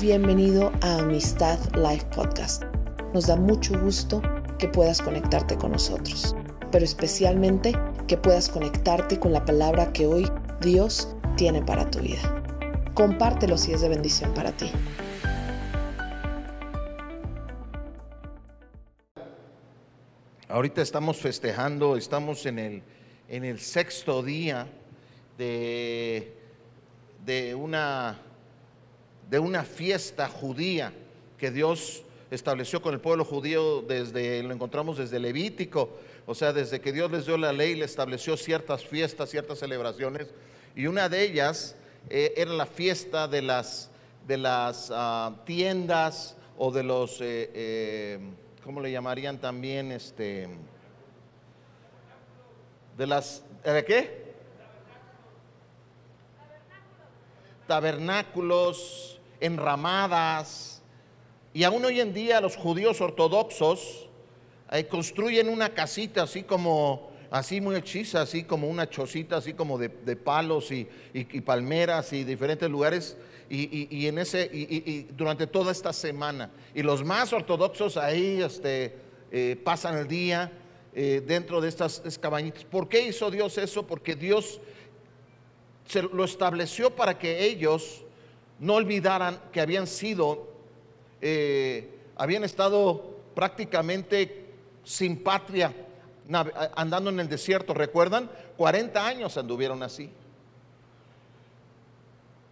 Bienvenido 0.00 0.70
a 0.80 0.98
Amistad 0.98 1.58
Life 1.74 2.06
Podcast. 2.14 2.62
Nos 3.12 3.26
da 3.26 3.34
mucho 3.34 3.76
gusto 3.80 4.22
que 4.56 4.68
puedas 4.68 5.02
conectarte 5.02 5.56
con 5.56 5.72
nosotros, 5.72 6.36
pero 6.70 6.84
especialmente 6.84 7.74
que 8.06 8.16
puedas 8.16 8.48
conectarte 8.48 9.18
con 9.18 9.32
la 9.32 9.44
palabra 9.44 9.92
que 9.92 10.06
hoy 10.06 10.30
Dios 10.60 11.16
tiene 11.36 11.62
para 11.62 11.90
tu 11.90 11.98
vida. 11.98 12.44
Compártelo 12.94 13.58
si 13.58 13.72
es 13.72 13.80
de 13.80 13.88
bendición 13.88 14.32
para 14.34 14.52
ti. 14.52 14.70
Ahorita 20.48 20.80
estamos 20.80 21.16
festejando, 21.16 21.96
estamos 21.96 22.46
en 22.46 22.60
el, 22.60 22.82
en 23.28 23.44
el 23.44 23.58
sexto 23.58 24.22
día 24.22 24.68
de, 25.36 26.36
de, 27.26 27.56
una, 27.56 28.16
de 29.30 29.38
una 29.38 29.64
fiesta 29.64 30.28
judía 30.28 30.92
que 31.36 31.50
Dios 31.50 32.02
estableció 32.30 32.82
con 32.82 32.94
el 32.94 33.00
pueblo 33.00 33.24
judío 33.24 33.82
desde, 33.82 34.42
lo 34.42 34.52
encontramos 34.52 34.98
desde 34.98 35.18
Levítico, 35.18 35.90
o 36.26 36.34
sea, 36.34 36.52
desde 36.52 36.80
que 36.80 36.92
Dios 36.92 37.10
les 37.10 37.26
dio 37.26 37.38
la 37.38 37.52
ley, 37.52 37.74
le 37.74 37.84
estableció 37.84 38.36
ciertas 38.36 38.84
fiestas, 38.84 39.30
ciertas 39.30 39.58
celebraciones, 39.58 40.28
y 40.76 40.86
una 40.86 41.08
de 41.08 41.22
ellas 41.22 41.76
eh, 42.10 42.34
era 42.36 42.52
la 42.52 42.66
fiesta 42.66 43.28
de 43.28 43.42
las, 43.42 43.90
de 44.26 44.36
las 44.36 44.90
ah, 44.92 45.34
tiendas 45.44 46.36
o 46.56 46.70
de 46.70 46.82
los... 46.82 47.20
Eh, 47.20 47.50
eh, 47.54 48.18
¿cómo 48.68 48.82
le 48.82 48.92
llamarían 48.92 49.38
también? 49.38 49.92
Este, 49.92 50.46
de 52.98 53.06
las, 53.06 53.42
¿de 53.64 53.84
qué? 53.84 54.34
Tabernáculos, 57.66 59.17
enramadas. 59.40 60.82
Y 61.52 61.64
aún 61.64 61.84
hoy 61.84 62.00
en 62.00 62.12
día 62.12 62.40
los 62.40 62.56
judíos 62.56 63.00
ortodoxos 63.00 64.08
eh, 64.70 64.86
construyen 64.86 65.48
una 65.48 65.70
casita 65.70 66.22
así 66.22 66.42
como, 66.42 67.10
así 67.30 67.60
muy 67.60 67.76
hechiza, 67.76 68.22
así 68.22 68.44
como 68.44 68.68
una 68.68 68.88
chocita, 68.88 69.36
así 69.36 69.54
como 69.54 69.78
de, 69.78 69.88
palos 70.16 70.70
y, 70.70 70.88
y, 71.14 71.40
palmeras 71.40 72.12
y 72.12 72.24
diferentes 72.24 72.68
lugares 72.68 73.16
y, 73.50 74.06
en 74.06 74.18
ese, 74.18 74.48
y, 74.52 75.06
durante 75.16 75.46
toda 75.46 75.72
esta 75.72 75.92
semana. 75.92 76.50
Y 76.74 76.82
los 76.82 77.04
más 77.04 77.32
ortodoxos 77.32 77.96
ahí 77.96 78.42
este, 78.42 78.94
eh, 79.32 79.60
pasan 79.64 79.96
el 79.96 80.08
día 80.08 80.52
eh, 80.94 81.22
dentro 81.26 81.60
de 81.60 81.68
estas 81.68 82.18
cabañitas. 82.20 82.64
¿Por 82.64 82.88
qué 82.88 83.06
hizo 83.06 83.30
Dios 83.30 83.56
eso? 83.58 83.86
Porque 83.86 84.14
Dios 84.14 84.60
se 85.86 86.02
lo 86.02 86.24
estableció 86.24 86.94
para 86.94 87.18
que 87.18 87.44
ellos 87.44 88.04
no 88.58 88.74
olvidaran 88.74 89.40
que 89.52 89.60
habían 89.60 89.86
sido, 89.86 90.48
eh, 91.20 91.88
habían 92.16 92.44
estado 92.44 93.16
prácticamente 93.34 94.46
sin 94.84 95.22
patria, 95.22 95.74
andando 96.74 97.10
en 97.10 97.20
el 97.20 97.28
desierto. 97.28 97.74
¿Recuerdan? 97.74 98.30
40 98.56 99.06
años 99.06 99.36
anduvieron 99.36 99.82
así. 99.82 100.10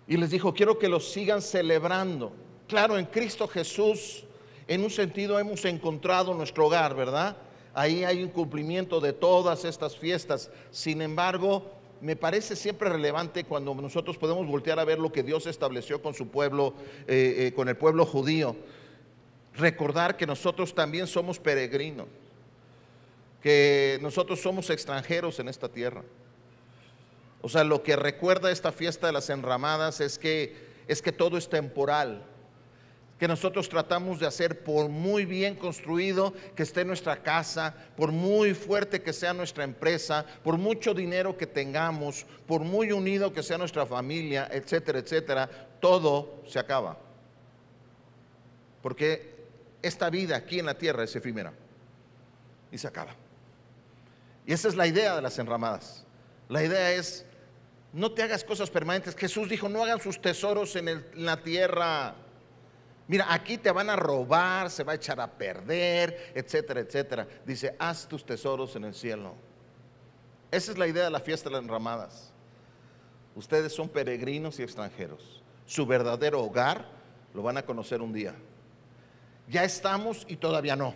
Y 0.08 0.16
les 0.16 0.30
dijo, 0.30 0.54
quiero 0.54 0.78
que 0.78 0.88
lo 0.88 1.00
sigan 1.00 1.42
celebrando. 1.42 2.32
Claro, 2.68 2.96
en 2.98 3.06
Cristo 3.06 3.48
Jesús, 3.48 4.24
en 4.68 4.84
un 4.84 4.90
sentido 4.90 5.38
hemos 5.38 5.64
encontrado 5.64 6.32
nuestro 6.34 6.66
hogar, 6.66 6.94
¿verdad? 6.94 7.36
Ahí 7.74 8.04
hay 8.04 8.22
un 8.22 8.30
cumplimiento 8.30 9.00
de 9.00 9.12
todas 9.12 9.64
estas 9.64 9.96
fiestas. 9.96 10.50
Sin 10.70 11.02
embargo, 11.02 11.75
me 12.00 12.16
parece 12.16 12.56
siempre 12.56 12.88
relevante 12.88 13.44
cuando 13.44 13.74
nosotros 13.74 14.16
podemos 14.16 14.46
voltear 14.46 14.78
a 14.78 14.84
ver 14.84 14.98
lo 14.98 15.12
que 15.12 15.22
Dios 15.22 15.46
estableció 15.46 16.02
con 16.02 16.14
su 16.14 16.28
pueblo, 16.28 16.74
eh, 17.06 17.46
eh, 17.46 17.52
con 17.54 17.68
el 17.68 17.76
pueblo 17.76 18.04
judío. 18.04 18.56
Recordar 19.54 20.16
que 20.16 20.26
nosotros 20.26 20.74
también 20.74 21.06
somos 21.06 21.38
peregrinos, 21.38 22.06
que 23.42 23.98
nosotros 24.02 24.40
somos 24.40 24.70
extranjeros 24.70 25.38
en 25.38 25.48
esta 25.48 25.68
tierra. 25.68 26.02
O 27.42 27.48
sea, 27.48 27.64
lo 27.64 27.82
que 27.82 27.96
recuerda 27.96 28.50
esta 28.50 28.72
fiesta 28.72 29.06
de 29.06 29.12
las 29.12 29.30
enramadas 29.30 30.00
es 30.00 30.18
que, 30.18 30.54
es 30.88 31.00
que 31.00 31.12
todo 31.12 31.38
es 31.38 31.48
temporal, 31.48 32.24
que 33.18 33.28
nosotros 33.28 33.68
tratamos 33.68 34.20
de 34.20 34.26
hacer 34.26 34.62
por 34.62 34.88
muy 34.88 35.24
bien 35.24 35.54
construido 35.54 36.34
que 36.54 36.62
esté 36.62 36.84
nuestra 36.84 37.22
casa, 37.22 37.74
por 37.96 38.12
muy 38.12 38.54
fuerte 38.54 39.02
que 39.02 39.12
sea 39.12 39.32
nuestra 39.32 39.64
empresa, 39.64 40.24
por 40.44 40.58
mucho 40.58 40.92
dinero 40.92 41.36
que 41.36 41.46
tengamos, 41.46 42.26
por 42.46 42.62
muy 42.62 42.92
unido 42.92 43.32
que 43.32 43.42
sea 43.42 43.56
nuestra 43.56 43.86
familia, 43.86 44.48
etcétera, 44.52 44.98
etcétera, 44.98 45.48
todo 45.80 46.42
se 46.46 46.58
acaba. 46.58 46.98
Porque 48.82 49.34
esta 49.82 50.10
vida 50.10 50.36
aquí 50.36 50.58
en 50.58 50.66
la 50.66 50.74
tierra 50.74 51.04
es 51.04 51.16
efímera 51.16 51.52
y 52.70 52.78
se 52.78 52.86
acaba. 52.86 53.14
Y 54.46 54.52
esa 54.52 54.68
es 54.68 54.76
la 54.76 54.86
idea 54.86 55.16
de 55.16 55.22
las 55.22 55.38
enramadas. 55.38 56.04
La 56.48 56.62
idea 56.62 56.92
es 56.92 57.24
no 57.92 58.12
te 58.12 58.22
hagas 58.22 58.44
cosas 58.44 58.68
permanentes. 58.68 59.16
Jesús 59.16 59.48
dijo, 59.48 59.68
no 59.68 59.82
hagan 59.82 60.00
sus 60.00 60.20
tesoros 60.20 60.76
en, 60.76 61.04
la 61.14 61.38
tierra. 61.38 62.14
Mira, 63.08 63.32
aquí 63.32 63.56
te 63.56 63.70
van 63.70 63.88
a 63.88 63.96
robar, 63.96 64.70
se 64.70 64.82
va 64.82 64.92
a 64.92 64.96
echar 64.96 65.20
a 65.20 65.30
perder, 65.30 66.32
etcétera, 66.34 66.80
etcétera. 66.80 67.28
Dice, 67.44 67.76
haz 67.78 68.08
tus 68.08 68.24
tesoros 68.24 68.74
en 68.74 68.84
el 68.84 68.94
cielo. 68.94 69.34
Esa 70.50 70.72
es 70.72 70.78
la 70.78 70.86
idea 70.86 71.04
de 71.04 71.10
la 71.10 71.20
fiesta 71.20 71.48
de 71.48 71.54
las 71.54 71.62
enramadas. 71.62 72.32
Ustedes 73.36 73.72
son 73.72 73.88
peregrinos 73.88 74.58
y 74.58 74.62
extranjeros. 74.62 75.42
Su 75.66 75.86
verdadero 75.86 76.42
hogar 76.42 76.86
lo 77.34 77.42
van 77.42 77.58
a 77.58 77.62
conocer 77.64 78.00
un 78.00 78.12
día. 78.12 78.34
Ya 79.48 79.62
estamos 79.62 80.24
y 80.28 80.36
todavía 80.36 80.74
no. 80.74 80.94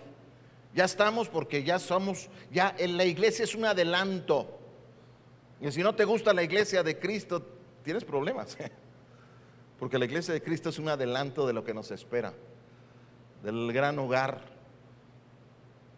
Ya 0.75 0.84
estamos 0.84 1.28
porque 1.28 1.62
ya 1.62 1.78
somos, 1.78 2.28
ya 2.50 2.75
en 2.78 2.97
la 2.97 3.04
iglesia 3.04 3.44
es 3.44 3.54
un 3.54 3.65
adelanto. 3.65 4.59
Y 5.60 5.71
si 5.71 5.82
no 5.82 5.94
te 5.94 6.04
gusta 6.04 6.32
la 6.32 6.42
iglesia 6.42 6.82
de 6.82 6.98
Cristo, 6.98 7.47
tienes 7.84 8.04
problemas. 8.04 8.56
Porque 9.80 9.98
la 9.98 10.04
iglesia 10.04 10.34
de 10.34 10.42
Cristo 10.42 10.68
es 10.68 10.78
un 10.78 10.91
adelanto 10.91 11.46
de 11.46 11.54
lo 11.54 11.64
que 11.64 11.72
nos 11.72 11.91
espera, 11.91 12.34
del 13.42 13.72
gran 13.72 13.98
hogar 13.98 14.42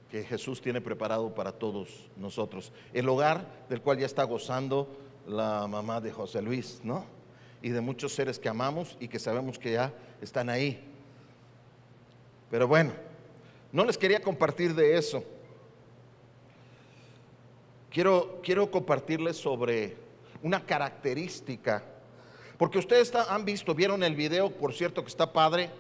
que 0.09 0.23
Jesús 0.23 0.61
tiene 0.61 0.81
preparado 0.81 1.35
para 1.35 1.51
todos 1.51 2.09
nosotros. 2.17 2.73
El 2.93 3.09
hogar 3.09 3.45
del 3.69 3.83
cual 3.83 3.99
ya 3.99 4.07
está 4.07 4.23
gozando 4.23 4.89
la 5.27 5.67
mamá 5.67 6.01
de 6.01 6.13
José 6.13 6.41
Luis, 6.41 6.81
¿no? 6.85 7.05
Y 7.61 7.71
de 7.71 7.81
muchos 7.81 8.13
seres 8.13 8.39
que 8.39 8.49
amamos 8.49 8.97
y 9.01 9.09
que 9.09 9.19
sabemos 9.19 9.59
que 9.59 9.73
ya 9.73 9.93
están 10.21 10.49
ahí. 10.49 10.89
Pero 12.53 12.69
bueno, 12.69 12.93
no 13.73 13.85
les 13.85 13.99
quería 13.99 14.21
compartir 14.21 14.75
de 14.77 14.97
eso. 14.97 15.25
Quiero, 17.91 18.41
quiero 18.45 18.71
compartirles 18.71 19.37
sobre 19.37 19.97
una 20.41 20.65
característica, 20.65 21.83
porque 22.59 22.79
ustedes 22.79 23.15
han 23.15 23.45
visto, 23.45 23.75
vieron 23.75 24.03
el 24.03 24.15
video, 24.15 24.51
por 24.51 24.73
cierto 24.73 25.03
que 25.03 25.09
está 25.09 25.33
padre. 25.33 25.71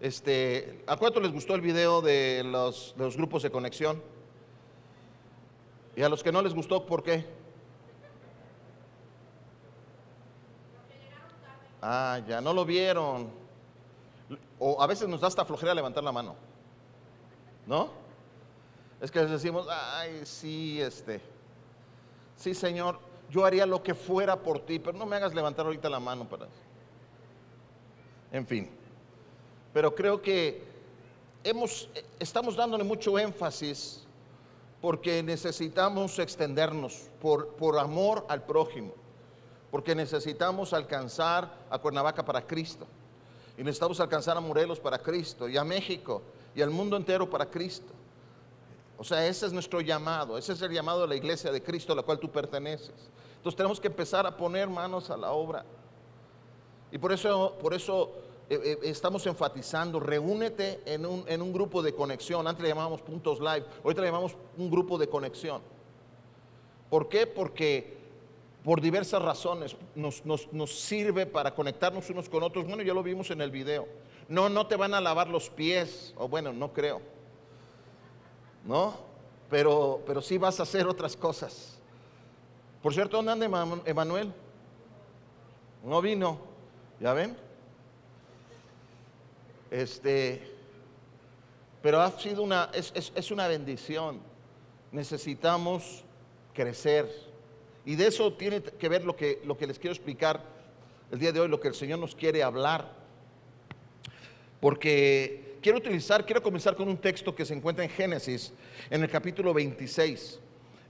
Este, 0.00 0.82
¿A 0.86 0.96
cuánto 0.96 1.20
les 1.20 1.32
gustó 1.32 1.54
el 1.54 1.60
video 1.60 2.00
de 2.00 2.42
los, 2.44 2.94
grupos 3.16 3.42
de 3.42 3.50
conexión? 3.50 4.02
Y 5.94 6.02
a 6.02 6.08
los 6.08 6.22
que 6.22 6.32
no 6.32 6.42
les 6.42 6.54
gustó, 6.54 6.86
¿por 6.86 7.02
qué? 7.02 7.24
Ah, 11.80 12.20
ya 12.26 12.40
no 12.40 12.52
lo 12.52 12.64
vieron. 12.64 13.30
O 14.58 14.80
a 14.82 14.86
veces 14.86 15.08
nos 15.08 15.20
da 15.20 15.28
hasta 15.28 15.44
flojera 15.44 15.74
levantar 15.74 16.02
la 16.02 16.12
mano. 16.12 16.34
¿No? 17.66 17.90
Es 19.00 19.10
que 19.10 19.20
les 19.20 19.30
decimos, 19.30 19.66
ay, 19.68 20.22
sí, 20.24 20.80
este, 20.80 21.20
sí 22.36 22.54
Señor, 22.54 23.00
yo 23.32 23.46
haría 23.46 23.64
lo 23.64 23.82
que 23.82 23.94
fuera 23.94 24.36
por 24.36 24.60
ti, 24.60 24.78
pero 24.78 24.96
no 24.98 25.06
me 25.06 25.16
hagas 25.16 25.34
levantar 25.34 25.64
ahorita 25.64 25.88
la 25.88 25.98
mano 25.98 26.28
para 26.28 26.44
eso. 26.44 26.60
En 28.30 28.46
fin, 28.46 28.70
pero 29.72 29.94
creo 29.94 30.20
que 30.20 30.62
hemos, 31.42 31.88
estamos 32.18 32.54
dándole 32.56 32.84
mucho 32.84 33.18
énfasis 33.18 34.06
porque 34.82 35.22
necesitamos 35.22 36.18
extendernos 36.18 37.08
por, 37.22 37.48
por 37.54 37.78
amor 37.78 38.26
al 38.28 38.42
prójimo, 38.42 38.92
porque 39.70 39.94
necesitamos 39.94 40.74
alcanzar 40.74 41.50
a 41.70 41.78
Cuernavaca 41.78 42.22
para 42.24 42.46
Cristo, 42.46 42.86
y 43.56 43.62
necesitamos 43.62 43.98
alcanzar 44.00 44.36
a 44.36 44.40
Morelos 44.40 44.78
para 44.78 44.98
Cristo, 44.98 45.48
y 45.48 45.56
a 45.56 45.64
México, 45.64 46.20
y 46.54 46.60
al 46.60 46.70
mundo 46.70 46.98
entero 46.98 47.30
para 47.30 47.46
Cristo. 47.46 47.92
O 49.02 49.04
sea, 49.04 49.26
ese 49.26 49.46
es 49.46 49.52
nuestro 49.52 49.80
llamado, 49.80 50.38
ese 50.38 50.52
es 50.52 50.62
el 50.62 50.70
llamado 50.70 51.00
de 51.00 51.08
la 51.08 51.16
iglesia 51.16 51.50
de 51.50 51.60
Cristo 51.60 51.92
a 51.92 51.96
la 51.96 52.04
cual 52.04 52.20
tú 52.20 52.30
perteneces. 52.30 53.10
Entonces 53.34 53.56
tenemos 53.56 53.80
que 53.80 53.88
empezar 53.88 54.24
a 54.28 54.36
poner 54.36 54.68
manos 54.68 55.10
a 55.10 55.16
la 55.16 55.32
obra. 55.32 55.64
Y 56.92 56.98
por 56.98 57.10
eso, 57.10 57.58
por 57.60 57.74
eso 57.74 58.12
eh, 58.48 58.60
eh, 58.62 58.78
estamos 58.84 59.26
enfatizando, 59.26 59.98
reúnete 59.98 60.82
en 60.86 61.04
un, 61.04 61.24
en 61.26 61.42
un 61.42 61.52
grupo 61.52 61.82
de 61.82 61.92
conexión. 61.92 62.46
Antes 62.46 62.62
le 62.62 62.68
llamábamos 62.68 63.02
puntos 63.02 63.40
live, 63.40 63.64
hoy 63.82 63.92
le 63.92 64.02
llamamos 64.04 64.36
un 64.56 64.70
grupo 64.70 64.96
de 64.96 65.08
conexión. 65.08 65.62
¿Por 66.88 67.08
qué? 67.08 67.26
Porque 67.26 67.98
por 68.62 68.80
diversas 68.80 69.20
razones 69.20 69.76
nos, 69.96 70.22
sirve 70.72 71.26
para 71.26 71.56
conectarnos 71.56 72.08
unos 72.08 72.28
con 72.28 72.44
otros. 72.44 72.68
Bueno, 72.68 72.84
ya 72.84 72.94
lo 72.94 73.02
vimos 73.02 73.32
en 73.32 73.40
el 73.40 73.50
video. 73.50 73.88
No, 74.28 74.48
no 74.48 74.68
te 74.68 74.76
van 74.76 74.94
a 74.94 75.00
lavar 75.00 75.26
los 75.26 75.50
pies, 75.50 76.14
o 76.16 76.28
bueno, 76.28 76.52
no 76.52 76.72
creo. 76.72 77.02
¿No? 78.64 78.96
Pero, 79.50 80.00
pero 80.06 80.22
sí 80.22 80.38
vas 80.38 80.60
a 80.60 80.62
hacer 80.62 80.86
otras 80.86 81.16
cosas. 81.16 81.78
Por 82.82 82.94
cierto, 82.94 83.16
¿dónde 83.16 83.32
anda 83.32 83.82
Emanuel? 83.84 84.32
No 85.84 86.00
vino, 86.00 86.38
¿ya 87.00 87.12
ven? 87.12 87.36
Este, 89.70 90.42
pero 91.80 92.00
ha 92.00 92.10
sido 92.12 92.42
una, 92.42 92.70
es, 92.72 93.12
es 93.14 93.30
una 93.30 93.48
bendición. 93.48 94.20
Necesitamos 94.90 96.04
crecer 96.54 97.32
y 97.84 97.96
de 97.96 98.06
eso 98.06 98.32
tiene 98.32 98.62
que 98.62 98.88
ver 98.88 99.04
lo 99.04 99.16
que, 99.16 99.40
lo 99.44 99.56
que 99.56 99.66
les 99.66 99.78
quiero 99.78 99.92
explicar 99.92 100.42
el 101.10 101.18
día 101.18 101.32
de 101.32 101.40
hoy, 101.40 101.48
lo 101.48 101.60
que 101.60 101.68
el 101.68 101.74
Señor 101.74 101.98
nos 101.98 102.14
quiere 102.14 102.42
hablar. 102.42 102.92
Porque 104.60 105.51
quiero 105.62 105.78
utilizar, 105.78 106.26
quiero 106.26 106.42
comenzar 106.42 106.74
con 106.74 106.88
un 106.88 106.98
texto 106.98 107.34
que 107.34 107.46
se 107.46 107.54
encuentra 107.54 107.84
en 107.84 107.90
Génesis, 107.90 108.52
en 108.90 109.02
el 109.02 109.08
capítulo 109.08 109.54
26, 109.54 110.40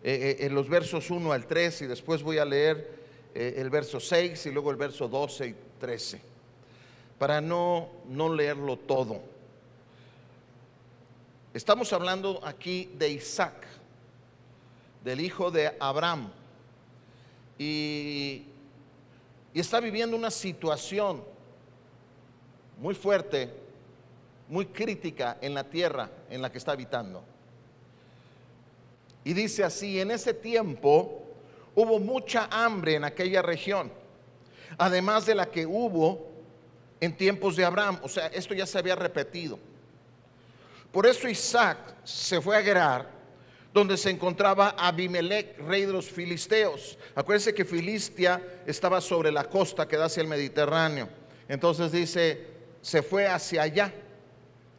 eh, 0.02 0.36
eh, 0.40 0.46
en 0.46 0.54
los 0.54 0.68
versos 0.68 1.10
1 1.10 1.30
al 1.30 1.46
3, 1.46 1.82
y 1.82 1.86
después 1.86 2.22
voy 2.22 2.38
a 2.38 2.44
leer 2.44 2.98
eh, 3.34 3.54
el 3.58 3.70
verso 3.70 4.00
6 4.00 4.46
y 4.46 4.50
luego 4.50 4.70
el 4.70 4.76
verso 4.76 5.06
12 5.06 5.46
y 5.46 5.54
13, 5.78 6.20
para 7.18 7.40
no, 7.40 7.90
no 8.08 8.34
leerlo 8.34 8.78
todo. 8.78 9.20
Estamos 11.54 11.92
hablando 11.92 12.40
aquí 12.42 12.90
de 12.96 13.10
Isaac, 13.10 13.66
del 15.04 15.20
hijo 15.20 15.50
de 15.50 15.70
Abraham 15.78 16.30
y, 17.58 18.46
está 19.54 19.80
viviendo 19.80 20.16
una 20.16 20.30
situación 20.30 21.22
muy 22.80 22.94
fuerte, 22.94 23.61
muy 24.52 24.66
crítica 24.66 25.38
en 25.40 25.54
la 25.54 25.64
tierra 25.64 26.10
en 26.28 26.42
la 26.42 26.52
que 26.52 26.58
está 26.58 26.72
habitando. 26.72 27.24
Y 29.24 29.32
dice 29.32 29.64
así, 29.64 29.98
en 29.98 30.10
ese 30.10 30.34
tiempo 30.34 31.24
hubo 31.74 31.98
mucha 31.98 32.48
hambre 32.50 32.96
en 32.96 33.04
aquella 33.04 33.40
región, 33.40 33.90
además 34.76 35.24
de 35.24 35.36
la 35.36 35.46
que 35.46 35.64
hubo 35.64 36.28
en 37.00 37.16
tiempos 37.16 37.56
de 37.56 37.64
Abraham. 37.64 37.98
O 38.02 38.10
sea, 38.10 38.26
esto 38.26 38.52
ya 38.52 38.66
se 38.66 38.78
había 38.78 38.94
repetido. 38.94 39.58
Por 40.92 41.06
eso 41.06 41.30
Isaac 41.30 41.78
se 42.04 42.38
fue 42.42 42.58
a 42.58 42.62
Gerar 42.62 43.08
donde 43.72 43.96
se 43.96 44.10
encontraba 44.10 44.74
Abimelech, 44.76 45.58
rey 45.60 45.86
de 45.86 45.94
los 45.94 46.10
filisteos. 46.10 46.98
Acuérdense 47.14 47.54
que 47.54 47.64
Filistia 47.64 48.60
estaba 48.66 49.00
sobre 49.00 49.32
la 49.32 49.44
costa 49.44 49.88
que 49.88 49.96
da 49.96 50.04
hacia 50.04 50.20
el 50.20 50.28
Mediterráneo. 50.28 51.08
Entonces 51.48 51.90
dice, 51.90 52.48
se 52.82 53.02
fue 53.02 53.26
hacia 53.26 53.62
allá. 53.62 53.94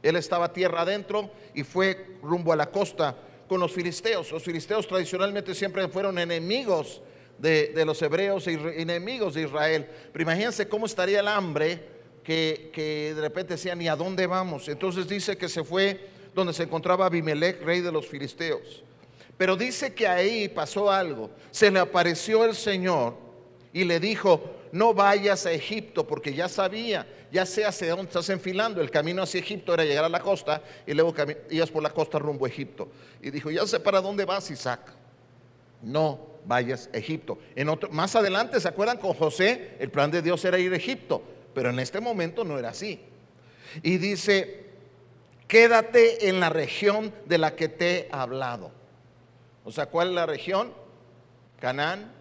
Él 0.03 0.17
estaba 0.17 0.51
tierra 0.51 0.81
adentro 0.81 1.31
y 1.55 1.63
fue 1.63 2.17
rumbo 2.21 2.51
a 2.51 2.57
la 2.57 2.69
costa 2.69 3.15
con 3.47 3.59
los 3.59 3.71
filisteos. 3.71 4.31
Los 4.31 4.43
filisteos 4.43 4.87
tradicionalmente 4.87 5.55
siempre 5.55 5.87
fueron 5.87 6.19
enemigos 6.19 7.01
de, 7.37 7.83
los 7.85 8.01
hebreos 8.01 8.45
e 8.47 8.81
enemigos 8.81 9.33
de 9.33 9.43
Israel. 9.43 9.87
Pero 10.11 10.23
imagínense 10.23 10.67
cómo 10.67 10.85
estaría 10.85 11.21
el 11.21 11.27
hambre 11.27 11.81
que, 12.23 12.69
que 12.73 13.13
de 13.15 13.21
repente 13.21 13.53
decían, 13.53 13.81
¿y 13.81 13.87
a 13.87 13.95
dónde 13.95 14.27
vamos? 14.27 14.67
Entonces 14.67 15.07
dice 15.07 15.37
que 15.37 15.47
se 15.49 15.63
fue 15.63 15.99
donde 16.35 16.53
se 16.53 16.63
encontraba 16.63 17.05
Abimelech, 17.05 17.61
rey 17.63 17.81
de 17.81 17.91
los 17.91 18.07
filisteos. 18.07 18.83
Pero 19.37 19.55
dice 19.55 19.93
que 19.93 20.07
ahí 20.07 20.49
pasó 20.49 20.91
algo. 20.91 21.29
Se 21.51 21.71
le 21.71 21.79
apareció 21.79 22.45
el 22.45 22.55
Señor 22.55 23.15
y 23.71 23.83
le 23.83 23.99
dijo, 23.99 24.41
no 24.71 24.93
vayas 24.93 25.45
a 25.45 25.51
Egipto, 25.51 26.05
porque 26.05 26.33
ya 26.33 26.47
sabía, 26.47 27.07
ya 27.33 27.47
sé 27.47 27.65
hacia 27.65 27.89
dónde 27.89 28.03
estás 28.03 28.29
enfilando. 28.29 28.79
El 28.79 28.91
camino 28.91 29.23
hacia 29.23 29.39
Egipto 29.39 29.73
era 29.73 29.83
llegar 29.83 30.05
a 30.05 30.09
la 30.09 30.19
costa 30.19 30.61
y 30.85 30.93
luego 30.93 31.15
ibas 31.49 31.71
por 31.71 31.81
la 31.81 31.89
costa 31.89 32.19
rumbo 32.19 32.45
a 32.45 32.47
Egipto. 32.47 32.91
Y 33.23 33.31
dijo, 33.31 33.49
ya 33.49 33.65
sé 33.65 33.79
para 33.79 33.99
dónde 34.01 34.23
vas, 34.23 34.51
Isaac. 34.51 34.81
No 35.81 36.19
vayas 36.45 36.91
a 36.93 36.97
Egipto. 36.97 37.39
En 37.55 37.69
otro, 37.69 37.89
más 37.89 38.15
adelante, 38.15 38.61
¿se 38.61 38.67
acuerdan 38.67 38.99
con 38.99 39.15
José? 39.15 39.75
El 39.79 39.89
plan 39.89 40.11
de 40.11 40.21
Dios 40.21 40.45
era 40.45 40.59
ir 40.59 40.71
a 40.73 40.75
Egipto, 40.75 41.23
pero 41.55 41.71
en 41.71 41.79
este 41.79 41.99
momento 41.99 42.43
no 42.43 42.59
era 42.59 42.69
así. 42.69 43.01
Y 43.81 43.97
dice, 43.97 44.67
quédate 45.47 46.29
en 46.29 46.39
la 46.39 46.49
región 46.49 47.11
de 47.25 47.39
la 47.39 47.55
que 47.55 47.67
te 47.67 47.97
he 47.97 48.09
hablado. 48.11 48.69
O 49.65 49.71
sea, 49.71 49.87
¿cuál 49.87 50.09
es 50.09 50.13
la 50.13 50.27
región? 50.27 50.71
Canaán, 51.59 52.11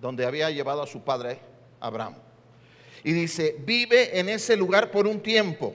donde 0.00 0.26
había 0.26 0.50
llevado 0.50 0.82
a 0.82 0.88
su 0.88 1.02
padre 1.02 1.38
Abraham. 1.78 2.25
Y 3.04 3.12
dice, 3.12 3.56
vive 3.60 4.18
en 4.18 4.28
ese 4.28 4.56
lugar 4.56 4.90
por 4.90 5.06
un 5.06 5.20
tiempo. 5.20 5.74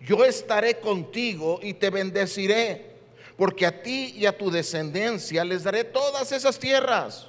Yo 0.00 0.24
estaré 0.24 0.78
contigo 0.78 1.60
y 1.62 1.74
te 1.74 1.90
bendeciré, 1.90 2.96
porque 3.36 3.66
a 3.66 3.82
ti 3.82 4.14
y 4.16 4.26
a 4.26 4.36
tu 4.36 4.50
descendencia 4.50 5.44
les 5.44 5.64
daré 5.64 5.84
todas 5.84 6.32
esas 6.32 6.58
tierras. 6.58 7.28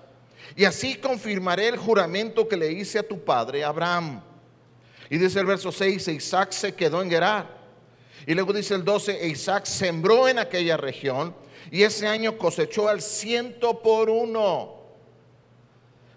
Y 0.56 0.66
así 0.66 0.96
confirmaré 0.96 1.68
el 1.68 1.78
juramento 1.78 2.48
que 2.48 2.58
le 2.58 2.72
hice 2.72 3.00
a 3.00 3.08
tu 3.08 3.24
padre 3.24 3.64
Abraham. 3.64 4.22
Y 5.10 5.18
dice 5.18 5.40
el 5.40 5.46
verso 5.46 5.72
6, 5.72 6.08
Isaac 6.08 6.52
se 6.52 6.74
quedó 6.74 7.02
en 7.02 7.10
Gerar 7.10 7.58
y 8.28 8.34
luego 8.34 8.52
dice 8.52 8.76
el 8.76 8.84
12, 8.84 9.26
Isaac 9.26 9.66
sembró 9.66 10.28
en 10.28 10.38
aquella 10.38 10.76
región 10.76 11.34
y 11.72 11.84
ese 11.84 12.08
año 12.08 12.38
cosechó 12.38 12.90
al 12.90 13.02
ciento 13.02 13.82
por 13.82 14.10
uno, 14.10 14.76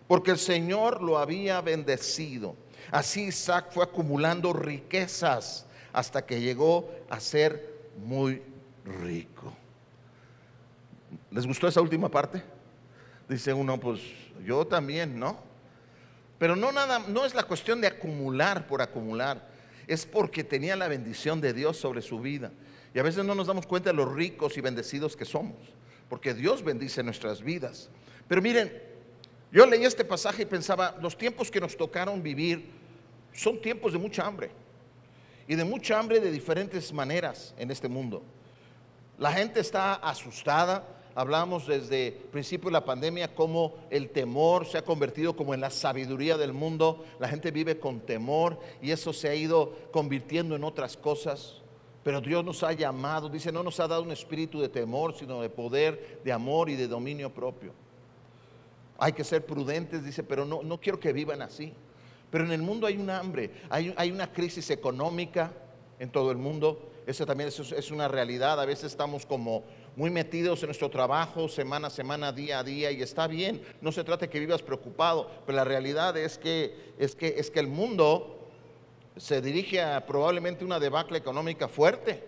porque 0.09 0.33
el 0.33 0.39
Señor 0.39 1.03
lo 1.03 1.19
había 1.19 1.61
bendecido. 1.61 2.57
Así 2.91 3.25
Isaac 3.25 3.69
fue 3.71 3.85
acumulando 3.85 4.53
riquezas 4.53 5.67
hasta 5.93 6.25
que 6.25 6.41
llegó 6.41 6.91
a 7.09 7.21
ser 7.21 7.81
muy 8.05 8.43
rico. 8.85 9.53
¿Les 11.31 11.47
gustó 11.47 11.69
esa 11.69 11.81
última 11.81 12.09
parte? 12.09 12.43
Dice 13.29 13.53
uno, 13.53 13.79
pues 13.79 14.01
yo 14.45 14.67
también, 14.67 15.19
¿no? 15.19 15.39
Pero 16.39 16.57
no 16.57 16.73
nada, 16.73 17.01
no 17.01 17.25
es 17.25 17.35
la 17.35 17.43
cuestión 17.45 17.81
de 17.81 17.87
acumular 17.87 18.67
por 18.67 18.83
acumular 18.83 19.51
es 19.91 20.07
porque 20.07 20.45
tenía 20.45 20.77
la 20.77 20.87
bendición 20.87 21.41
de 21.41 21.53
Dios 21.53 21.77
sobre 21.77 22.01
su 22.01 22.21
vida. 22.21 22.53
Y 22.95 23.01
a 23.01 23.03
veces 23.03 23.25
no 23.25 23.35
nos 23.35 23.49
damos 23.49 23.67
cuenta 23.67 23.91
de 23.91 23.97
los 23.97 24.13
ricos 24.13 24.57
y 24.57 24.61
bendecidos 24.61 25.17
que 25.17 25.25
somos, 25.25 25.57
porque 26.09 26.33
Dios 26.33 26.63
bendice 26.63 27.03
nuestras 27.03 27.43
vidas. 27.43 27.91
Pero 28.29 28.41
miren, 28.41 28.73
yo 29.51 29.67
leí 29.67 29.85
este 29.85 30.05
pasaje 30.05 30.43
y 30.43 30.47
pensaba, 30.47 30.97
los 31.03 31.19
tiempos 31.19 31.51
que 31.51 31.61
nos 31.61 31.77
tocaron 31.77 32.23
vivir 32.23 32.71
son 33.32 33.61
tiempos 33.61 33.93
de 33.93 33.99
mucha 33.99 34.27
hambre. 34.27 34.50
Y 35.47 35.55
de 35.56 35.64
mucha 35.64 35.99
hambre 35.99 36.21
de 36.21 36.31
diferentes 36.31 36.93
maneras 36.93 37.55
en 37.59 37.71
este 37.71 37.88
mundo. 37.88 38.23
La 39.19 39.33
gente 39.33 39.61
está 39.61 39.95
asustada, 39.95 40.87
Hablamos 41.14 41.66
desde 41.66 42.09
el 42.09 42.14
principio 42.14 42.69
de 42.69 42.75
la 42.75 42.85
pandemia 42.85 43.35
cómo 43.35 43.75
el 43.90 44.11
temor 44.11 44.64
se 44.64 44.78
ha 44.78 44.85
convertido 44.85 45.35
como 45.35 45.55
en 45.55 45.61
la 45.61 45.71
sabiduría 45.71 46.37
del 46.37 46.52
mundo. 46.52 47.05
La 47.19 47.28
gente 47.28 47.50
vive 47.50 47.78
con 47.78 48.00
temor 48.00 48.59
y 48.81 48.93
eso 48.93 49.12
se 49.12 49.28
ha 49.28 49.35
ido 49.35 49.75
convirtiendo 49.90 50.55
en 50.55 50.62
otras 50.62 50.97
cosas. 50.97 51.57
Pero 52.05 52.21
Dios 52.21 52.45
nos 52.45 52.62
ha 52.62 52.73
llamado, 52.73 53.28
dice, 53.28 53.50
no 53.50 53.62
nos 53.62 53.81
ha 53.81 53.88
dado 53.88 54.02
un 54.02 54.12
espíritu 54.12 54.61
de 54.61 54.69
temor, 54.69 55.14
sino 55.14 55.43
de 55.43 55.50
poder, 55.50 56.21
de 56.25 56.33
amor 56.33 56.71
y 56.71 56.76
de 56.76 56.87
dominio 56.87 57.28
propio. 57.35 57.73
Hay 58.97 59.12
que 59.12 59.25
ser 59.25 59.45
prudentes, 59.45 60.05
dice, 60.05 60.23
pero 60.23 60.45
no, 60.45 60.62
no 60.62 60.81
quiero 60.81 61.00
que 61.00 61.12
vivan 61.12 61.43
así. 61.43 61.75
Pero 62.31 62.45
en 62.45 62.53
el 62.53 62.63
mundo 62.63 62.87
hay 62.87 62.97
un 62.97 63.11
hambre, 63.11 63.51
hay, 63.69 64.11
una 64.11 64.33
crisis 64.33 64.71
económica 64.71 65.53
en 65.99 66.11
todo 66.11 66.31
el 66.31 66.37
mundo. 66.39 66.91
Eso 67.07 67.27
también 67.27 67.49
es 67.49 67.91
una 67.91 68.07
realidad. 68.09 68.61
A 68.61 68.65
veces 68.65 68.93
estamos 68.93 69.27
como 69.27 69.65
muy 69.97 70.11
metidos 70.11 70.63
en 70.63 70.69
nuestro 70.69 70.91
trabajo 70.91 71.49
semana 71.49 71.89
a 71.89 71.91
semana, 71.91 72.33
día 72.33 72.61
a 72.61 72.65
día, 72.65 72.91
y 72.91 73.03
está 73.03 73.27
bien, 73.27 73.63
no 73.81 73.93
se 73.93 74.05
trata 74.05 74.27
de 74.27 74.31
que 74.31 74.39
vivas 74.39 74.63
preocupado, 74.63 75.31
pero 75.45 75.57
la 75.57 75.65
realidad 75.65 76.17
es 76.17 76.39
que, 76.39 76.95
es 76.99 77.15
que, 77.15 77.35
es 77.37 77.51
que 77.51 77.61
el 77.61 77.67
mundo 77.67 78.49
se 79.17 79.41
dirige 79.41 79.83
a 79.83 80.07
probablemente 80.07 80.65
una 80.65 80.79
debacle 80.79 81.19
económica 81.19 81.69
fuerte, 81.69 82.25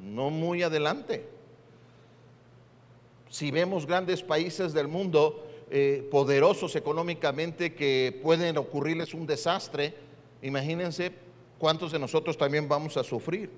no 0.00 0.30
muy 0.30 0.62
adelante. 0.62 1.28
Si 3.28 3.50
vemos 3.50 3.84
grandes 3.84 4.22
países 4.22 4.72
del 4.72 4.88
mundo 4.88 5.47
eh, 5.70 6.08
poderosos 6.10 6.74
económicamente 6.76 7.74
que 7.74 8.18
pueden 8.22 8.56
ocurrirles 8.56 9.14
un 9.14 9.26
desastre, 9.26 9.94
imagínense 10.42 11.12
cuántos 11.58 11.92
de 11.92 11.98
nosotros 11.98 12.38
también 12.38 12.68
vamos 12.68 12.96
a 12.96 13.04
sufrir. 13.04 13.50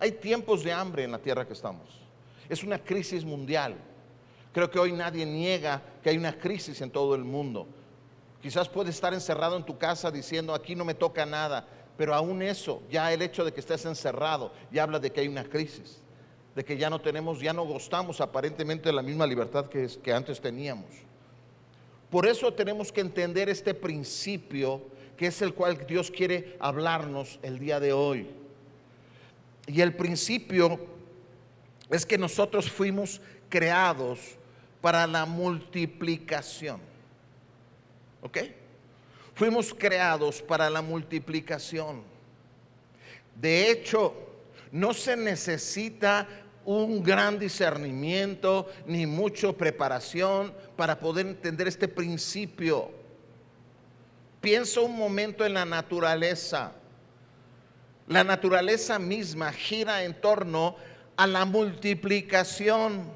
Hay 0.00 0.12
tiempos 0.12 0.64
de 0.64 0.72
hambre 0.72 1.04
en 1.04 1.12
la 1.12 1.18
tierra 1.18 1.46
que 1.46 1.52
estamos. 1.52 2.00
Es 2.48 2.64
una 2.64 2.78
crisis 2.78 3.24
mundial. 3.24 3.76
Creo 4.52 4.70
que 4.70 4.78
hoy 4.78 4.92
nadie 4.92 5.24
niega 5.24 5.82
que 6.02 6.10
hay 6.10 6.16
una 6.16 6.36
crisis 6.38 6.80
en 6.80 6.90
todo 6.90 7.14
el 7.14 7.24
mundo. 7.24 7.66
Quizás 8.42 8.68
puedes 8.68 8.94
estar 8.94 9.14
encerrado 9.14 9.56
en 9.56 9.64
tu 9.64 9.78
casa 9.78 10.10
diciendo, 10.10 10.54
aquí 10.54 10.74
no 10.74 10.84
me 10.84 10.94
toca 10.94 11.24
nada, 11.24 11.66
pero 11.96 12.14
aún 12.14 12.42
eso, 12.42 12.82
ya 12.90 13.12
el 13.12 13.22
hecho 13.22 13.44
de 13.44 13.52
que 13.52 13.60
estés 13.60 13.84
encerrado, 13.86 14.52
ya 14.70 14.82
habla 14.82 14.98
de 14.98 15.10
que 15.10 15.20
hay 15.20 15.28
una 15.28 15.44
crisis, 15.44 16.02
de 16.54 16.64
que 16.64 16.76
ya 16.76 16.90
no 16.90 17.00
tenemos, 17.00 17.40
ya 17.40 17.52
no 17.52 17.64
gozamos 17.64 18.20
aparentemente 18.20 18.88
de 18.88 18.92
la 18.92 19.02
misma 19.02 19.26
libertad 19.26 19.66
que, 19.66 19.88
que 20.02 20.12
antes 20.12 20.40
teníamos. 20.40 20.90
Por 22.14 22.28
eso 22.28 22.54
tenemos 22.54 22.92
que 22.92 23.00
entender 23.00 23.48
este 23.48 23.74
principio 23.74 24.80
que 25.16 25.26
es 25.26 25.42
el 25.42 25.52
cual 25.52 25.84
Dios 25.84 26.12
quiere 26.12 26.56
hablarnos 26.60 27.40
el 27.42 27.58
día 27.58 27.80
de 27.80 27.92
hoy. 27.92 28.28
Y 29.66 29.80
el 29.80 29.96
principio 29.96 30.78
es 31.90 32.06
que 32.06 32.16
nosotros 32.16 32.70
fuimos 32.70 33.20
creados 33.48 34.20
para 34.80 35.08
la 35.08 35.26
multiplicación. 35.26 36.78
¿Ok? 38.22 38.38
Fuimos 39.34 39.74
creados 39.74 40.40
para 40.40 40.70
la 40.70 40.82
multiplicación. 40.82 42.04
De 43.34 43.72
hecho, 43.72 44.14
no 44.70 44.94
se 44.94 45.16
necesita 45.16 46.28
un 46.64 47.02
gran 47.02 47.38
discernimiento 47.38 48.68
ni 48.86 49.06
mucha 49.06 49.52
preparación 49.52 50.54
para 50.76 50.98
poder 50.98 51.26
entender 51.26 51.68
este 51.68 51.88
principio. 51.88 52.90
Pienso 54.40 54.84
un 54.84 54.96
momento 54.96 55.44
en 55.44 55.54
la 55.54 55.64
naturaleza. 55.64 56.72
La 58.06 58.24
naturaleza 58.24 58.98
misma 58.98 59.52
gira 59.52 60.04
en 60.04 60.20
torno 60.20 60.76
a 61.16 61.26
la 61.26 61.44
multiplicación. 61.44 63.10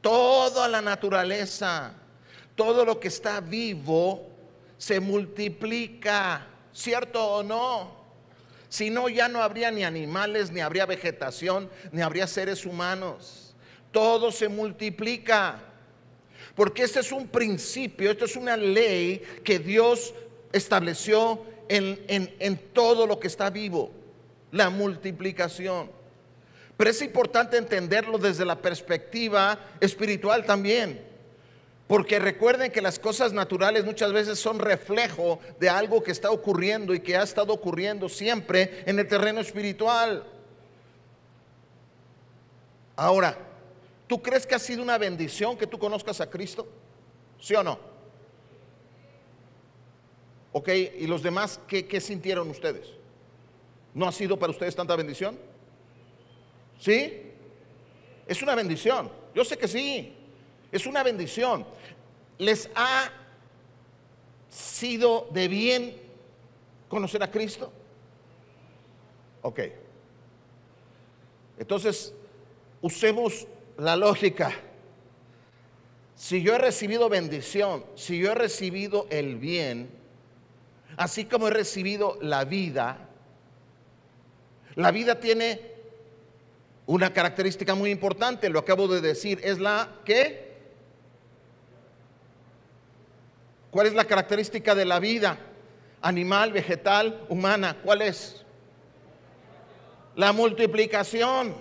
Toda 0.00 0.68
la 0.68 0.80
naturaleza, 0.80 1.92
todo 2.54 2.84
lo 2.84 2.98
que 2.98 3.08
está 3.08 3.40
vivo, 3.40 4.28
se 4.76 5.00
multiplica, 5.00 6.46
¿cierto 6.72 7.24
o 7.24 7.42
no? 7.42 7.97
Si 8.68 8.90
no, 8.90 9.08
ya 9.08 9.28
no 9.28 9.42
habría 9.42 9.70
ni 9.70 9.84
animales, 9.84 10.50
ni 10.50 10.60
habría 10.60 10.86
vegetación, 10.86 11.70
ni 11.90 12.02
habría 12.02 12.26
seres 12.26 12.66
humanos. 12.66 13.54
Todo 13.92 14.30
se 14.30 14.48
multiplica. 14.48 15.62
Porque 16.54 16.82
este 16.82 17.00
es 17.00 17.12
un 17.12 17.28
principio, 17.28 18.10
esto 18.10 18.24
es 18.24 18.36
una 18.36 18.56
ley 18.56 19.22
que 19.44 19.58
Dios 19.58 20.12
estableció 20.52 21.44
en, 21.68 21.98
en 22.08 22.58
todo 22.72 23.06
lo 23.06 23.20
que 23.20 23.28
está 23.28 23.48
vivo, 23.48 23.90
la 24.50 24.68
multiplicación. 24.68 25.90
Pero 26.76 26.90
es 26.90 27.02
importante 27.02 27.56
entenderlo 27.56 28.18
desde 28.18 28.44
la 28.44 28.60
perspectiva 28.60 29.58
espiritual 29.80 30.44
también. 30.44 31.07
Porque 31.88 32.20
recuerden 32.20 32.70
que 32.70 32.82
las 32.82 32.98
cosas 32.98 33.32
naturales 33.32 33.84
muchas 33.84 34.12
veces 34.12 34.38
son 34.38 34.60
reflejo 34.60 35.40
de 35.58 35.68
algo 35.68 36.02
que 36.02 36.12
está 36.12 36.30
ocurriendo 36.30 36.94
y 36.94 37.00
que 37.00 37.16
ha 37.16 37.22
estado 37.24 37.52
ocurriendo 37.52 38.08
siempre 38.08 38.84
en 38.86 38.98
el 38.98 39.08
terreno 39.08 39.40
espiritual. 39.40 40.24
Ahora, 42.94 43.48
¿Tú 44.08 44.22
crees 44.22 44.46
que 44.46 44.54
ha 44.54 44.58
sido 44.58 44.82
una 44.82 44.96
bendición 44.96 45.56
que 45.56 45.66
tú 45.66 45.78
conozcas 45.78 46.20
a 46.22 46.30
Cristo? 46.30 46.66
¿Sí 47.38 47.54
o 47.54 47.62
no? 47.62 47.78
Ok, 50.52 50.68
¿y 50.70 51.06
los 51.06 51.22
demás 51.22 51.60
qué, 51.68 52.00
sintieron 52.00 52.48
ustedes? 52.48 52.88
¿No 53.92 54.08
ha 54.08 54.12
sido 54.12 54.38
para 54.38 54.50
ustedes 54.50 54.74
tanta 54.74 54.96
bendición? 54.96 55.38
¿Sí? 56.80 57.22
Es 58.26 58.42
una 58.42 58.54
bendición. 58.54 59.10
Yo 59.34 59.44
sé 59.44 59.58
que 59.58 59.68
sí. 59.68 60.14
Es 60.70 60.86
una 60.86 61.02
bendición. 61.02 61.66
¿Les 62.38 62.70
ha 62.74 63.10
sido 64.50 65.28
de 65.32 65.48
bien 65.48 65.96
conocer 66.88 67.22
a 67.22 67.30
Cristo? 67.30 67.72
Ok. 69.42 69.60
Entonces, 71.58 72.12
usemos 72.80 73.46
la 73.76 73.96
lógica. 73.96 74.52
Si 76.14 76.42
yo 76.42 76.54
he 76.54 76.58
recibido 76.58 77.08
bendición, 77.08 77.84
si 77.94 78.18
yo 78.18 78.32
he 78.32 78.34
recibido 78.34 79.06
el 79.10 79.36
bien, 79.36 79.88
así 80.96 81.24
como 81.24 81.48
he 81.48 81.50
recibido 81.50 82.18
la 82.20 82.44
vida, 82.44 83.08
la 84.74 84.90
vida 84.90 85.20
tiene 85.20 85.60
una 86.86 87.12
característica 87.12 87.74
muy 87.74 87.90
importante, 87.90 88.48
lo 88.48 88.58
acabo 88.58 88.88
de 88.88 89.00
decir, 89.00 89.40
es 89.42 89.58
la 89.58 90.00
que... 90.04 90.47
¿Cuál 93.78 93.86
es 93.86 93.94
la 93.94 94.06
característica 94.06 94.74
de 94.74 94.84
la 94.84 94.98
vida? 94.98 95.38
Animal, 96.02 96.52
vegetal, 96.52 97.24
humana. 97.28 97.76
¿Cuál 97.80 98.02
es? 98.02 98.44
La 100.16 100.32
multiplicación. 100.32 101.54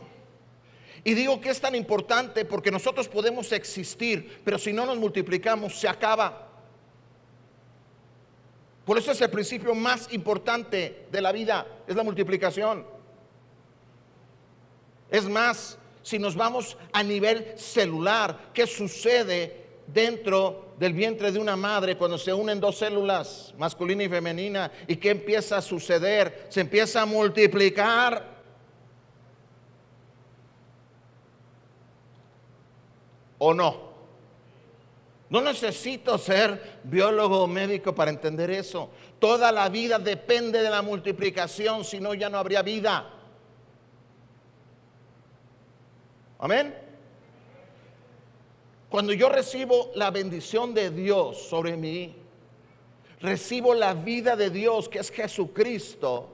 Y 1.03 1.13
digo 1.13 1.39
que 1.39 1.51
es 1.51 1.61
tan 1.61 1.75
importante 1.75 2.43
porque 2.43 2.71
nosotros 2.71 3.07
podemos 3.07 3.51
existir, 3.51 4.41
pero 4.43 4.57
si 4.57 4.73
no 4.73 4.87
nos 4.87 4.97
multiplicamos, 4.97 5.79
se 5.79 5.87
acaba. 5.87 6.49
Por 8.83 8.97
eso 8.97 9.11
es 9.11 9.21
el 9.21 9.29
principio 9.29 9.75
más 9.75 10.11
importante 10.11 11.05
de 11.11 11.21
la 11.21 11.31
vida, 11.31 11.67
es 11.85 11.95
la 11.95 12.01
multiplicación. 12.01 12.83
Es 15.11 15.29
más, 15.29 15.77
si 16.01 16.17
nos 16.17 16.35
vamos 16.35 16.79
a 16.93 17.03
nivel 17.03 17.53
celular, 17.59 18.49
¿qué 18.55 18.65
sucede 18.65 19.66
dentro 19.87 20.75
del 20.77 20.93
vientre 20.93 21.31
de 21.31 21.39
una 21.39 21.55
madre 21.55 21.97
cuando 21.97 22.17
se 22.17 22.33
unen 22.33 22.59
dos 22.59 22.77
células, 22.77 23.53
masculina 23.57 24.03
y 24.03 24.09
femenina? 24.09 24.71
¿Y 24.87 24.97
qué 24.97 25.11
empieza 25.11 25.57
a 25.57 25.61
suceder? 25.61 26.47
Se 26.49 26.61
empieza 26.61 27.01
a 27.01 27.05
multiplicar. 27.05 28.37
¿O 33.39 33.53
no? 33.53 33.87
No 35.29 35.41
necesito 35.41 36.17
ser 36.17 36.79
biólogo 36.83 37.43
o 37.43 37.47
médico 37.47 37.93
para 37.93 38.11
entender 38.11 38.49
eso. 38.49 38.89
Toda 39.19 39.51
la 39.51 39.67
vida 39.67 39.99
depende 39.99 40.61
de 40.61 40.69
la 40.69 40.81
multiplicación, 40.81 41.83
si 41.83 41.99
no 41.99 42.13
ya 42.13 42.29
no 42.29 42.37
habría 42.37 42.61
vida. 42.61 43.13
Amén. 46.39 46.86
Cuando 48.89 49.11
yo 49.13 49.29
recibo 49.29 49.91
la 49.95 50.11
bendición 50.11 50.73
de 50.73 50.89
Dios 50.89 51.41
sobre 51.49 51.75
mí, 51.75 52.15
recibo 53.19 53.73
la 53.73 53.93
vida 53.93 54.35
de 54.35 54.49
Dios 54.49 54.87
que 54.87 54.99
es 54.99 55.11
Jesucristo. 55.11 56.29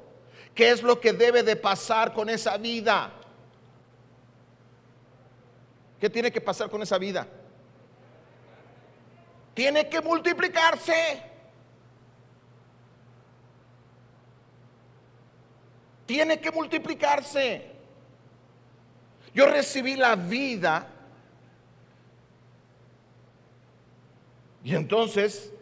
¿Qué 0.53 0.69
es 0.69 0.83
lo 0.83 0.99
que 0.99 1.13
debe 1.13 1.41
de 1.41 1.55
pasar 1.55 2.13
con 2.13 2.29
esa 2.29 2.57
vida? 2.57 3.11
¿Qué 5.99 6.09
tiene 6.09 6.31
que 6.31 6.41
pasar 6.41 6.69
con 6.69 6.81
esa 6.83 6.97
vida? 6.99 7.27
Tiene 9.55 9.89
que 9.89 10.01
multiplicarse. 10.01 11.23
Tiene 16.05 16.39
que 16.39 16.51
multiplicarse. 16.51 17.71
Yo 19.33 19.47
recibí 19.47 19.95
la 19.95 20.15
vida 20.15 20.92
y 24.63 24.75
entonces 24.75 25.53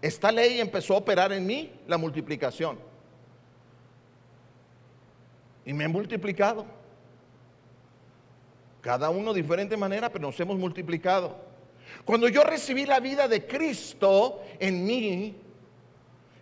esta 0.00 0.30
ley 0.30 0.60
empezó 0.60 0.94
a 0.94 0.98
operar 0.98 1.32
en 1.32 1.46
mí, 1.46 1.72
la 1.86 1.98
multiplicación. 1.98 2.78
Y 5.64 5.72
me 5.72 5.84
he 5.84 5.88
multiplicado. 5.88 6.64
Cada 8.80 9.10
uno 9.10 9.32
de 9.32 9.42
diferente 9.42 9.76
manera, 9.76 10.08
pero 10.08 10.28
nos 10.28 10.38
hemos 10.38 10.56
multiplicado. 10.56 11.36
Cuando 12.04 12.28
yo 12.28 12.44
recibí 12.44 12.86
la 12.86 13.00
vida 13.00 13.26
de 13.26 13.44
Cristo 13.46 14.42
en 14.60 14.84
mí, 14.84 15.34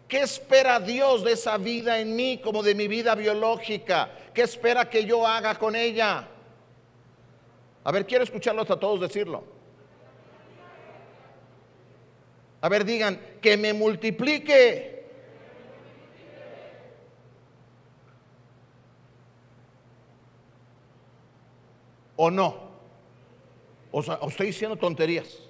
¿qué 0.07 0.21
espera 0.21 0.79
Dios 0.79 1.25
de 1.25 1.33
esa 1.33 1.57
vida 1.57 1.99
en 1.99 2.15
mí 2.15 2.41
como 2.45 2.63
de 2.63 2.75
mi 2.75 2.87
vida 2.87 3.15
biológica? 3.15 4.11
¿Qué 4.35 4.43
espera 4.43 4.91
que 4.91 5.07
yo 5.07 5.27
haga 5.27 5.59
con 5.59 5.75
ella? 5.75 6.29
A 7.83 7.93
ver, 7.93 8.07
quiero 8.07 8.25
escucharlos 8.25 8.71
a 8.71 8.79
todos 8.79 9.01
decirlo. 9.01 9.54
A 12.65 12.69
ver, 12.71 12.83
digan, 12.83 13.21
que 13.43 13.59
me 13.59 13.75
multiplique. 13.75 15.05
¿O 22.17 22.31
no? 22.31 22.71
O 23.91 24.03
sea, 24.03 24.19
estoy 24.27 24.47
diciendo 24.47 24.79
tonterías. 24.79 25.41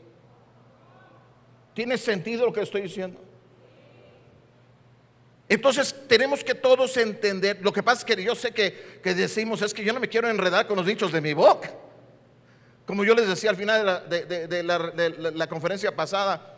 ¿Tiene 1.72 1.98
sentido 1.98 2.46
lo 2.46 2.52
que 2.52 2.62
estoy 2.62 2.80
diciendo? 2.80 3.20
Entonces 5.48 5.94
tenemos 6.08 6.42
que 6.42 6.56
todos 6.56 6.96
entender, 6.96 7.60
lo 7.62 7.72
que 7.72 7.84
pasa 7.84 8.00
es 8.00 8.04
que 8.16 8.24
yo 8.24 8.34
sé 8.34 8.52
que, 8.52 9.14
decimos, 9.14 9.62
es 9.62 9.72
que 9.72 9.84
yo 9.84 9.92
no 9.92 10.00
me 10.00 10.08
quiero 10.08 10.28
enredar 10.28 10.66
con 10.66 10.78
los 10.78 10.86
dichos 10.86 11.12
de 11.12 11.20
mi 11.20 11.32
boca. 11.32 11.72
Como 12.84 13.04
yo 13.04 13.14
les 13.14 13.28
decía 13.28 13.50
al 13.50 13.56
final 13.56 14.08
de 14.08 14.62
la, 14.64 15.46
conferencia 15.46 15.94
pasada, 15.94 16.53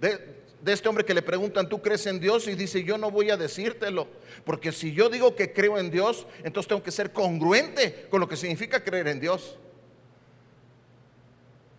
de, 0.00 0.36
este 0.66 0.88
hombre 0.88 1.04
que 1.04 1.14
le 1.14 1.22
preguntan, 1.22 1.68
¿tú 1.68 1.80
crees 1.80 2.06
en 2.06 2.18
Dios? 2.18 2.48
Y 2.48 2.54
dice, 2.54 2.82
yo 2.82 2.98
no 2.98 3.10
voy 3.10 3.30
a 3.30 3.36
decírtelo, 3.36 4.08
porque 4.44 4.72
si 4.72 4.92
yo 4.92 5.08
digo 5.08 5.36
que 5.36 5.52
creo 5.52 5.78
en 5.78 5.90
Dios, 5.90 6.26
entonces 6.42 6.68
tengo 6.68 6.82
que 6.82 6.90
ser 6.90 7.12
congruente 7.12 8.06
con 8.10 8.20
lo 8.20 8.28
que 8.28 8.36
significa 8.36 8.82
creer 8.82 9.08
en 9.08 9.20
Dios. 9.20 9.56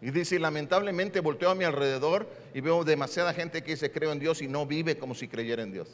Y 0.01 0.12
dice, 0.12 0.39
lamentablemente 0.39 1.19
volteo 1.19 1.50
a 1.50 1.55
mi 1.55 1.63
alrededor 1.63 2.29
y 2.53 2.62
veo 2.62 2.83
demasiada 2.83 3.33
gente 3.33 3.63
que 3.63 3.71
dice 3.71 3.91
creo 3.91 4.12
en 4.12 4.19
Dios 4.19 4.41
y 4.41 4.47
no 4.47 4.65
vive 4.65 4.97
como 4.97 5.15
si 5.15 5.27
creyera 5.27 5.63
en 5.63 5.71
Dios. 5.71 5.89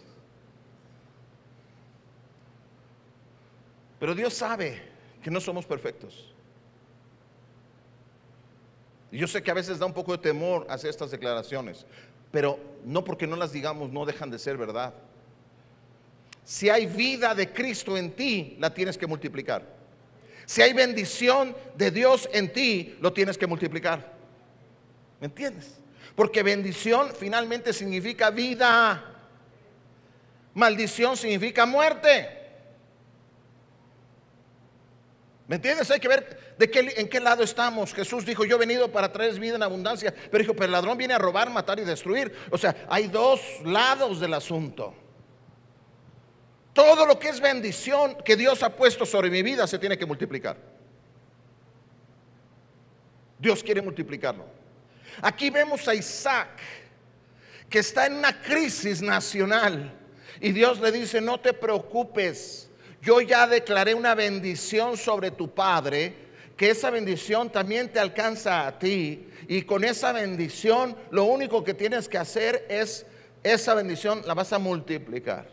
Pero 4.00 4.14
Dios 4.14 4.34
sabe 4.34 4.82
que 5.22 5.32
no 5.32 5.40
somos 5.40 5.66
perfectos. 5.66 6.34
Y 9.14 9.18
yo 9.20 9.28
sé 9.28 9.42
que 9.42 9.52
a 9.52 9.54
veces 9.54 9.80
da 9.80 9.86
un 9.86 9.94
poco 9.94 10.12
de 10.12 10.18
temor 10.18 10.66
hacer 10.70 10.90
estas 10.90 11.12
declaraciones, 11.12 11.86
pero 12.34 12.60
no 12.84 13.04
porque 13.04 13.28
no 13.28 13.36
las 13.36 13.52
digamos 13.52 13.92
no 13.92 14.08
dejan 14.08 14.32
de 14.32 14.40
ser 14.40 14.58
verdad. 14.58 14.92
Si 16.44 16.68
hay 16.68 16.88
vida 16.88 17.36
de 17.36 17.54
Cristo 17.54 17.96
en 17.96 18.12
ti, 18.12 18.58
la 18.60 18.74
tienes 18.74 18.98
que 18.98 19.06
multiplicar. 19.06 19.64
Si 20.48 20.64
hay 20.64 20.74
bendición 20.74 21.56
de 21.76 21.92
Dios 21.92 22.28
en 22.34 22.52
ti, 22.52 22.98
lo 23.00 23.14
tienes 23.14 23.38
que 23.38 23.46
multiplicar. 23.46 24.14
¿Me 25.22 25.28
entiendes? 25.28 25.78
Porque 26.16 26.42
bendición 26.42 27.12
finalmente 27.16 27.72
significa 27.72 28.32
vida. 28.32 29.14
Maldición 30.56 31.16
significa 31.16 31.68
muerte. 31.68 32.43
¿Me 35.48 35.58
entiendes? 35.58 35.92
Hay 35.92 36.00
que 36.00 36.08
ver 36.08 36.56
de 36.58 36.72
qué, 36.72 36.94
en 36.98 37.10
qué 37.10 37.20
lado 37.20 37.44
estamos. 37.44 37.94
Jesús 37.94 38.26
dijo, 38.26 38.46
yo 38.46 38.56
he 38.56 38.60
venido 38.60 38.92
para 38.92 39.12
traer 39.12 39.38
vida 39.40 39.56
en 39.56 39.64
abundancia. 39.64 40.14
Pero 40.32 40.42
dijo, 40.42 40.54
pero 40.54 40.66
el 40.66 40.72
ladrón 40.72 40.98
viene 40.98 41.14
a 41.14 41.18
robar, 41.18 41.50
matar 41.50 41.80
y 41.80 41.84
destruir. 41.84 42.34
O 42.50 42.58
sea, 42.58 42.86
hay 42.90 43.08
dos 43.08 43.42
lados 43.66 44.20
del 44.20 44.34
asunto. 44.34 44.94
Todo 46.74 47.06
lo 47.06 47.20
que 47.20 47.30
es 47.30 47.40
bendición 47.40 48.18
que 48.24 48.36
Dios 48.36 48.64
ha 48.64 48.76
puesto 48.76 49.06
sobre 49.06 49.30
mi 49.30 49.44
vida 49.44 49.68
se 49.68 49.78
tiene 49.78 49.98
que 49.98 50.06
multiplicar. 50.06 50.58
Dios 53.38 53.62
quiere 53.62 53.82
multiplicarlo. 53.82 54.46
Aquí 55.22 55.50
vemos 55.50 55.88
a 55.88 55.94
Isaac 55.94 56.60
que 57.70 57.80
está 57.80 58.06
en 58.06 58.14
una 58.14 58.42
crisis 58.42 59.02
nacional 59.02 59.94
y 60.40 60.52
Dios 60.52 60.80
le 60.80 60.92
dice, 60.92 61.22
no 61.22 61.40
te 61.40 61.54
preocupes, 61.54 62.63
yo 63.04 63.20
ya 63.20 63.46
declaré 63.46 63.94
una 63.94 64.16
bendición 64.16 64.96
sobre 64.96 65.30
tu 65.30 65.54
padre, 65.54 66.16
que 66.56 66.70
esa 66.70 66.90
bendición 66.90 67.52
también 67.52 67.92
te 67.92 68.00
alcanza 68.00 68.66
a 68.66 68.80
ti 68.80 69.28
y 69.50 69.64
con 69.64 69.84
esa 69.84 70.14
bendición 70.14 70.96
lo 71.12 71.26
único 71.26 71.66
que 71.66 71.74
tienes 71.74 72.08
que 72.08 72.18
hacer 72.18 72.66
es, 72.70 73.06
esa 73.44 73.74
bendición 73.74 74.22
la 74.26 74.34
vas 74.34 74.54
a 74.54 74.60
multiplicar 74.60 75.50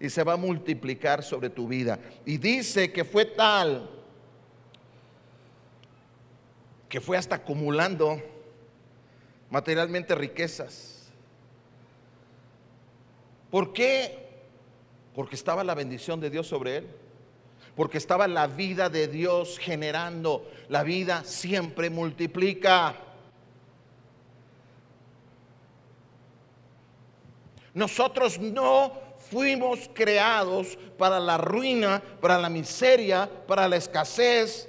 y 0.00 0.08
se 0.08 0.24
va 0.24 0.32
a 0.32 0.38
multiplicar 0.38 1.22
sobre 1.22 1.50
tu 1.50 1.68
vida. 1.68 1.98
Y 2.24 2.38
dice 2.38 2.90
que 2.90 3.04
fue 3.04 3.26
tal 3.26 3.90
que 6.88 7.02
fue 7.02 7.18
hasta 7.18 7.34
acumulando 7.34 8.22
materialmente 9.50 10.14
riquezas. 10.14 11.10
¿Por 13.50 13.72
qué? 13.72 14.23
Porque 15.14 15.36
estaba 15.36 15.64
la 15.64 15.74
bendición 15.74 16.20
de 16.20 16.30
Dios 16.30 16.46
sobre 16.46 16.78
él. 16.78 16.88
Porque 17.76 17.98
estaba 17.98 18.26
la 18.28 18.46
vida 18.46 18.88
de 18.88 19.08
Dios 19.08 19.58
generando. 19.58 20.48
La 20.68 20.82
vida 20.82 21.24
siempre 21.24 21.90
multiplica. 21.90 22.96
Nosotros 27.74 28.38
no 28.38 28.92
fuimos 29.30 29.90
creados 29.92 30.78
para 30.96 31.18
la 31.18 31.38
ruina, 31.38 32.02
para 32.20 32.38
la 32.38 32.48
miseria, 32.48 33.28
para 33.46 33.68
la 33.68 33.76
escasez, 33.76 34.68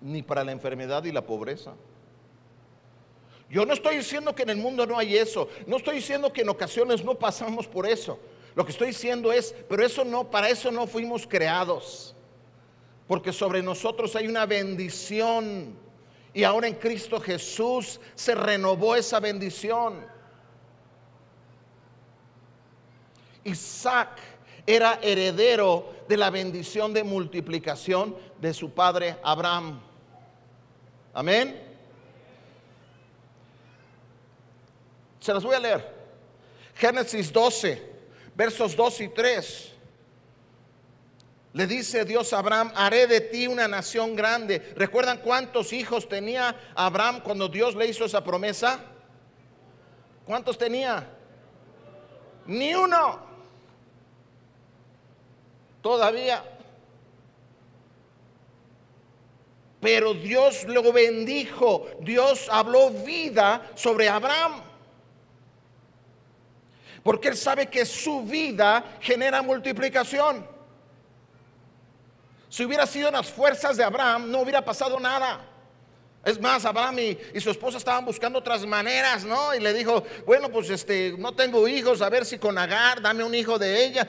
ni 0.00 0.22
para 0.22 0.42
la 0.44 0.52
enfermedad 0.52 1.04
y 1.04 1.12
la 1.12 1.24
pobreza. 1.24 1.74
Yo 3.48 3.64
no 3.64 3.74
estoy 3.74 3.98
diciendo 3.98 4.34
que 4.34 4.42
en 4.42 4.50
el 4.50 4.56
mundo 4.56 4.86
no 4.86 4.98
hay 4.98 5.16
eso, 5.16 5.48
no 5.66 5.76
estoy 5.76 5.96
diciendo 5.96 6.32
que 6.32 6.40
en 6.40 6.48
ocasiones 6.48 7.04
no 7.04 7.14
pasamos 7.14 7.68
por 7.68 7.86
eso. 7.86 8.18
Lo 8.54 8.64
que 8.64 8.72
estoy 8.72 8.88
diciendo 8.88 9.32
es, 9.32 9.54
pero 9.68 9.84
eso 9.84 10.04
no, 10.04 10.30
para 10.30 10.48
eso 10.48 10.70
no 10.70 10.86
fuimos 10.86 11.26
creados. 11.26 12.14
Porque 13.06 13.32
sobre 13.32 13.62
nosotros 13.62 14.14
hay 14.16 14.28
una 14.28 14.46
bendición. 14.46 15.76
Y 16.32 16.44
ahora 16.44 16.68
en 16.68 16.74
Cristo 16.74 17.20
Jesús 17.20 18.00
se 18.14 18.34
renovó 18.34 18.96
esa 18.96 19.20
bendición. 19.20 20.06
Isaac 23.44 24.18
era 24.66 24.98
heredero 25.02 25.92
de 26.08 26.16
la 26.16 26.30
bendición 26.30 26.92
de 26.92 27.04
multiplicación 27.04 28.16
de 28.40 28.54
su 28.54 28.70
padre 28.70 29.16
Abraham. 29.22 29.80
Amén. 31.12 31.60
Se 35.20 35.32
las 35.32 35.42
voy 35.42 35.54
a 35.54 35.60
leer. 35.60 35.94
Génesis 36.74 37.32
12, 37.32 37.93
versos 38.34 38.76
2 38.76 39.00
y 39.00 39.08
3. 39.08 39.70
Le 41.54 41.68
dice 41.68 42.04
Dios 42.04 42.32
a 42.32 42.40
Abraham, 42.40 42.72
haré 42.74 43.06
de 43.06 43.20
ti 43.20 43.46
una 43.46 43.68
nación 43.68 44.16
grande. 44.16 44.72
¿Recuerdan 44.74 45.18
cuántos 45.18 45.72
hijos 45.72 46.08
tenía 46.08 46.56
Abraham 46.74 47.20
cuando 47.22 47.48
Dios 47.48 47.76
le 47.76 47.86
hizo 47.86 48.04
esa 48.04 48.24
promesa? 48.24 48.80
¿Cuántos 50.24 50.58
tenía? 50.58 51.08
Ni 52.46 52.74
uno 52.74 53.20
todavía. 55.80 56.42
Pero 59.80 60.14
Dios 60.14 60.64
lo 60.64 60.92
bendijo, 60.92 61.86
Dios 62.00 62.48
habló 62.50 62.90
vida 62.90 63.70
sobre 63.76 64.08
Abraham. 64.08 64.62
Porque 67.04 67.28
él 67.28 67.36
sabe 67.36 67.66
que 67.66 67.84
su 67.84 68.22
vida 68.22 68.96
genera 68.98 69.42
multiplicación. 69.42 70.44
Si 72.48 72.64
hubiera 72.64 72.86
sido 72.86 73.08
en 73.08 73.14
las 73.14 73.30
fuerzas 73.30 73.76
de 73.76 73.84
Abraham, 73.84 74.30
no 74.30 74.40
hubiera 74.40 74.64
pasado 74.64 74.98
nada. 74.98 75.44
Es 76.24 76.40
más, 76.40 76.64
Abraham 76.64 76.98
y, 77.00 77.40
su 77.40 77.50
esposa 77.50 77.76
estaban 77.76 78.06
buscando 78.06 78.38
otras 78.38 78.64
maneras, 78.64 79.22
¿no? 79.24 79.54
Y 79.54 79.60
le 79.60 79.74
dijo, 79.74 80.02
bueno, 80.24 80.48
pues 80.48 80.70
este, 80.70 81.14
no 81.18 81.34
tengo 81.34 81.68
hijos, 81.68 82.00
a 82.00 82.08
ver 82.08 82.24
si 82.24 82.38
con 82.38 82.56
Agar, 82.56 83.02
dame 83.02 83.22
un 83.22 83.34
hijo 83.34 83.58
de 83.58 83.84
ella. 83.84 84.08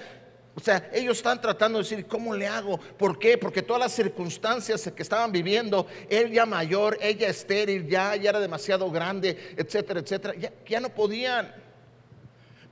O 0.56 0.62
sea, 0.62 0.90
ellos 0.94 1.18
están 1.18 1.42
tratando 1.42 1.80
de 1.80 1.84
decir, 1.84 2.08
¿cómo 2.08 2.34
le 2.34 2.48
hago? 2.48 2.78
¿Por 2.78 3.20
qué? 3.20 3.38
Porque 3.38 3.62
todas 3.62 3.82
las 3.82 3.92
circunstancias 3.92 4.90
que 4.96 5.04
estaban 5.04 5.34
viviendo, 5.34 5.86
él 6.10 6.32
ya 6.32 6.46
mayor, 6.46 6.98
ella 7.02 7.28
estéril, 7.28 7.90
ya, 7.90 8.16
ya 8.16 8.30
era 8.30 8.40
demasiado 8.40 8.90
grande, 8.90 9.56
etcétera, 9.58 10.00
etcétera, 10.00 10.34
ya 10.66 10.80
no 10.80 10.88
podían. 10.88 11.65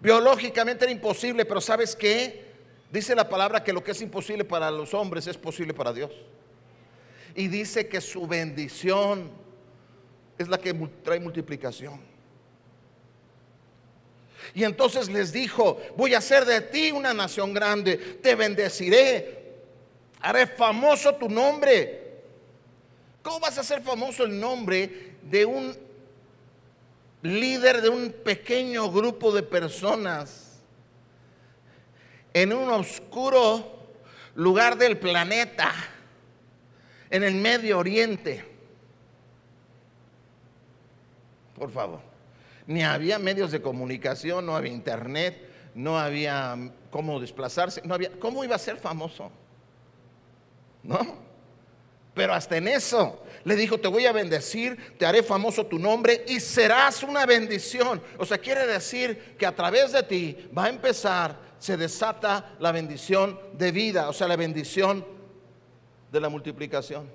Biológicamente 0.04 0.84
era 0.84 0.92
imposible, 0.92 1.46
pero 1.46 1.62
¿sabes 1.62 1.96
qué? 1.96 2.44
Dice 2.92 3.16
la 3.16 3.30
palabra 3.30 3.64
que 3.64 3.72
lo 3.72 3.82
que 3.82 3.92
es 3.92 4.02
imposible 4.02 4.44
para 4.44 4.70
los 4.70 4.94
hombres 4.94 5.26
es 5.28 5.38
posible 5.38 5.74
para 5.74 5.94
Dios. 5.94 6.12
Y 7.34 7.48
dice 7.48 7.88
que 7.88 8.02
su 8.02 8.28
bendición 8.28 9.32
es 10.38 10.50
la 10.50 10.58
que 10.58 10.74
trae 10.74 11.22
multiplicación. 11.22 12.02
Y 14.54 14.66
entonces 14.66 15.08
les 15.08 15.32
dijo, 15.32 15.80
voy 15.96 16.16
a 16.16 16.18
hacer 16.18 16.44
de 16.44 16.60
ti 16.60 16.92
una 16.92 17.14
nación 17.14 17.54
grande, 17.54 17.96
te 17.96 18.36
bendeciré, 18.36 19.54
haré 20.20 20.48
famoso 20.48 21.16
tu 21.16 21.30
nombre. 21.30 22.02
¿Cómo 23.22 23.40
vas 23.40 23.58
a 23.58 23.62
hacer 23.62 23.82
famoso 23.82 24.26
el 24.26 24.38
nombre 24.38 25.16
de 25.22 25.46
un 25.46 25.93
líder 27.24 27.82
de 27.82 27.90
un 27.90 28.12
pequeño 28.12 28.92
grupo 28.92 29.32
de 29.34 29.42
personas 29.44 30.62
en 32.34 32.54
un 32.54 32.70
oscuro 32.70 33.80
lugar 34.36 34.78
del 34.78 34.98
planeta, 34.98 35.72
en 37.10 37.24
el 37.24 37.36
Medio 37.36 37.80
Oriente? 37.80 38.46
Por 41.56 41.72
favor 41.72 42.14
ni 42.68 42.84
había 42.84 43.20
medios 43.20 43.52
de 43.52 43.62
comunicación, 43.62 44.46
no 44.46 44.56
había 44.56 44.72
internet, 44.72 45.50
no 45.76 46.00
había 46.00 46.72
cómo 46.90 47.20
desplazarse, 47.20 47.82
no 47.84 47.94
había, 47.94 48.12
¿cómo 48.20 48.44
iba 48.44 48.56
a 48.56 48.60
ser 48.60 48.78
famoso? 48.78 49.32
¿No? 50.82 51.18
Pero 52.14 52.34
hasta 52.34 52.58
en 52.58 52.68
eso 52.68 53.24
le 53.44 53.56
dijo, 53.56 53.80
te 53.80 53.88
voy 53.88 54.06
a 54.06 54.12
bendecir, 54.12 54.96
te 54.98 55.06
haré 55.06 55.24
famoso 55.24 55.66
tu 55.66 55.80
nombre 55.80 56.24
y 56.28 56.40
serás 56.40 57.04
una 57.04 57.26
bendición. 57.26 58.02
O 58.18 58.26
sea, 58.26 58.38
quiere 58.38 58.66
decir 58.68 59.36
que 59.38 59.46
a 59.46 59.56
través 59.56 59.92
de 59.92 60.04
ti 60.04 60.50
va 60.56 60.66
a 60.66 60.70
empezar, 60.70 61.38
se 61.60 61.76
desata 61.78 62.56
la 62.60 62.72
bendición 62.72 63.40
de 63.54 63.72
vida, 63.72 64.10
o 64.10 64.14
sea, 64.14 64.28
la 64.28 64.36
bendición 64.36 65.06
de 66.12 66.20
la 66.20 66.30
multiplicación. 66.30 67.10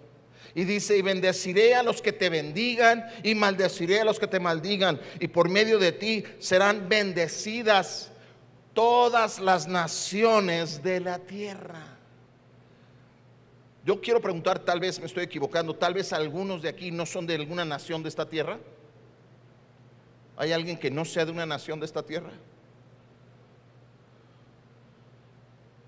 Y 0.55 0.65
dice, 0.65 0.97
y 0.97 1.03
bendeciré 1.03 1.75
a 1.75 1.83
los 1.83 2.03
que 2.03 2.13
te 2.13 2.29
bendigan 2.29 3.07
y 3.23 3.35
maldeciré 3.35 4.01
a 4.01 4.05
los 4.05 4.19
que 4.19 4.27
te 4.27 4.41
maldigan. 4.41 5.01
Y 5.21 5.29
por 5.29 5.49
medio 5.49 5.79
de 5.79 5.93
ti 5.93 6.25
serán 6.39 6.89
bendecidas 6.89 8.11
todas 8.73 9.39
las 9.39 9.69
naciones 9.69 10.83
de 10.83 11.01
la 11.01 11.19
tierra. 11.19 11.98
Yo 13.89 14.03
quiero 14.03 14.21
preguntar, 14.21 14.59
tal 14.59 14.81
vez 14.81 15.01
me 15.01 15.07
estoy 15.07 15.25
equivocando, 15.25 15.75
tal 15.75 15.95
vez 15.95 16.13
algunos 16.13 16.61
de 16.61 16.69
aquí 16.69 16.91
no 16.91 17.07
son 17.07 17.27
de 17.27 17.37
alguna 17.37 17.65
nación 17.65 18.03
de 18.03 18.11
esta 18.11 18.29
tierra. 18.29 18.59
¿Hay 20.37 20.53
alguien 20.53 20.79
que 20.79 20.91
no 20.91 21.07
sea 21.07 21.25
de 21.25 21.33
una 21.33 21.47
nación 21.47 21.81
de 21.81 21.87
esta 21.87 22.03
tierra? 22.03 22.29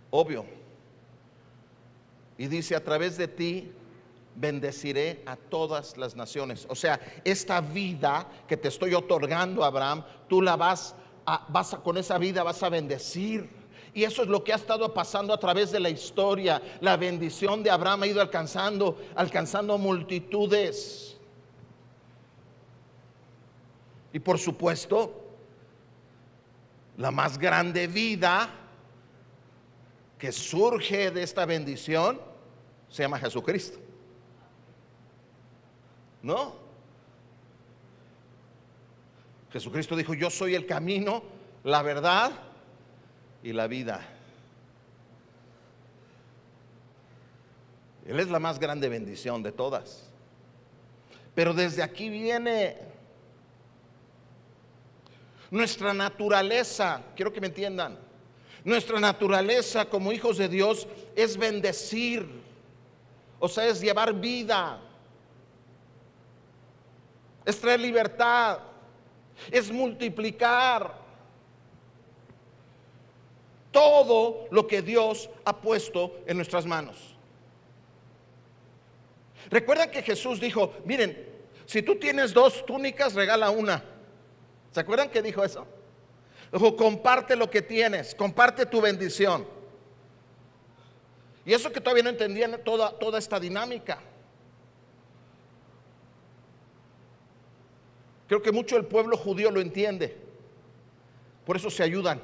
Obvio. 0.09 0.47
Y 2.39 2.47
dice, 2.47 2.75
a 2.75 2.83
través 2.83 3.19
de 3.19 3.29
ti 3.29 3.71
bendeciré 4.35 5.23
a 5.27 5.37
todas 5.37 5.99
las 5.99 6.17
naciones. 6.17 6.65
O 6.71 6.75
sea, 6.75 6.99
esta 7.23 7.61
vida 7.61 8.27
que 8.49 8.57
te 8.57 8.69
estoy 8.69 8.95
otorgando, 8.95 9.63
Abraham, 9.63 10.07
tú 10.27 10.41
la 10.41 10.57
vas 10.57 10.95
a, 11.27 11.45
vas 11.51 11.75
a, 11.75 11.83
con 11.83 11.99
esa 11.99 12.17
vida 12.17 12.43
vas 12.43 12.63
a 12.63 12.71
bendecir. 12.71 13.60
Y 13.92 14.05
eso 14.05 14.22
es 14.22 14.29
lo 14.29 14.44
que 14.44 14.53
ha 14.53 14.57
estado 14.57 14.94
pasando 14.94 15.35
a 15.35 15.38
través 15.38 15.72
de 15.72 15.81
la 15.81 15.90
historia. 15.90 16.62
La 16.81 16.96
bendición 16.96 17.62
de 17.62 17.70
Abraham 17.70 18.03
ha 18.03 18.07
ido 18.07 18.20
alcanzando, 18.20 18.98
alcanzando 19.16 19.76
multitudes. 19.79 21.18
Y 24.12 24.18
por 24.20 24.38
supuesto, 24.38 25.24
la 26.96 27.11
más 27.11 27.38
grande 27.38 27.87
vida 27.87 28.50
que 30.18 30.31
surge 30.31 31.11
de 31.11 31.22
esta 31.22 31.46
bendición 31.46 32.20
se 32.88 33.03
llama 33.03 33.18
Jesucristo. 33.18 33.79
¿No? 36.22 36.55
Jesucristo 39.53 39.96
dijo, 39.96 40.14
yo 40.14 40.31
soy 40.31 40.55
el 40.55 40.66
camino, 40.66 41.22
la 41.64 41.83
verdad 41.83 42.50
y 43.42 43.53
la 43.53 43.66
vida. 43.66 44.00
Él 48.07 48.18
es 48.18 48.29
la 48.29 48.38
más 48.38 48.59
grande 48.59 48.88
bendición 48.88 49.42
de 49.42 49.53
todas. 49.53 50.11
Pero 51.35 51.55
desde 51.55 51.83
aquí 51.83 52.09
viene 52.09 52.76
nuestra 55.50 55.94
naturaleza, 55.94 57.03
quiero 57.14 57.33
que 57.33 57.40
me 57.40 57.48
entiendan, 57.48 57.98
nuestra 58.64 59.00
naturaleza 59.00 59.85
como 59.87 60.12
hijos 60.12 60.37
de 60.38 60.48
Dios 60.48 60.87
es 61.16 61.37
bendecir, 61.37 62.26
o 63.38 63.48
sea, 63.48 63.66
es 63.66 63.81
llevar 63.81 64.12
vida, 64.12 64.81
es 67.44 67.61
traer 67.61 67.81
libertad, 67.81 68.59
es 69.50 69.70
multiplicar 69.72 71.00
todo 73.70 74.46
lo 74.50 74.66
que 74.66 74.83
Dios 74.83 75.30
ha 75.44 75.56
puesto 75.61 76.16
en 76.26 76.37
nuestras 76.37 76.66
manos. 76.66 77.16
Recuerda 79.50 79.90
que 79.90 80.02
Jesús 80.02 80.40
dijo, 80.40 80.74
miren, 80.85 81.28
si 81.66 81.83
tú 81.83 81.96
tienes 81.96 82.33
dos 82.35 82.64
túnicas, 82.66 83.14
regala 83.14 83.50
una. 83.50 83.83
¿Se 84.72 84.80
acuerdan 84.80 85.11
que 85.11 85.22
dijo 85.22 85.44
eso? 85.44 85.66
Dijo, 86.52 86.76
comparte 86.76 87.37
lo 87.37 87.50
que 87.50 87.62
tienes, 87.62 88.14
comparte 88.14 88.66
tu 88.66 88.80
bendición. 88.80 89.46
Y 91.44 91.52
eso 91.52 91.72
que 91.72 91.80
todavía 91.80 92.02
no 92.04 92.11
entendían 92.11 92.61
toda, 92.64 92.90
toda 92.98 93.18
esta 93.18 93.40
dinámica. 93.40 94.00
Creo 98.28 98.42
que 98.42 98.52
mucho 98.52 98.76
el 98.76 98.85
pueblo 98.85 99.16
judío 99.16 99.50
lo 99.50 99.61
entiende. 99.61 100.16
Por 101.44 101.56
eso 101.56 101.70
se 101.70 101.83
ayudan. 101.83 102.20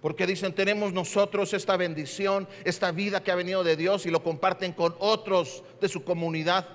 Porque 0.00 0.26
dicen, 0.26 0.54
tenemos 0.54 0.92
nosotros 0.92 1.52
esta 1.54 1.76
bendición, 1.76 2.46
esta 2.64 2.92
vida 2.92 3.22
que 3.22 3.32
ha 3.32 3.34
venido 3.34 3.64
de 3.64 3.76
Dios 3.76 4.06
y 4.06 4.10
lo 4.10 4.22
comparten 4.22 4.72
con 4.72 4.94
otros 5.00 5.64
de 5.80 5.88
su 5.88 6.04
comunidad. 6.04 6.68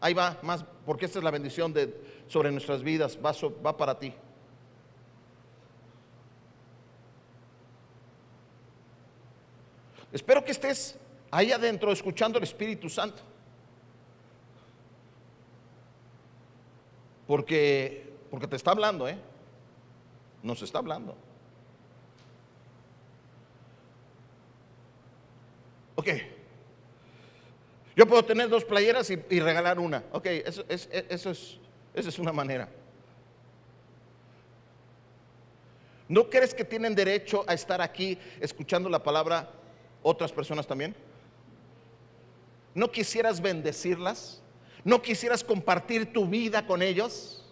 Ahí 0.00 0.14
va, 0.14 0.38
más, 0.42 0.64
porque 0.86 1.06
esta 1.06 1.18
es 1.18 1.24
la 1.24 1.32
bendición 1.32 1.72
de, 1.72 1.92
sobre 2.28 2.52
nuestras 2.52 2.82
vidas, 2.82 3.18
va, 3.24 3.32
va 3.64 3.76
para 3.76 3.98
ti. 3.98 4.14
Espero 10.12 10.44
que 10.44 10.52
estés 10.52 10.96
ahí 11.32 11.50
adentro 11.50 11.90
escuchando 11.90 12.38
el 12.38 12.44
Espíritu 12.44 12.88
Santo. 12.88 13.20
Porque, 17.26 18.12
porque 18.30 18.46
te 18.46 18.54
está 18.54 18.70
hablando, 18.70 19.08
¿eh? 19.08 19.18
Nos 20.40 20.62
está 20.62 20.78
hablando. 20.78 21.16
Ok. 25.94 26.08
Yo 27.96 28.06
puedo 28.06 28.24
tener 28.24 28.48
dos 28.48 28.64
playeras 28.64 29.08
y, 29.10 29.40
regalar 29.40 29.78
una. 29.78 30.02
Ok, 30.12 30.26
eso, 30.26 30.64
es, 30.68 30.88
eso 30.90 31.30
es, 31.30 31.58
esa 31.94 32.08
es 32.08 32.18
una 32.18 32.32
manera. 32.32 32.68
¿No 36.08 36.28
crees 36.28 36.52
que 36.52 36.64
tienen 36.64 36.94
derecho 36.94 37.44
a 37.46 37.54
estar 37.54 37.80
aquí 37.80 38.18
escuchando 38.40 38.88
la 38.88 39.02
palabra 39.02 39.50
otras 40.02 40.32
personas 40.32 40.66
también? 40.66 40.94
¿No 42.74 42.90
quisieras 42.90 43.40
bendecirlas? 43.40 44.42
¿No 44.82 45.00
quisieras 45.00 45.42
compartir 45.42 46.12
tu 46.12 46.26
vida 46.26 46.66
con 46.66 46.82
ellos? 46.82 47.43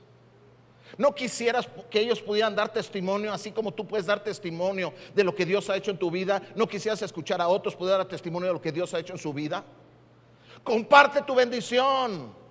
¿No 0.98 1.14
quisieras 1.14 1.68
que 1.90 2.00
ellos 2.00 2.20
pudieran 2.20 2.54
dar 2.54 2.72
testimonio, 2.72 3.32
así 3.32 3.50
como 3.50 3.72
tú 3.72 3.86
puedes 3.86 4.06
dar 4.06 4.22
testimonio 4.22 4.92
de 5.14 5.24
lo 5.24 5.34
que 5.34 5.46
Dios 5.46 5.68
ha 5.70 5.76
hecho 5.76 5.90
en 5.90 5.98
tu 5.98 6.10
vida? 6.10 6.42
¿No 6.54 6.66
quisieras 6.66 7.02
escuchar 7.02 7.40
a 7.40 7.48
otros 7.48 7.74
poder 7.74 7.98
dar 7.98 8.08
testimonio 8.08 8.48
de 8.48 8.54
lo 8.54 8.60
que 8.60 8.72
Dios 8.72 8.92
ha 8.94 8.98
hecho 8.98 9.12
en 9.12 9.18
su 9.18 9.32
vida? 9.32 9.64
Comparte 10.62 11.22
tu 11.22 11.34
bendición. 11.34 12.42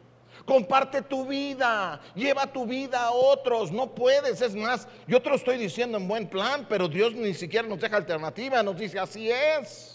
Comparte 0.45 1.03
tu 1.03 1.25
vida, 1.25 2.01
lleva 2.15 2.47
tu 2.47 2.65
vida 2.65 3.05
a 3.05 3.11
otros, 3.11 3.71
no 3.71 3.93
puedes, 3.93 4.41
es 4.41 4.55
más, 4.55 4.87
yo 5.07 5.21
te 5.21 5.29
lo 5.29 5.35
estoy 5.35 5.57
diciendo 5.57 5.97
en 5.97 6.07
buen 6.07 6.27
plan, 6.27 6.65
pero 6.67 6.87
Dios 6.87 7.13
ni 7.13 7.33
siquiera 7.33 7.67
nos 7.67 7.79
deja 7.79 7.97
alternativa, 7.97 8.63
nos 8.63 8.77
dice 8.77 8.97
así 8.97 9.29
es. 9.29 9.90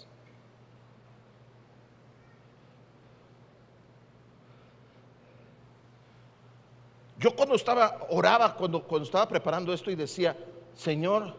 Yo 7.26 7.34
cuando 7.34 7.56
estaba, 7.56 8.06
oraba, 8.10 8.54
cuando, 8.54 8.84
cuando 8.84 9.04
estaba 9.04 9.26
preparando 9.26 9.72
esto 9.72 9.90
y 9.90 9.96
decía, 9.96 10.36
Señor, 10.76 11.34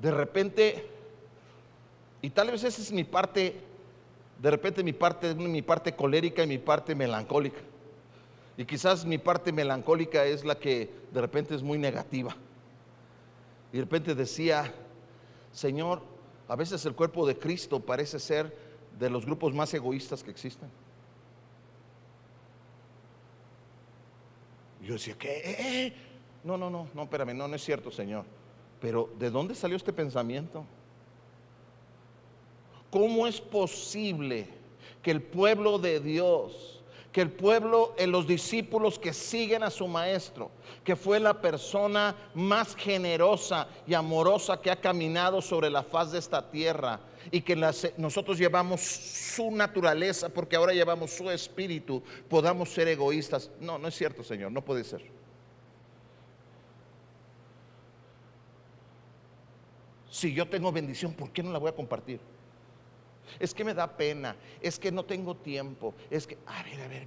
de 0.00 0.10
repente, 0.10 0.88
y 2.22 2.30
tal 2.30 2.50
vez 2.50 2.64
esa 2.64 2.80
es 2.80 2.90
mi 2.90 3.04
parte, 3.04 3.60
de 4.40 4.50
repente 4.50 4.82
mi 4.82 4.94
parte, 4.94 5.34
mi 5.34 5.60
parte 5.60 5.94
colérica 5.94 6.44
y 6.44 6.46
mi 6.46 6.56
parte 6.56 6.94
melancólica. 6.94 7.60
Y 8.56 8.64
quizás 8.64 9.04
mi 9.04 9.18
parte 9.18 9.52
melancólica 9.52 10.24
es 10.24 10.46
la 10.46 10.54
que 10.54 10.90
de 11.12 11.20
repente 11.20 11.54
es 11.54 11.62
muy 11.62 11.76
negativa. 11.76 12.34
Y 13.74 13.76
de 13.76 13.82
repente 13.82 14.14
decía, 14.14 14.72
Señor, 15.52 16.00
a 16.48 16.56
veces 16.56 16.86
el 16.86 16.94
cuerpo 16.94 17.26
de 17.26 17.38
Cristo 17.38 17.80
parece 17.80 18.18
ser 18.18 18.56
de 18.98 19.10
los 19.10 19.26
grupos 19.26 19.52
más 19.52 19.74
egoístas 19.74 20.24
que 20.24 20.30
existen. 20.30 20.70
Yo 24.86 24.94
decía, 24.94 25.16
¿qué? 25.18 25.38
Eh, 25.38 25.56
eh". 25.58 25.92
No, 26.44 26.56
no, 26.56 26.70
no, 26.70 26.88
no, 26.94 27.02
espérame, 27.02 27.36
no, 27.36 27.48
no 27.48 27.56
es 27.56 27.64
cierto, 27.64 27.90
Señor. 27.90 28.24
Pero 28.80 29.10
¿de 29.18 29.30
dónde 29.30 29.54
salió 29.54 29.76
este 29.76 29.92
pensamiento? 29.92 30.64
¿Cómo 32.90 33.26
es 33.26 33.40
posible 33.40 34.46
que 35.02 35.10
el 35.10 35.22
pueblo 35.22 35.78
de 35.78 36.00
Dios, 36.00 36.75
que 37.16 37.22
el 37.22 37.30
pueblo, 37.30 37.94
en 37.96 38.12
los 38.12 38.26
discípulos 38.26 38.98
que 38.98 39.14
siguen 39.14 39.62
a 39.62 39.70
su 39.70 39.88
maestro, 39.88 40.50
que 40.84 40.94
fue 40.94 41.18
la 41.18 41.40
persona 41.40 42.14
más 42.34 42.76
generosa 42.76 43.68
y 43.86 43.94
amorosa 43.94 44.60
que 44.60 44.70
ha 44.70 44.78
caminado 44.78 45.40
sobre 45.40 45.70
la 45.70 45.82
faz 45.82 46.12
de 46.12 46.18
esta 46.18 46.50
tierra, 46.50 47.00
y 47.30 47.40
que 47.40 47.56
nosotros 47.96 48.36
llevamos 48.36 48.82
su 48.82 49.50
naturaleza, 49.50 50.28
porque 50.28 50.56
ahora 50.56 50.74
llevamos 50.74 51.10
su 51.10 51.30
espíritu, 51.30 52.02
podamos 52.28 52.68
ser 52.68 52.86
egoístas. 52.88 53.50
No, 53.60 53.78
no 53.78 53.88
es 53.88 53.94
cierto, 53.94 54.22
Señor, 54.22 54.52
no 54.52 54.62
puede 54.62 54.84
ser. 54.84 55.02
Si 60.10 60.34
yo 60.34 60.46
tengo 60.46 60.70
bendición, 60.70 61.14
¿por 61.14 61.30
qué 61.30 61.42
no 61.42 61.50
la 61.50 61.58
voy 61.58 61.70
a 61.70 61.74
compartir? 61.74 62.20
Es 63.38 63.52
que 63.54 63.64
me 63.64 63.74
da 63.74 63.86
pena, 63.86 64.36
es 64.60 64.78
que 64.78 64.90
no 64.90 65.04
tengo 65.04 65.34
tiempo, 65.36 65.94
es 66.10 66.26
que, 66.26 66.38
a 66.46 66.62
ver, 66.62 66.80
a 66.80 66.88
ver, 66.88 67.06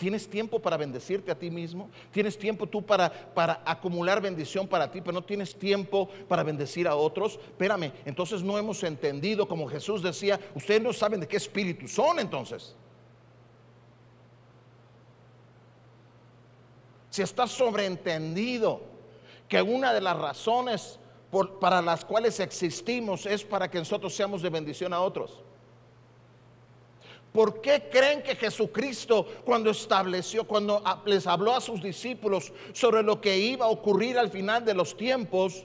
¿Tienes 0.00 0.26
tiempo 0.26 0.58
para 0.58 0.78
bendecirte 0.78 1.30
a 1.30 1.38
ti 1.38 1.50
mismo? 1.50 1.90
¿Tienes 2.10 2.38
tiempo 2.38 2.66
tú 2.66 2.80
para, 2.80 3.12
para 3.12 3.60
acumular 3.66 4.18
bendición 4.18 4.66
para 4.66 4.90
ti, 4.90 5.02
pero 5.02 5.12
no 5.12 5.22
tienes 5.22 5.54
tiempo 5.54 6.08
para 6.26 6.42
bendecir 6.42 6.88
a 6.88 6.96
otros? 6.96 7.34
Espérame, 7.34 7.92
entonces 8.06 8.42
no 8.42 8.56
hemos 8.56 8.82
entendido, 8.82 9.46
como 9.46 9.68
Jesús 9.68 10.02
decía, 10.02 10.40
ustedes 10.54 10.80
no 10.80 10.94
saben 10.94 11.20
de 11.20 11.28
qué 11.28 11.36
espíritu 11.36 11.86
son 11.86 12.18
entonces. 12.18 12.74
Si 17.10 17.20
está 17.20 17.46
sobreentendido 17.46 18.80
que 19.50 19.60
una 19.60 19.92
de 19.92 20.00
las 20.00 20.16
razones 20.16 20.98
para 21.60 21.80
las 21.80 22.04
cuales 22.04 22.40
existimos 22.40 23.26
es 23.26 23.44
para 23.44 23.70
que 23.70 23.78
nosotros 23.78 24.14
seamos 24.14 24.42
de 24.42 24.50
bendición 24.50 24.92
a 24.92 25.00
otros. 25.00 25.40
¿Por 27.32 27.60
qué 27.60 27.88
creen 27.90 28.22
que 28.22 28.34
Jesucristo 28.34 29.24
cuando 29.44 29.70
estableció, 29.70 30.44
cuando 30.44 30.82
les 31.04 31.26
habló 31.26 31.54
a 31.54 31.60
sus 31.60 31.80
discípulos 31.80 32.52
sobre 32.72 33.02
lo 33.02 33.20
que 33.20 33.38
iba 33.38 33.66
a 33.66 33.68
ocurrir 33.68 34.18
al 34.18 34.30
final 34.30 34.64
de 34.64 34.74
los 34.74 34.96
tiempos, 34.96 35.64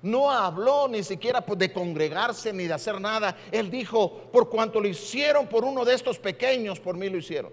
no 0.00 0.30
habló 0.30 0.86
ni 0.88 1.02
siquiera 1.02 1.44
de 1.44 1.72
congregarse 1.72 2.52
ni 2.52 2.68
de 2.68 2.74
hacer 2.74 3.00
nada? 3.00 3.36
Él 3.50 3.70
dijo, 3.70 4.12
por 4.32 4.48
cuanto 4.48 4.80
lo 4.80 4.86
hicieron 4.86 5.48
por 5.48 5.64
uno 5.64 5.84
de 5.84 5.94
estos 5.94 6.18
pequeños, 6.20 6.78
por 6.78 6.96
mí 6.96 7.08
lo 7.08 7.18
hicieron. 7.18 7.52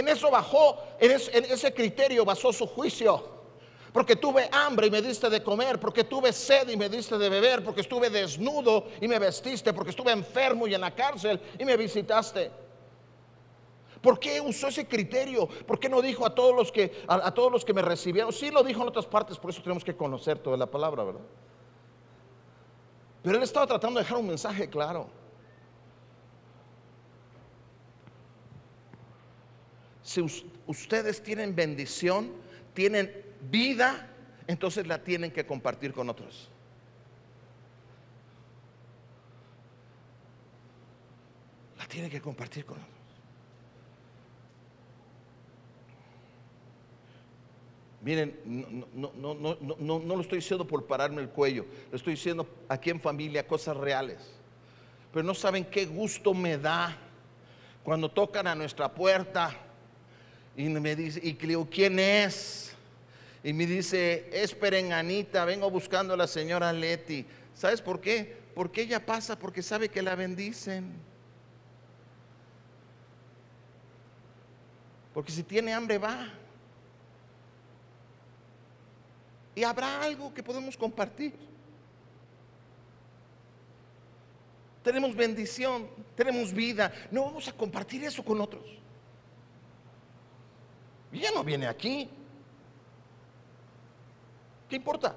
En 0.00 0.08
eso 0.08 0.30
bajó, 0.30 0.78
en 0.98 1.10
ese, 1.10 1.74
criterio 1.74 2.24
basó 2.24 2.54
su 2.54 2.66
juicio. 2.66 3.22
Porque 3.92 4.16
tuve 4.16 4.48
hambre 4.50 4.86
y 4.86 4.90
me 4.90 5.02
diste 5.02 5.28
de 5.28 5.42
comer, 5.42 5.78
porque 5.78 6.04
tuve 6.04 6.32
sed 6.32 6.70
y 6.70 6.76
me 6.76 6.88
diste 6.88 7.18
de 7.18 7.28
beber, 7.28 7.62
porque 7.62 7.82
estuve 7.82 8.08
desnudo 8.08 8.86
y 8.98 9.06
me 9.06 9.18
vestiste, 9.18 9.74
porque 9.74 9.90
estuve 9.90 10.10
enfermo 10.12 10.66
y 10.66 10.74
en 10.74 10.80
la 10.80 10.94
cárcel 10.94 11.38
y 11.58 11.66
me 11.66 11.76
visitaste. 11.76 12.50
¿Por 14.00 14.18
qué 14.18 14.40
usó 14.40 14.68
ese 14.68 14.88
criterio? 14.88 15.46
¿Por 15.46 15.78
qué 15.78 15.90
no 15.90 16.00
dijo 16.00 16.24
a 16.24 16.34
todos 16.34 16.56
los 16.56 16.72
que 16.72 17.04
a, 17.06 17.34
todos 17.34 17.52
los 17.52 17.62
que 17.62 17.74
me 17.74 17.82
recibieron? 17.82 18.32
Sí 18.32 18.50
lo 18.50 18.62
dijo 18.62 18.80
en 18.80 18.88
otras 18.88 19.04
partes, 19.04 19.36
por 19.36 19.50
eso 19.50 19.60
tenemos 19.60 19.84
que 19.84 19.94
conocer 19.94 20.38
toda 20.38 20.56
la 20.56 20.66
palabra, 20.66 21.04
¿verdad? 21.04 21.26
Pero 23.22 23.36
él 23.36 23.42
estaba 23.42 23.66
tratando 23.66 24.00
de 24.00 24.04
dejar 24.04 24.16
un 24.16 24.28
mensaje 24.28 24.70
claro. 24.70 25.08
Si 30.10 30.20
ustedes 30.66 31.22
tienen 31.22 31.54
bendición, 31.54 32.32
tienen 32.74 33.12
vida, 33.48 34.08
entonces 34.48 34.84
la 34.88 35.04
tienen 35.04 35.30
que 35.30 35.46
compartir 35.46 35.92
con 35.92 36.10
otros. 36.10 36.50
La 41.78 41.86
tienen 41.86 42.10
que 42.10 42.20
compartir 42.20 42.64
con 42.64 42.78
otros. 42.78 42.90
Miren, 48.02 48.36
no, 48.92 50.00
lo 50.00 50.20
estoy 50.20 50.38
diciendo 50.38 50.66
por 50.66 50.88
pararme 50.88 51.22
el 51.22 51.28
cuello, 51.28 51.66
lo 51.88 51.96
estoy 51.96 52.14
diciendo 52.14 52.48
aquí 52.68 52.90
en 52.90 53.00
familia, 53.00 53.46
cosas 53.46 53.76
reales. 53.76 54.18
Pero 55.12 55.22
no 55.24 55.34
saben 55.34 55.66
qué 55.66 55.86
gusto 55.86 56.34
me 56.34 56.58
da 56.58 56.96
cuando 57.84 58.10
tocan 58.10 58.48
a 58.48 58.56
nuestra 58.56 58.92
puerta 58.92 59.68
y 60.56 60.68
me 60.68 60.96
dice, 60.96 61.20
y 61.22 61.32
le 61.46 61.66
¿quién 61.70 61.98
es? 61.98 62.72
Y 63.42 63.52
me 63.52 63.66
dice, 63.66 64.28
es 64.32 64.54
Perenganita, 64.54 65.44
vengo 65.44 65.70
buscando 65.70 66.14
a 66.14 66.16
la 66.16 66.26
señora 66.26 66.72
Leti. 66.72 67.24
¿Sabes 67.54 67.80
por 67.80 68.00
qué? 68.00 68.38
Porque 68.54 68.82
ella 68.82 69.04
pasa 69.04 69.38
porque 69.38 69.62
sabe 69.62 69.88
que 69.88 70.02
la 70.02 70.14
bendicen. 70.14 70.92
Porque 75.14 75.32
si 75.32 75.42
tiene 75.42 75.72
hambre 75.72 75.98
va. 75.98 76.28
Y 79.54 79.64
habrá 79.64 80.02
algo 80.02 80.32
que 80.32 80.42
podemos 80.42 80.76
compartir. 80.76 81.34
Tenemos 84.82 85.14
bendición, 85.14 85.88
tenemos 86.14 86.52
vida. 86.52 86.92
No 87.10 87.24
vamos 87.24 87.48
a 87.48 87.52
compartir 87.52 88.04
eso 88.04 88.24
con 88.24 88.40
otros. 88.40 88.64
Ya 91.12 91.30
no 91.32 91.42
viene 91.42 91.66
aquí. 91.66 92.08
¿Qué 94.68 94.76
importa? 94.76 95.16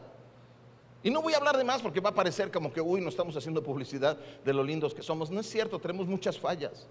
Y 1.03 1.11
no 1.11 1.21
voy 1.21 1.33
a 1.33 1.37
hablar 1.37 1.57
de 1.57 1.63
más 1.63 1.81
porque 1.81 1.99
va 1.99 2.09
a 2.09 2.15
parecer 2.15 2.49
como 2.49 2.71
que, 2.71 2.81
uy, 2.81 3.01
no 3.01 3.09
estamos 3.09 3.35
haciendo 3.35 3.61
publicidad 3.61 4.17
de 4.43 4.53
lo 4.53 4.63
lindos 4.63 4.93
que 4.93 5.03
somos. 5.03 5.29
No 5.29 5.41
es 5.41 5.49
cierto, 5.49 5.79
tenemos 5.79 6.07
muchas 6.07 6.39
fallas. 6.39 6.87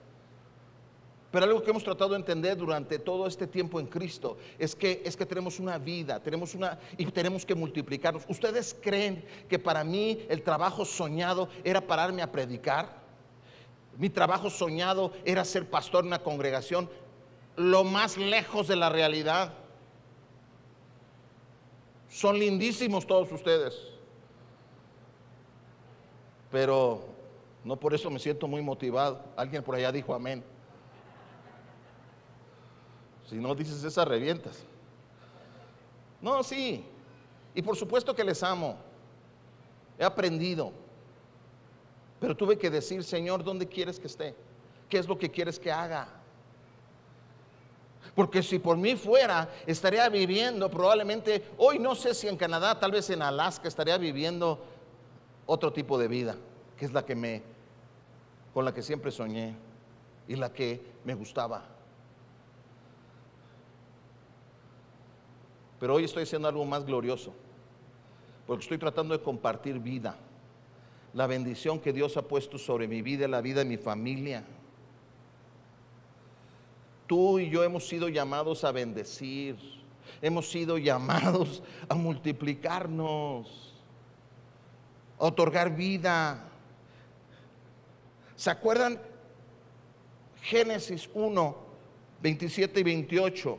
Pero 1.32 1.46
algo 1.46 1.62
que 1.62 1.70
hemos 1.70 1.82
tratado 1.82 2.10
de 2.10 2.16
entender 2.16 2.58
durante 2.58 2.98
todo 2.98 3.26
este 3.26 3.46
tiempo 3.46 3.80
en 3.80 3.86
Cristo 3.86 4.36
es 4.58 4.76
que, 4.76 5.00
es 5.02 5.16
que 5.16 5.24
tenemos 5.24 5.58
una 5.58 5.78
vida, 5.78 6.20
tenemos 6.20 6.54
una 6.54 6.78
y 6.98 7.06
tenemos 7.06 7.46
que 7.46 7.54
multiplicarnos. 7.54 8.24
¿Ustedes 8.28 8.76
creen 8.82 9.24
que 9.48 9.58
para 9.58 9.82
mí 9.82 10.26
el 10.28 10.42
trabajo 10.42 10.84
soñado 10.84 11.48
era 11.64 11.80
pararme 11.80 12.20
a 12.20 12.30
predicar? 12.30 13.00
Mi 13.96 14.10
trabajo 14.10 14.50
soñado 14.50 15.12
era 15.24 15.42
ser 15.46 15.70
pastor 15.70 16.02
en 16.04 16.08
una 16.08 16.22
congregación 16.22 16.90
lo 17.56 17.84
más 17.84 18.16
lejos 18.16 18.68
de 18.68 18.76
la 18.76 18.88
realidad. 18.88 19.52
Son 22.08 22.38
lindísimos 22.38 23.06
todos 23.06 23.30
ustedes. 23.32 23.74
Pero 26.50 27.02
no 27.64 27.76
por 27.76 27.94
eso 27.94 28.10
me 28.10 28.18
siento 28.18 28.46
muy 28.46 28.62
motivado. 28.62 29.22
Alguien 29.36 29.62
por 29.62 29.74
allá 29.74 29.90
dijo 29.90 30.14
amén. 30.14 30.44
Si 33.28 33.36
no 33.36 33.54
dices 33.54 33.82
esa, 33.82 34.04
revientas. 34.04 34.64
No, 36.20 36.42
sí. 36.42 36.84
Y 37.54 37.62
por 37.62 37.76
supuesto 37.76 38.14
que 38.14 38.24
les 38.24 38.42
amo. 38.42 38.76
He 39.98 40.04
aprendido. 40.04 40.72
Pero 42.20 42.36
tuve 42.36 42.58
que 42.58 42.70
decir, 42.70 43.02
Señor, 43.02 43.42
¿dónde 43.42 43.66
quieres 43.66 43.98
que 43.98 44.06
esté? 44.06 44.34
¿Qué 44.88 44.98
es 44.98 45.08
lo 45.08 45.18
que 45.18 45.30
quieres 45.30 45.58
que 45.58 45.72
haga? 45.72 46.21
Porque 48.14 48.42
si 48.42 48.58
por 48.58 48.76
mí 48.76 48.94
fuera, 48.96 49.48
estaría 49.66 50.08
viviendo 50.08 50.70
probablemente, 50.70 51.44
hoy 51.56 51.78
no 51.78 51.94
sé 51.94 52.14
si 52.14 52.28
en 52.28 52.36
Canadá, 52.36 52.78
tal 52.78 52.92
vez 52.92 53.08
en 53.10 53.22
Alaska, 53.22 53.68
estaría 53.68 53.96
viviendo 53.96 54.58
otro 55.46 55.72
tipo 55.72 55.98
de 55.98 56.08
vida, 56.08 56.36
que 56.76 56.84
es 56.84 56.92
la 56.92 57.04
que 57.04 57.14
me, 57.14 57.42
con 58.52 58.64
la 58.64 58.74
que 58.74 58.82
siempre 58.82 59.10
soñé 59.10 59.54
y 60.28 60.36
la 60.36 60.52
que 60.52 60.80
me 61.04 61.14
gustaba. 61.14 61.64
Pero 65.80 65.94
hoy 65.94 66.04
estoy 66.04 66.24
haciendo 66.24 66.48
algo 66.48 66.64
más 66.64 66.84
glorioso, 66.84 67.32
porque 68.46 68.62
estoy 68.62 68.78
tratando 68.78 69.16
de 69.16 69.24
compartir 69.24 69.78
vida, 69.78 70.16
la 71.14 71.26
bendición 71.26 71.80
que 71.80 71.92
Dios 71.92 72.16
ha 72.16 72.22
puesto 72.22 72.58
sobre 72.58 72.86
mi 72.88 73.00
vida, 73.00 73.26
la 73.26 73.40
vida 73.40 73.60
de 73.60 73.64
mi 73.64 73.78
familia 73.78 74.44
Tú 77.12 77.38
y 77.38 77.50
yo 77.50 77.62
hemos 77.62 77.86
sido 77.86 78.08
llamados 78.08 78.64
a 78.64 78.72
bendecir, 78.72 79.54
hemos 80.22 80.50
sido 80.50 80.78
llamados 80.78 81.62
a 81.86 81.94
multiplicarnos, 81.94 83.74
a 85.18 85.24
otorgar 85.26 85.76
vida. 85.76 86.42
¿Se 88.34 88.48
acuerdan? 88.48 88.98
Génesis 90.40 91.06
1, 91.12 91.56
27 92.22 92.80
y 92.80 92.82
28. 92.82 93.58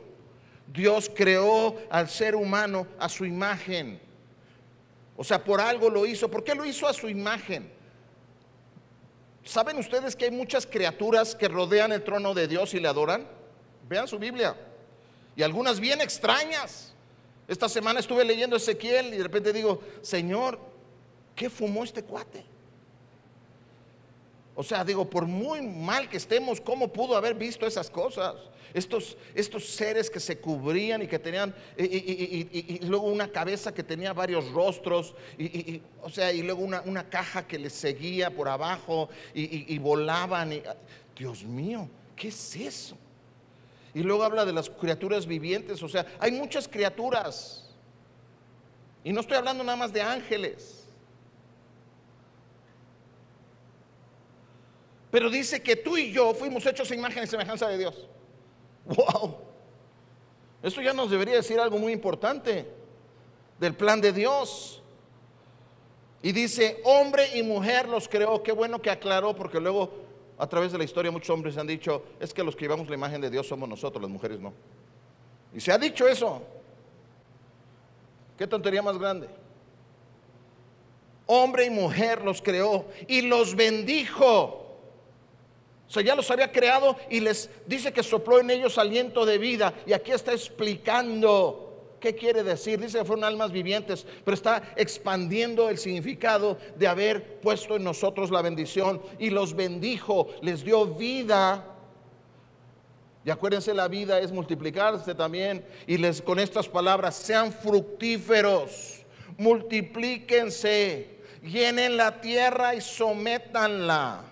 Dios 0.72 1.08
creó 1.14 1.76
al 1.90 2.08
ser 2.08 2.34
humano 2.34 2.88
a 2.98 3.08
su 3.08 3.24
imagen. 3.24 4.00
O 5.16 5.22
sea, 5.22 5.44
por 5.44 5.60
algo 5.60 5.88
lo 5.88 6.04
hizo. 6.06 6.28
¿Por 6.28 6.42
qué 6.42 6.56
lo 6.56 6.64
hizo 6.64 6.88
a 6.88 6.92
su 6.92 7.08
imagen? 7.08 7.70
¿Saben 9.44 9.78
ustedes 9.78 10.16
que 10.16 10.24
hay 10.24 10.32
muchas 10.32 10.66
criaturas 10.66 11.36
que 11.36 11.46
rodean 11.46 11.92
el 11.92 12.02
trono 12.02 12.34
de 12.34 12.48
Dios 12.48 12.74
y 12.74 12.80
le 12.80 12.88
adoran? 12.88 13.33
Vean 13.88 14.08
su 14.08 14.18
Biblia. 14.18 14.56
Y 15.36 15.42
algunas 15.42 15.80
bien 15.80 16.00
extrañas. 16.00 16.92
Esta 17.46 17.68
semana 17.68 18.00
estuve 18.00 18.24
leyendo 18.24 18.56
Ezequiel 18.56 19.12
y 19.12 19.18
de 19.18 19.22
repente 19.22 19.52
digo, 19.52 19.80
Señor, 20.02 20.58
¿qué 21.34 21.50
fumó 21.50 21.84
este 21.84 22.02
cuate? 22.02 22.44
O 24.56 24.62
sea, 24.62 24.84
digo, 24.84 25.08
por 25.08 25.26
muy 25.26 25.60
mal 25.62 26.08
que 26.08 26.16
estemos, 26.16 26.60
¿cómo 26.60 26.92
pudo 26.92 27.16
haber 27.16 27.34
visto 27.34 27.66
esas 27.66 27.90
cosas? 27.90 28.36
Estos, 28.72 29.16
estos 29.34 29.68
seres 29.68 30.08
que 30.10 30.20
se 30.20 30.38
cubrían 30.38 31.02
y 31.02 31.06
que 31.06 31.18
tenían, 31.18 31.54
y, 31.76 32.80
luego 32.86 33.06
una 33.06 33.28
cabeza 33.28 33.74
que 33.74 33.82
tenía 33.82 34.12
varios 34.12 34.50
rostros, 34.50 35.14
y, 35.38 35.80
o 36.02 36.10
sea, 36.10 36.32
y 36.32 36.42
luego 36.42 36.62
una, 36.62 36.82
una, 36.82 37.08
caja 37.08 37.46
que 37.46 37.58
les 37.58 37.72
seguía 37.72 38.30
por 38.30 38.48
abajo 38.48 39.08
y, 39.34 39.78
volaban. 39.78 40.52
Dios 41.16 41.44
mío, 41.44 41.88
¿qué 42.16 42.28
es 42.28 42.56
eso? 42.56 42.96
Y 43.94 44.02
luego 44.02 44.24
habla 44.24 44.44
de 44.44 44.52
las 44.52 44.68
criaturas 44.68 45.24
vivientes, 45.24 45.82
o 45.82 45.88
sea, 45.88 46.04
hay 46.18 46.32
muchas 46.32 46.66
criaturas. 46.66 47.70
Y 49.04 49.12
no 49.12 49.20
estoy 49.20 49.36
hablando 49.36 49.62
nada 49.62 49.76
más 49.76 49.92
de 49.92 50.02
ángeles. 50.02 50.84
Pero 55.12 55.30
dice 55.30 55.62
que 55.62 55.76
tú 55.76 55.96
y 55.96 56.10
yo 56.10 56.34
fuimos 56.34 56.66
hechos 56.66 56.90
a 56.90 56.94
imagen 56.94 57.22
y 57.22 57.26
semejanza 57.28 57.68
de 57.68 57.78
Dios. 57.78 58.08
¡Wow! 58.84 59.36
Eso 60.60 60.82
ya 60.82 60.92
nos 60.92 61.08
debería 61.08 61.36
decir 61.36 61.60
algo 61.60 61.78
muy 61.78 61.92
importante 61.92 62.66
del 63.60 63.74
plan 63.74 64.00
de 64.00 64.12
Dios. 64.12 64.82
Y 66.20 66.32
dice, 66.32 66.80
hombre 66.84 67.36
y 67.36 67.42
mujer 67.42 67.88
los 67.88 68.08
creó. 68.08 68.42
Qué 68.42 68.50
bueno 68.50 68.82
que 68.82 68.90
aclaró, 68.90 69.36
porque 69.36 69.60
luego 69.60 69.92
a 70.38 70.46
través 70.48 70.72
de 70.72 70.78
la 70.78 70.84
historia 70.84 71.10
muchos 71.10 71.30
hombres 71.30 71.56
han 71.56 71.66
dicho, 71.66 72.04
es 72.18 72.34
que 72.34 72.42
los 72.42 72.56
que 72.56 72.64
llevamos 72.64 72.88
la 72.88 72.94
imagen 72.94 73.20
de 73.20 73.30
Dios 73.30 73.46
somos 73.46 73.68
nosotros, 73.68 74.02
las 74.02 74.10
mujeres 74.10 74.40
no. 74.40 74.52
Y 75.54 75.60
se 75.60 75.70
ha 75.70 75.78
dicho 75.78 76.08
eso. 76.08 76.42
¿Qué 78.36 78.46
tontería 78.46 78.82
más 78.82 78.98
grande? 78.98 79.28
Hombre 81.26 81.66
y 81.66 81.70
mujer 81.70 82.22
los 82.22 82.42
creó 82.42 82.86
y 83.06 83.22
los 83.22 83.54
bendijo. 83.54 84.60
O 85.86 85.90
sea, 85.90 86.02
ya 86.02 86.16
los 86.16 86.30
había 86.30 86.50
creado 86.50 86.96
y 87.08 87.20
les 87.20 87.48
dice 87.66 87.92
que 87.92 88.02
sopló 88.02 88.40
en 88.40 88.50
ellos 88.50 88.78
aliento 88.78 89.24
de 89.24 89.38
vida. 89.38 89.72
Y 89.86 89.92
aquí 89.92 90.10
está 90.10 90.32
explicando 90.32 91.63
qué 92.04 92.14
quiere 92.14 92.42
decir. 92.42 92.78
Dice 92.78 92.98
que 92.98 93.04
fueron 93.04 93.24
almas 93.24 93.50
vivientes, 93.50 94.06
pero 94.24 94.34
está 94.34 94.62
expandiendo 94.76 95.70
el 95.70 95.78
significado 95.78 96.58
de 96.76 96.86
haber 96.86 97.40
puesto 97.40 97.76
en 97.76 97.84
nosotros 97.84 98.30
la 98.30 98.42
bendición. 98.42 99.00
Y 99.18 99.30
los 99.30 99.56
bendijo, 99.56 100.28
les 100.42 100.62
dio 100.62 100.86
vida. 100.86 101.64
Y 103.24 103.30
acuérdense, 103.30 103.72
la 103.72 103.88
vida 103.88 104.20
es 104.20 104.30
multiplicarse 104.32 105.14
también. 105.14 105.64
Y 105.86 105.96
les 105.96 106.20
con 106.20 106.38
estas 106.38 106.68
palabras, 106.68 107.14
sean 107.14 107.50
fructíferos, 107.50 109.02
multiplíquense 109.38 111.14
llenen 111.42 111.96
la 111.96 112.20
tierra 112.20 112.74
y 112.74 112.80
sométanla. 112.80 114.24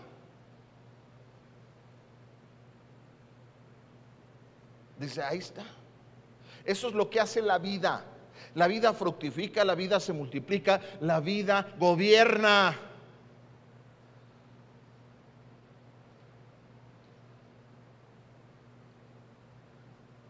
Dice, 4.99 5.23
ahí 5.23 5.39
está. 5.39 5.65
Eso 6.65 6.89
es 6.89 6.95
lo 6.95 7.11
que 7.11 7.21
hace 7.21 7.43
la 7.43 7.59
vida. 7.59 8.05
La 8.55 8.67
vida 8.67 8.93
fructifica, 8.93 9.65
la 9.65 9.75
vida 9.75 9.99
se 9.99 10.13
multiplica, 10.13 10.81
la 11.01 11.21
vida 11.21 11.75
gobierna. 11.79 12.77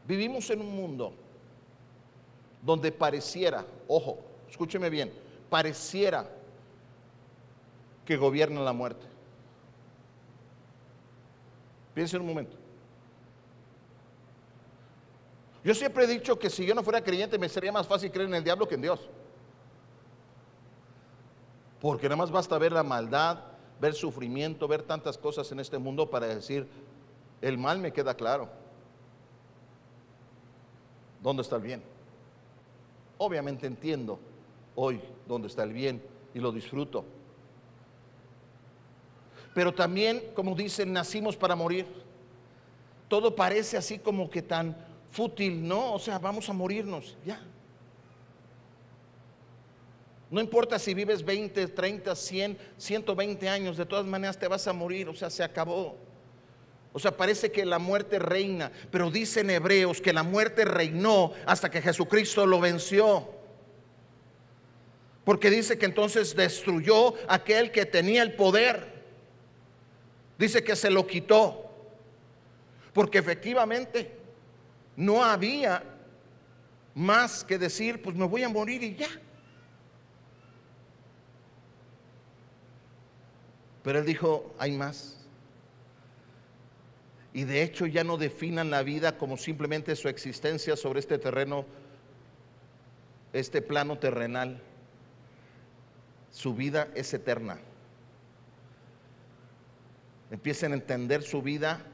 Vivimos 0.06 0.48
en 0.50 0.60
un 0.60 0.76
mundo 0.76 1.14
donde 2.60 2.92
pareciera, 2.92 3.64
ojo, 3.88 4.18
escúcheme 4.48 4.90
bien, 4.90 5.12
pareciera 5.48 6.28
que 8.04 8.16
gobierna 8.16 8.60
la 8.60 8.72
muerte. 8.72 9.06
Piense 11.94 12.16
un 12.18 12.26
momento. 12.26 12.62
Yo 15.64 15.75
siempre 15.75 16.05
he 16.05 16.07
dicho 16.07 16.38
que 16.38 16.51
si 16.51 16.66
yo 16.66 16.75
no 16.75 16.83
fuera 16.83 17.03
creyente 17.03 17.38
me 17.38 17.48
sería 17.48 17.70
más 17.70 17.87
fácil 17.87 18.11
creer 18.11 18.29
en 18.29 18.35
el 18.35 18.44
diablo 18.44 18.66
que 18.66 18.75
en 18.75 18.83
Dios. 18.83 19.09
Porque 21.81 22.05
nada 22.09 22.16
más 22.16 22.31
basta 22.31 22.59
ver 22.59 22.72
la 22.72 22.83
maldad, 22.83 23.38
ver 23.81 23.94
sufrimiento, 23.94 24.66
ver 24.68 24.83
tantas 24.83 25.18
cosas 25.18 25.51
en 25.53 25.61
este 25.61 25.79
mundo 25.79 26.11
para 26.11 26.27
decir, 26.27 26.68
el 27.40 27.59
mal 27.59 27.79
me 27.79 27.92
queda 27.92 28.14
claro. 28.14 28.48
¿Dónde 31.20 31.42
está 31.42 31.57
el 31.57 31.62
bien? 31.62 31.83
Obviamente 33.18 33.66
entiendo 33.66 34.18
hoy 34.75 35.01
dónde 35.27 35.48
está 35.48 35.62
el 35.62 35.72
bien 35.72 36.03
y 36.35 36.40
lo 36.40 36.51
disfruto. 36.51 37.05
Pero 39.55 39.72
también, 39.72 40.33
como 40.35 40.55
dicen, 40.55 40.92
nacimos 40.92 41.37
para 41.37 41.55
morir. 41.55 41.87
Todo 43.09 43.37
parece 43.37 43.77
así 43.77 43.98
como 43.98 44.31
que 44.31 44.42
tan 44.42 44.75
fútil, 45.12 45.66
¿no? 45.68 45.92
O 45.92 45.98
sea, 45.98 46.18
vamos 46.18 46.48
a 46.48 46.53
morirnos, 46.53 47.16
ya. 47.25 47.40
No 50.31 50.40
importa 50.40 50.79
si 50.79 50.94
vives 50.94 51.22
20, 51.22 51.68
30, 51.68 52.16
100, 52.16 52.59
120 52.79 53.48
años, 53.51 53.77
de 53.77 53.85
todas 53.85 54.07
maneras 54.07 54.38
te 54.38 54.48
vas 54.48 54.66
a 54.66 54.72
morir, 54.72 55.07
o 55.11 55.14
sea, 55.14 55.29
se 55.29 55.44
acabó. 55.44 55.94
O 56.94 56.98
sea, 56.98 57.14
parece 57.14 57.53
que 57.53 57.66
la 57.66 57.79
muerte 57.79 58.18
reina, 58.18 58.72
pero 58.90 59.11
dicen 59.11 59.51
hebreos 59.51 60.01
que 60.01 60.14
la 60.14 60.22
muerte 60.22 60.64
reinó 60.64 61.33
hasta 61.44 61.70
que 61.70 61.83
Jesucristo 61.83 62.46
lo 62.46 62.61
venció. 62.61 63.29
Porque 65.25 65.51
dice 65.51 65.77
que 65.77 65.87
entonces 65.87 66.35
destruyó 66.35 67.14
aquel 67.29 67.70
que 67.70 67.85
tenía 67.85 68.22
el 68.22 68.35
poder. 68.35 69.03
Dice 70.38 70.64
que 70.64 70.75
se 70.75 70.90
lo 70.90 71.07
quitó. 71.07 71.70
Porque 72.92 73.18
efectivamente 73.18 74.21
no 74.96 75.24
había 75.24 75.83
más 76.94 77.44
que 77.44 77.59
decir, 77.59 78.02
pues 78.02 78.16
me 78.16 78.26
voy 78.26 78.42
a 78.42 78.48
morir 78.48 78.83
y 78.83 78.94
ya. 78.94 79.09
Pero 83.83 83.98
él 83.98 84.07
dijo, 84.07 84.55
hay 84.59 84.72
más. 84.72 85.18
Y 87.33 87.44
de 87.44 87.62
hecho 87.62 87.87
ya 87.87 88.05
no 88.05 88.16
definan 88.16 88.70
la 88.70 88.83
vida 88.83 89.16
como 89.16 89.37
simplemente 89.37 89.96
su 89.96 90.09
existencia 90.09 90.76
sobre 90.76 91.00
este 91.00 91.18
terreno, 91.18 91.64
este 93.33 93.62
plano 93.62 93.98
terrenal. 93.98 94.61
Su 96.31 96.55
vida 96.55 96.88
es 96.94 97.12
eterna 97.14 97.59
empiecen 100.33 100.72
a 100.72 100.76
entender 100.76 101.22
su 101.22 101.42
vida, 101.42 101.85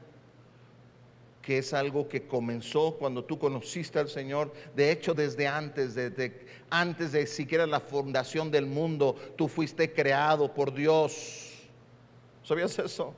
que 1.49 1.57
es 1.57 1.73
algo 1.73 2.07
que 2.07 2.27
comenzó 2.27 2.95
cuando 2.99 3.23
tú 3.23 3.39
conociste 3.39 3.97
al 3.97 4.07
Señor. 4.07 4.53
De 4.75 4.91
hecho, 4.91 5.15
desde 5.15 5.47
antes, 5.47 5.95
desde 5.95 6.45
antes 6.69 7.11
de 7.11 7.25
siquiera 7.25 7.65
la 7.65 7.79
fundación 7.79 8.51
del 8.51 8.67
mundo, 8.67 9.15
tú 9.35 9.47
fuiste 9.47 9.91
creado 9.91 10.53
por 10.53 10.71
Dios. 10.71 11.53
¿Sabías 12.43 12.77
eso? 12.77 13.15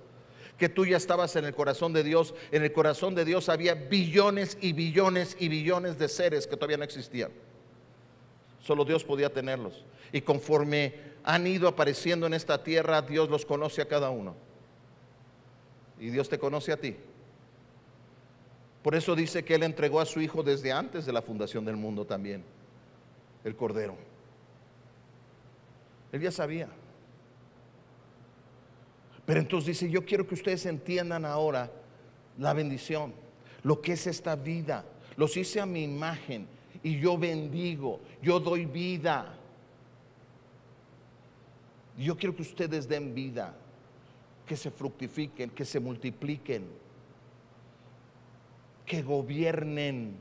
Que 0.58 0.70
tú 0.70 0.86
ya 0.86 0.96
estabas 0.96 1.36
en 1.36 1.44
el 1.44 1.54
corazón 1.54 1.92
de 1.92 2.06
Dios. 2.06 2.34
En 2.54 2.64
el 2.64 2.72
corazón 2.72 3.16
de 3.16 3.26
Dios 3.26 3.50
había 3.50 3.74
billones 3.76 4.58
y 4.62 4.72
billones 4.72 5.36
y 5.38 5.50
billones 5.50 6.00
de 6.00 6.08
seres 6.08 6.48
que 6.48 6.56
todavía 6.56 6.78
no 6.78 6.86
existían. 6.86 7.34
Solo 8.62 8.86
Dios 8.86 9.04
podía 9.04 9.30
tenerlos. 9.30 9.84
Y 10.14 10.22
conforme 10.22 10.94
han 11.26 11.46
ido 11.48 11.68
apareciendo 11.68 12.28
en 12.28 12.34
esta 12.34 12.64
tierra, 12.64 13.02
Dios 13.02 13.30
los 13.30 13.46
conoce 13.46 13.82
a 13.82 13.90
cada 13.90 14.10
uno 14.10 14.38
y 16.00 16.12
Dios 16.12 16.30
te 16.30 16.40
conoce 16.40 16.72
a 16.72 16.78
ti. 16.78 16.96
Por 18.84 18.96
eso 18.96 19.16
dice 19.16 19.44
que 19.44 19.56
Él 19.56 19.64
entregó 19.64 20.00
a 20.00 20.06
su 20.06 20.22
Hijo 20.22 20.42
desde 20.42 20.72
antes 20.72 21.06
de 21.06 21.14
la 21.14 21.22
fundación 21.22 21.64
del 21.66 21.76
mundo 21.76 22.06
también, 22.06 22.44
el 23.44 23.56
Cordero. 23.56 23.96
Él 26.12 26.22
ya 26.22 26.32
sabía. 26.32 26.68
Pero 29.26 29.40
entonces 29.40 29.80
dice, 29.80 29.90
yo 29.90 30.04
quiero 30.04 30.28
que 30.28 30.34
ustedes 30.34 30.66
entiendan 30.66 31.26
ahora 31.26 31.72
la 32.38 32.54
bendición, 32.54 33.14
lo 33.64 33.82
que 33.82 33.94
es 33.94 34.08
esta 34.08 34.36
vida. 34.36 34.84
Los 35.16 35.38
hice 35.38 35.62
a 35.62 35.66
mi 35.66 35.84
imagen 35.84 36.48
y 36.84 37.00
yo 37.00 37.18
bendigo, 37.18 38.00
yo 38.22 38.40
doy 38.40 38.66
vida. 38.66 39.38
Yo 41.98 42.18
quiero 42.18 42.36
que 42.36 42.42
ustedes 42.42 42.88
den 42.88 43.14
vida 43.14 43.54
que 44.48 44.58
se 44.58 44.72
fructifiquen, 44.72 45.52
que 45.52 45.64
se 45.64 45.80
multipliquen, 45.80 46.66
que 48.92 49.04
gobiernen. 49.04 50.18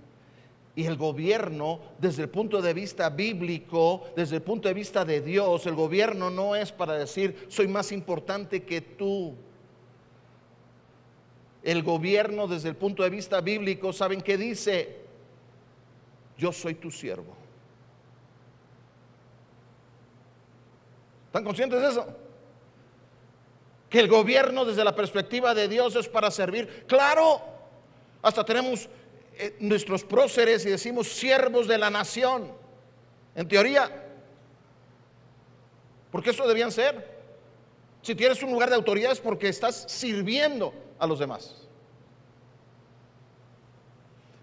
Y 0.76 0.86
el 0.86 0.96
gobierno, 0.96 1.80
desde 1.98 2.22
el 2.22 2.28
punto 2.28 2.62
de 2.62 2.72
vista 2.72 3.10
bíblico, 3.10 4.04
desde 4.14 4.36
el 4.36 4.42
punto 4.42 4.68
de 4.68 4.74
vista 4.74 5.04
de 5.04 5.20
Dios, 5.20 5.66
el 5.66 5.74
gobierno 5.74 6.30
no 6.30 6.54
es 6.54 6.70
para 6.70 6.94
decir, 6.94 7.46
soy 7.48 7.66
más 7.66 7.90
importante 7.90 8.62
que 8.62 8.80
tú. 8.80 9.34
El 11.64 11.82
gobierno, 11.82 12.46
desde 12.46 12.68
el 12.68 12.76
punto 12.76 13.02
de 13.02 13.10
vista 13.10 13.40
bíblico, 13.40 13.92
¿saben 13.92 14.20
qué 14.20 14.36
dice? 14.36 15.00
Yo 16.38 16.52
soy 16.52 16.76
tu 16.76 16.92
siervo. 16.92 17.34
¿Están 21.26 21.42
conscientes 21.42 21.80
de 21.80 21.88
eso? 21.88 22.06
que 23.88 23.98
el 23.98 24.06
gobierno 24.06 24.64
desde 24.64 24.84
la 24.84 24.94
perspectiva 24.94 25.52
de 25.52 25.66
Dios 25.66 25.96
es 25.96 26.08
para 26.08 26.30
servir. 26.30 26.84
Claro, 26.86 27.42
hasta 28.22 28.44
tenemos 28.44 28.88
eh, 29.36 29.56
nuestros 29.60 30.04
próceres 30.04 30.64
y 30.66 30.70
decimos 30.70 31.08
siervos 31.08 31.66
de 31.66 31.78
la 31.78 31.90
nación, 31.90 32.52
en 33.34 33.48
teoría, 33.48 33.90
porque 36.10 36.30
eso 36.30 36.46
debían 36.46 36.72
ser. 36.72 37.20
Si 38.02 38.14
tienes 38.14 38.42
un 38.42 38.50
lugar 38.50 38.70
de 38.70 38.76
autoridad 38.76 39.12
es 39.12 39.20
porque 39.20 39.48
estás 39.48 39.84
sirviendo 39.88 40.74
a 40.98 41.06
los 41.06 41.18
demás. 41.18 41.68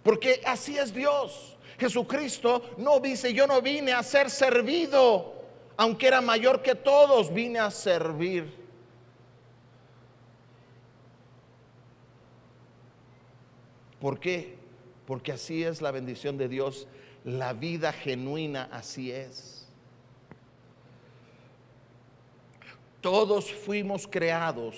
Porque 0.04 0.42
así 0.46 0.78
es 0.78 0.94
Dios. 0.94 1.58
Jesucristo 1.78 2.72
no 2.78 3.00
dice, 3.00 3.34
yo 3.34 3.46
no 3.46 3.62
vine 3.62 3.94
a 3.94 4.02
ser 4.02 4.30
servido, 4.30 5.34
aunque 5.76 6.08
era 6.08 6.22
mayor 6.22 6.62
que 6.62 6.76
todos, 6.76 7.34
vine 7.34 7.60
a 7.60 7.70
servir 7.70 8.67
¿Por 14.00 14.20
qué? 14.20 14.56
Porque 15.06 15.32
así 15.32 15.64
es 15.64 15.82
la 15.82 15.92
bendición 15.92 16.38
de 16.38 16.48
Dios, 16.48 16.88
la 17.24 17.54
vida 17.54 17.92
genuina 17.94 18.70
así 18.72 19.12
es. 19.12 19.68
Todos 23.02 23.52
fuimos 23.52 24.08
creados 24.08 24.76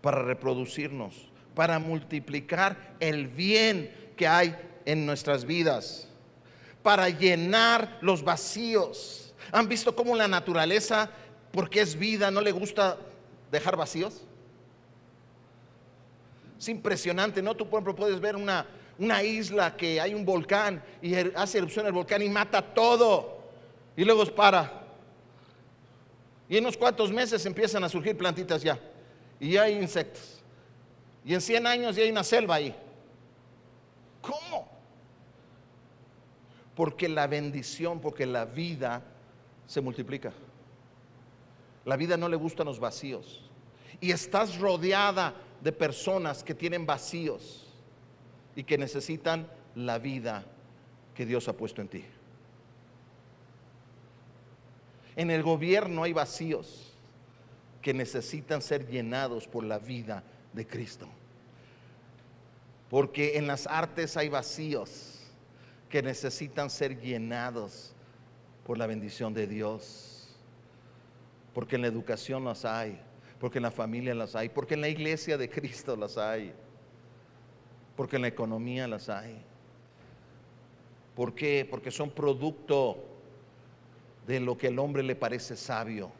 para 0.00 0.22
reproducirnos, 0.22 1.28
para 1.54 1.78
multiplicar 1.78 2.96
el 3.00 3.28
bien 3.28 4.12
que 4.16 4.26
hay 4.26 4.56
en 4.84 5.06
nuestras 5.06 5.44
vidas, 5.44 6.08
para 6.82 7.08
llenar 7.08 7.98
los 8.00 8.24
vacíos, 8.24 9.22
¿Han 9.52 9.68
visto 9.68 9.94
cómo 9.94 10.16
la 10.16 10.28
naturaleza, 10.28 11.10
porque 11.52 11.82
es 11.82 11.98
vida, 11.98 12.30
no 12.30 12.40
le 12.40 12.52
gusta 12.52 12.96
dejar 13.50 13.76
vacíos? 13.76 14.22
Es 16.62 16.68
impresionante, 16.68 17.42
¿no? 17.42 17.56
Tú, 17.56 17.68
por 17.68 17.78
ejemplo, 17.78 17.96
puedes 17.96 18.20
ver 18.20 18.36
una, 18.36 18.64
una 18.96 19.20
isla 19.20 19.76
que 19.76 20.00
hay 20.00 20.14
un 20.14 20.24
volcán 20.24 20.80
y 21.02 21.12
er, 21.12 21.32
hace 21.34 21.58
erupción 21.58 21.86
el 21.86 21.92
volcán 21.92 22.22
y 22.22 22.28
mata 22.28 22.62
todo. 22.62 23.42
Y 23.96 24.04
luego 24.04 24.24
para. 24.26 24.84
Y 26.48 26.56
en 26.56 26.62
unos 26.62 26.76
cuantos 26.76 27.10
meses 27.10 27.44
empiezan 27.46 27.82
a 27.82 27.88
surgir 27.88 28.16
plantitas 28.16 28.62
ya. 28.62 28.78
Y 29.40 29.50
ya 29.50 29.62
hay 29.62 29.74
insectos. 29.74 30.40
Y 31.24 31.34
en 31.34 31.40
100 31.40 31.66
años 31.66 31.96
ya 31.96 32.04
hay 32.04 32.12
una 32.12 32.22
selva 32.22 32.54
ahí. 32.54 32.72
¿Cómo? 34.20 34.68
Porque 36.76 37.08
la 37.08 37.26
bendición, 37.26 38.00
porque 38.00 38.24
la 38.24 38.44
vida 38.44 39.02
se 39.66 39.80
multiplica. 39.80 40.32
La 41.84 41.96
vida 41.96 42.16
no 42.16 42.28
le 42.28 42.36
gustan 42.36 42.66
los 42.66 42.78
vacíos. 42.78 43.50
Y 44.00 44.12
estás 44.12 44.56
rodeada 44.60 45.34
de 45.62 45.72
personas 45.72 46.42
que 46.42 46.54
tienen 46.54 46.86
vacíos 46.86 47.66
y 48.56 48.64
que 48.64 48.76
necesitan 48.76 49.46
la 49.74 49.98
vida 49.98 50.44
que 51.14 51.24
Dios 51.24 51.48
ha 51.48 51.52
puesto 51.52 51.80
en 51.80 51.88
ti. 51.88 52.04
En 55.14 55.30
el 55.30 55.42
gobierno 55.42 56.02
hay 56.02 56.12
vacíos 56.12 56.92
que 57.80 57.94
necesitan 57.94 58.62
ser 58.62 58.88
llenados 58.88 59.46
por 59.46 59.64
la 59.64 59.78
vida 59.78 60.24
de 60.52 60.66
Cristo. 60.66 61.06
Porque 62.90 63.38
en 63.38 63.46
las 63.46 63.66
artes 63.66 64.16
hay 64.16 64.28
vacíos 64.28 65.20
que 65.88 66.02
necesitan 66.02 66.70
ser 66.70 67.00
llenados 67.00 67.92
por 68.64 68.78
la 68.78 68.86
bendición 68.86 69.34
de 69.34 69.46
Dios. 69.46 70.36
Porque 71.54 71.76
en 71.76 71.82
la 71.82 71.88
educación 71.88 72.44
las 72.44 72.64
hay, 72.64 72.98
porque 73.42 73.58
en 73.58 73.64
la 73.64 73.72
familia 73.72 74.14
las 74.14 74.36
hay, 74.36 74.50
porque 74.50 74.74
en 74.74 74.82
la 74.82 74.88
iglesia 74.88 75.36
de 75.36 75.50
Cristo 75.50 75.96
las 75.96 76.16
hay, 76.16 76.52
porque 77.96 78.14
en 78.14 78.22
la 78.22 78.28
economía 78.28 78.86
las 78.86 79.08
hay. 79.08 79.42
¿Por 81.16 81.34
qué? 81.34 81.66
Porque 81.68 81.90
son 81.90 82.10
producto 82.10 83.02
de 84.28 84.38
lo 84.38 84.56
que 84.56 84.68
el 84.68 84.78
hombre 84.78 85.02
le 85.02 85.16
parece 85.16 85.56
sabio, 85.56 86.12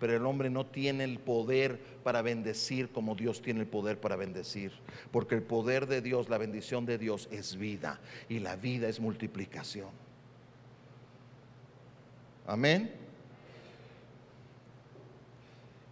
pero 0.00 0.16
el 0.16 0.26
hombre 0.26 0.50
no 0.50 0.66
tiene 0.66 1.04
el 1.04 1.20
poder 1.20 1.78
para 2.02 2.20
bendecir 2.20 2.90
como 2.90 3.14
Dios 3.14 3.42
tiene 3.42 3.60
el 3.60 3.68
poder 3.68 4.00
para 4.00 4.16
bendecir, 4.16 4.72
porque 5.12 5.36
el 5.36 5.42
poder 5.44 5.86
de 5.86 6.02
Dios, 6.02 6.28
la 6.28 6.36
bendición 6.36 6.84
de 6.84 6.98
Dios 6.98 7.28
es 7.30 7.54
vida 7.54 8.00
y 8.28 8.40
la 8.40 8.56
vida 8.56 8.88
es 8.88 8.98
multiplicación. 8.98 9.90
Amén. 12.44 13.05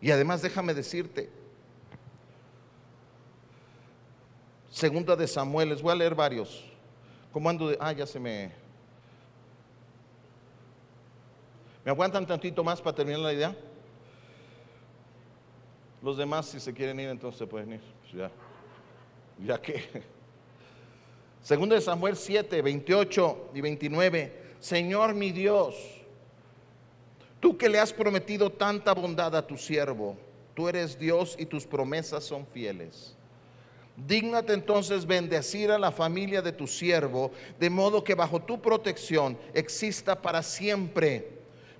Y 0.05 0.11
además 0.11 0.43
déjame 0.43 0.75
decirte, 0.75 1.31
segunda 4.69 5.17
de 5.17 5.27
Samuel, 5.27 5.71
les 5.71 5.81
voy 5.81 5.93
a 5.93 5.95
leer 5.95 6.15
varios. 6.15 6.63
¿Cómo 7.33 7.49
ando 7.49 7.69
de, 7.69 7.79
ah, 7.81 7.91
ya 7.91 8.07
se 8.07 8.21
me 8.21 8.53
¿Me 11.83 11.91
aguantan 11.91 12.27
tantito 12.27 12.63
más 12.63 12.83
para 12.83 12.95
terminar 12.95 13.21
la 13.21 13.33
idea? 13.33 13.57
Los 16.03 16.19
demás, 16.19 16.51
si 16.51 16.61
se 16.61 16.75
quieren 16.75 17.01
ir, 17.01 17.09
entonces 17.09 17.39
se 17.39 17.47
pueden 17.47 17.73
ir. 17.73 17.81
Pues 18.03 18.13
ya, 18.13 18.31
ya 19.43 19.59
que. 19.59 20.03
Segundo 21.41 21.75
de 21.75 21.81
Samuel 21.81 22.17
7, 22.17 22.61
28 22.61 23.53
y 23.55 23.61
29. 23.63 24.43
Señor 24.61 25.15
mi 25.15 25.33
Dios, 25.33 25.75
tú 27.45 27.59
que 27.59 27.69
le 27.69 27.79
has 27.79 27.93
prometido 27.93 28.49
tanta 28.49 28.95
bondad 28.95 29.37
a 29.37 29.47
tu 29.47 29.59
siervo, 29.59 30.17
tú 30.55 30.67
eres 30.67 30.99
Dios 30.99 31.37
y 31.39 31.45
tus 31.45 31.67
promesas 31.67 32.25
son 32.25 32.47
fieles. 32.47 33.15
Dígnate 33.99 34.55
entonces 34.55 35.05
bendecir 35.05 35.71
a 35.71 35.79
la 35.79 35.93
familia 35.93 36.41
de 36.41 36.53
tu 36.53 36.67
siervo, 36.67 37.33
de 37.61 37.69
modo 37.69 38.03
que 38.03 38.15
bajo 38.15 38.41
tu 38.41 38.63
protección 38.63 39.37
exista 39.53 40.23
para 40.23 40.43
siempre 40.43 41.35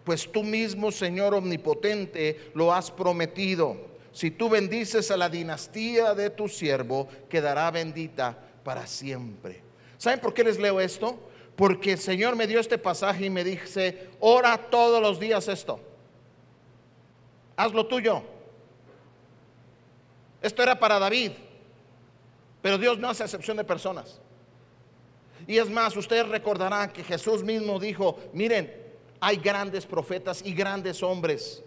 pues 0.05 0.31
tú 0.31 0.43
mismo, 0.43 0.93
Señor 0.93 1.33
omnipotente, 1.33 2.51
lo 2.53 2.75
has 2.75 2.91
prometido. 2.91 3.79
Si 4.13 4.31
tú 4.31 4.51
bendices 4.51 5.11
a 5.11 5.17
la 5.17 5.31
dinastía 5.31 6.13
de 6.13 6.29
tu 6.29 6.47
siervo, 6.47 7.09
quedará 7.31 7.71
bendita 7.71 8.39
para 8.63 8.87
siempre. 8.87 9.63
¿Saben 9.97 10.21
por 10.21 10.35
qué 10.35 10.45
les 10.45 10.59
leo 10.59 10.79
esto? 10.79 11.19
Porque 11.57 11.93
el 11.93 11.99
Señor 11.99 12.35
me 12.37 12.47
dio 12.47 12.59
este 12.59 12.79
pasaje 12.79 13.27
y 13.27 13.31
me 13.31 13.45
dice, 13.45 14.11
ora 14.21 14.59
todos 14.59 15.01
los 15.01 15.21
días 15.21 15.47
esto. 15.49 15.81
Hazlo 17.57 17.87
tuyo. 17.87 18.23
Esto 20.43 20.63
era 20.63 20.79
para 20.79 20.99
David, 20.99 21.33
pero 22.61 22.77
Dios 22.77 22.99
no 22.99 23.09
hace 23.09 23.23
excepción 23.23 23.57
de 23.57 23.65
personas. 23.65 24.21
Y 25.47 25.59
es 25.59 25.71
más, 25.71 25.97
ustedes 25.97 26.29
recordarán 26.29 26.91
que 26.91 27.05
Jesús 27.05 27.43
mismo 27.43 27.79
dijo, 27.79 28.19
miren, 28.33 28.73
hay 29.21 29.37
grandes 29.37 29.87
profetas 29.87 30.43
y 30.45 30.53
grandes 30.53 31.03
hombres, 31.03 31.63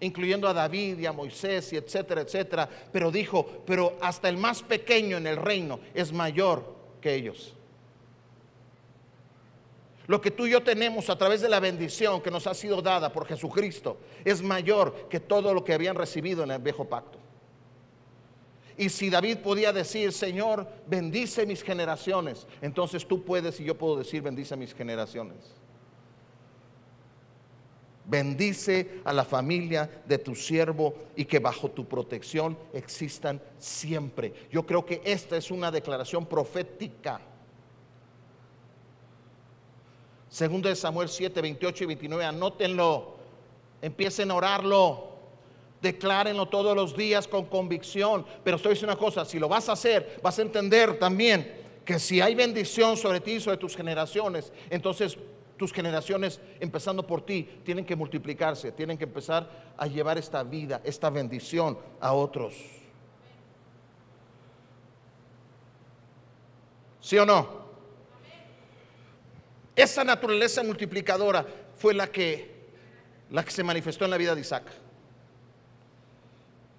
incluyendo 0.00 0.48
a 0.48 0.54
David 0.54 0.98
y 0.98 1.06
a 1.06 1.12
Moisés 1.12 1.72
y 1.72 1.76
etcétera, 1.76 2.22
etcétera. 2.22 2.68
Pero 2.92 3.10
dijo, 3.10 3.62
pero 3.66 3.96
hasta 4.00 4.28
el 4.28 4.36
más 4.36 4.62
pequeño 4.62 5.16
en 5.16 5.26
el 5.26 5.36
reino 5.36 5.80
es 5.94 6.12
mayor 6.12 6.74
que 7.00 7.14
ellos. 7.14 7.55
Lo 10.06 10.20
que 10.20 10.30
tú 10.30 10.46
y 10.46 10.50
yo 10.50 10.62
tenemos 10.62 11.10
a 11.10 11.18
través 11.18 11.40
de 11.40 11.48
la 11.48 11.60
bendición 11.60 12.20
que 12.20 12.30
nos 12.30 12.46
ha 12.46 12.54
sido 12.54 12.80
dada 12.80 13.12
por 13.12 13.26
Jesucristo 13.26 13.98
es 14.24 14.42
mayor 14.42 15.08
que 15.08 15.20
todo 15.20 15.52
lo 15.52 15.64
que 15.64 15.74
habían 15.74 15.96
recibido 15.96 16.44
en 16.44 16.52
el 16.52 16.60
viejo 16.60 16.84
pacto. 16.84 17.18
Y 18.76 18.90
si 18.90 19.08
David 19.08 19.38
podía 19.38 19.72
decir, 19.72 20.12
Señor, 20.12 20.68
bendice 20.86 21.46
mis 21.46 21.62
generaciones, 21.62 22.46
entonces 22.60 23.06
tú 23.06 23.24
puedes 23.24 23.58
y 23.58 23.64
yo 23.64 23.76
puedo 23.76 23.96
decir, 23.96 24.22
bendice 24.22 24.54
mis 24.56 24.74
generaciones. 24.74 25.38
Bendice 28.04 29.00
a 29.04 29.12
la 29.12 29.24
familia 29.24 29.90
de 30.06 30.18
tu 30.18 30.36
siervo 30.36 30.94
y 31.16 31.24
que 31.24 31.40
bajo 31.40 31.70
tu 31.70 31.88
protección 31.88 32.56
existan 32.72 33.40
siempre. 33.58 34.32
Yo 34.52 34.64
creo 34.64 34.86
que 34.86 35.00
esta 35.04 35.36
es 35.36 35.50
una 35.50 35.72
declaración 35.72 36.26
profética. 36.26 37.20
Segundo 40.36 40.68
de 40.68 40.76
Samuel 40.76 41.08
7, 41.08 41.40
28 41.40 41.84
y 41.84 41.86
29, 41.86 42.24
anótenlo, 42.26 43.14
empiecen 43.80 44.30
a 44.30 44.34
orarlo, 44.34 45.08
declárenlo 45.80 46.46
todos 46.48 46.76
los 46.76 46.94
días 46.94 47.26
con 47.26 47.46
convicción. 47.46 48.26
Pero 48.44 48.58
estoy 48.58 48.72
diciendo 48.74 48.92
una 48.92 49.00
cosa, 49.00 49.24
si 49.24 49.38
lo 49.38 49.48
vas 49.48 49.70
a 49.70 49.72
hacer, 49.72 50.20
vas 50.22 50.38
a 50.38 50.42
entender 50.42 50.98
también 50.98 51.54
que 51.86 51.98
si 51.98 52.20
hay 52.20 52.34
bendición 52.34 52.98
sobre 52.98 53.20
ti 53.20 53.30
y 53.30 53.40
sobre 53.40 53.56
tus 53.56 53.74
generaciones, 53.74 54.52
entonces 54.68 55.16
tus 55.56 55.72
generaciones, 55.72 56.38
empezando 56.60 57.06
por 57.06 57.24
ti, 57.24 57.48
tienen 57.64 57.86
que 57.86 57.96
multiplicarse, 57.96 58.72
tienen 58.72 58.98
que 58.98 59.04
empezar 59.04 59.48
a 59.74 59.86
llevar 59.86 60.18
esta 60.18 60.42
vida, 60.42 60.82
esta 60.84 61.08
bendición 61.08 61.78
a 61.98 62.12
otros. 62.12 62.56
¿Sí 67.00 67.16
o 67.16 67.24
no? 67.24 67.65
Esa 69.76 70.02
naturaleza 70.02 70.62
multiplicadora 70.62 71.46
fue 71.76 71.92
la 71.92 72.06
que, 72.06 72.50
la 73.30 73.44
que 73.44 73.50
se 73.50 73.62
manifestó 73.62 74.06
en 74.06 74.10
la 74.10 74.16
vida 74.16 74.34
de 74.34 74.40
Isaac. 74.40 74.64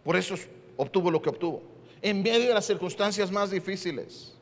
Por 0.04 0.16
eso 0.16 0.36
obtuvo 0.76 1.12
lo 1.12 1.22
que 1.22 1.30
obtuvo. 1.30 1.62
En 2.02 2.24
medio 2.24 2.48
de 2.48 2.54
las 2.56 2.66
circunstancias 2.66 3.32
más 3.32 3.52
difíciles. 3.52 4.34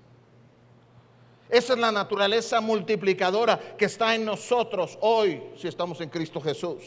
Esa 1.50 1.74
es 1.74 1.80
la 1.80 1.92
naturaleza 1.92 2.62
multiplicadora 2.62 3.76
que 3.78 3.86
está 3.86 4.16
en 4.16 4.26
nosotros 4.26 4.98
hoy 5.02 5.44
si 5.58 5.68
estamos 5.68 6.00
en 6.02 6.10
Cristo 6.10 6.40
Jesús. 6.40 6.84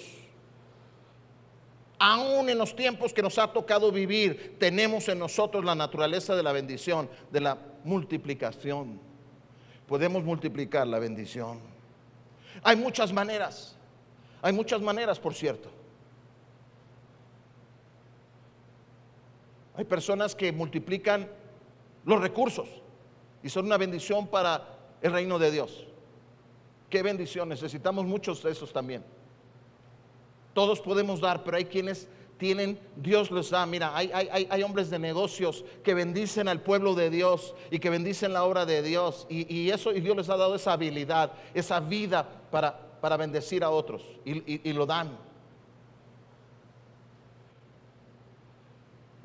Aún 1.98 2.48
en 2.48 2.58
los 2.58 2.74
tiempos 2.74 3.12
que 3.12 3.22
nos 3.22 3.38
ha 3.38 3.52
tocado 3.52 3.90
vivir, 3.90 4.56
tenemos 4.58 5.08
en 5.08 5.18
nosotros 5.18 5.64
la 5.64 5.74
naturaleza 5.74 6.34
de 6.34 6.42
la 6.42 6.52
bendición, 6.52 7.10
de 7.30 7.40
la 7.40 7.58
multiplicación. 7.84 9.07
Podemos 9.88 10.22
multiplicar 10.22 10.86
la 10.86 10.98
bendición. 10.98 11.58
Hay 12.62 12.76
muchas 12.76 13.12
maneras, 13.12 13.74
hay 14.42 14.52
muchas 14.52 14.82
maneras, 14.82 15.18
por 15.18 15.34
cierto. 15.34 15.70
Hay 19.74 19.84
personas 19.84 20.34
que 20.34 20.52
multiplican 20.52 21.26
los 22.04 22.20
recursos 22.20 22.68
y 23.42 23.48
son 23.48 23.66
una 23.66 23.78
bendición 23.78 24.26
para 24.26 24.76
el 25.00 25.12
reino 25.12 25.38
de 25.38 25.50
Dios. 25.50 25.86
Qué 26.90 27.02
bendición, 27.02 27.48
necesitamos 27.48 28.04
muchos 28.04 28.42
de 28.42 28.50
esos 28.50 28.72
también. 28.72 29.04
Todos 30.52 30.80
podemos 30.80 31.20
dar, 31.20 31.44
pero 31.44 31.56
hay 31.56 31.64
quienes 31.64 32.08
tienen, 32.38 32.78
Dios 32.96 33.30
les 33.30 33.50
da. 33.50 33.66
Mira, 33.66 33.96
hay, 33.96 34.10
hay, 34.12 34.62
hombres 34.62 34.88
de 34.90 34.98
negocios 34.98 35.64
que 35.84 35.92
bendicen 35.94 36.48
al 36.48 36.62
pueblo 36.62 36.94
de 36.94 37.10
Dios 37.10 37.54
y 37.70 37.78
que 37.78 37.90
bendicen 37.90 38.32
la 38.32 38.44
obra 38.44 38.64
de 38.64 38.82
Dios. 38.82 39.26
Y, 39.28 39.52
y, 39.54 39.70
eso, 39.70 39.92
y 39.92 40.00
Dios 40.00 40.16
les 40.16 40.28
ha 40.30 40.36
dado 40.36 40.54
esa 40.54 40.72
habilidad, 40.72 41.32
esa 41.54 41.80
vida 41.80 42.26
para 42.50 42.88
para 43.00 43.16
bendecir 43.16 43.64
a 43.64 43.70
otros 43.70 44.02
y, 44.24 44.68
y 44.68 44.72
lo 44.72 44.86
dan. 44.86 45.16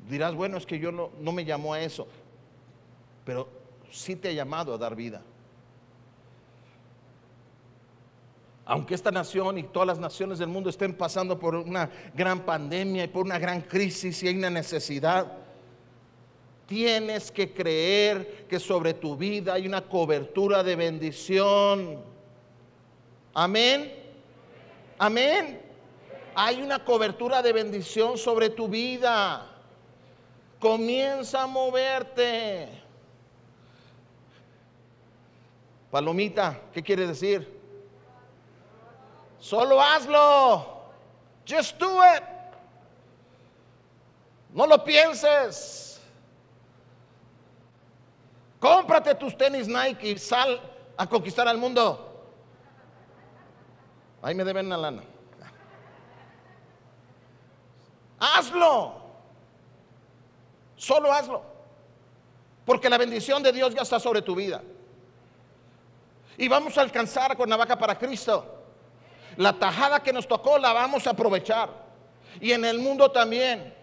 Dirás, 0.08 0.34
bueno, 0.34 0.58
es 0.58 0.66
que 0.66 0.78
yo 0.78 0.92
no, 0.92 1.10
no 1.18 1.32
me 1.32 1.44
llamó 1.44 1.72
a 1.74 1.80
eso, 1.80 2.06
pero 3.24 3.48
sí 3.90 4.16
te 4.16 4.28
ha 4.28 4.32
llamado 4.32 4.74
a 4.74 4.78
dar 4.78 4.94
vida. 4.94 5.22
Aunque 8.66 8.94
esta 8.94 9.10
nación 9.10 9.58
y 9.58 9.64
todas 9.64 9.86
las 9.86 9.98
naciones 9.98 10.38
del 10.38 10.48
mundo 10.48 10.70
estén 10.70 10.94
pasando 10.94 11.38
por 11.38 11.54
una 11.54 11.90
gran 12.14 12.40
pandemia 12.40 13.04
y 13.04 13.08
por 13.08 13.24
una 13.24 13.38
gran 13.38 13.60
crisis 13.60 14.22
y 14.22 14.28
hay 14.28 14.36
una 14.36 14.48
necesidad, 14.48 15.30
tienes 16.66 17.30
que 17.30 17.52
creer 17.52 18.46
que 18.48 18.58
sobre 18.58 18.94
tu 18.94 19.16
vida 19.16 19.52
hay 19.54 19.66
una 19.66 19.82
cobertura 19.82 20.62
de 20.62 20.76
bendición. 20.76 22.02
Amén. 23.34 23.92
Amén. 24.98 25.60
Hay 26.34 26.62
una 26.62 26.82
cobertura 26.82 27.42
de 27.42 27.52
bendición 27.52 28.16
sobre 28.16 28.48
tu 28.48 28.66
vida. 28.66 29.46
Comienza 30.58 31.42
a 31.42 31.46
moverte. 31.46 32.68
Palomita, 35.90 36.62
¿qué 36.72 36.82
quiere 36.82 37.06
decir? 37.06 37.63
Solo 39.44 39.78
hazlo. 39.78 40.64
Just 41.44 41.78
do 41.78 42.00
it. 42.02 42.22
No 44.54 44.66
lo 44.66 44.82
pienses. 44.82 46.00
Cómprate 48.58 49.14
tus 49.16 49.36
tenis 49.36 49.68
Nike 49.68 50.12
y 50.12 50.18
sal 50.18 50.58
a 50.96 51.06
conquistar 51.06 51.46
al 51.46 51.58
mundo. 51.58 52.24
Ahí 54.22 54.34
me 54.34 54.44
deben 54.44 54.64
una 54.64 54.78
lana. 54.78 55.02
Hazlo. 58.18 58.94
Solo 60.74 61.12
hazlo. 61.12 61.42
Porque 62.64 62.88
la 62.88 62.96
bendición 62.96 63.42
de 63.42 63.52
Dios 63.52 63.74
ya 63.74 63.82
está 63.82 64.00
sobre 64.00 64.22
tu 64.22 64.34
vida. 64.34 64.62
Y 66.38 66.48
vamos 66.48 66.78
a 66.78 66.80
alcanzar 66.80 67.36
con 67.36 67.46
navaja 67.50 67.76
para 67.76 67.98
Cristo. 67.98 68.53
La 69.36 69.52
tajada 69.52 70.02
que 70.02 70.12
nos 70.12 70.28
tocó 70.28 70.58
la 70.58 70.72
vamos 70.72 71.06
a 71.06 71.10
aprovechar. 71.10 71.70
Y 72.40 72.52
en 72.52 72.64
el 72.64 72.78
mundo 72.78 73.10
también. 73.10 73.74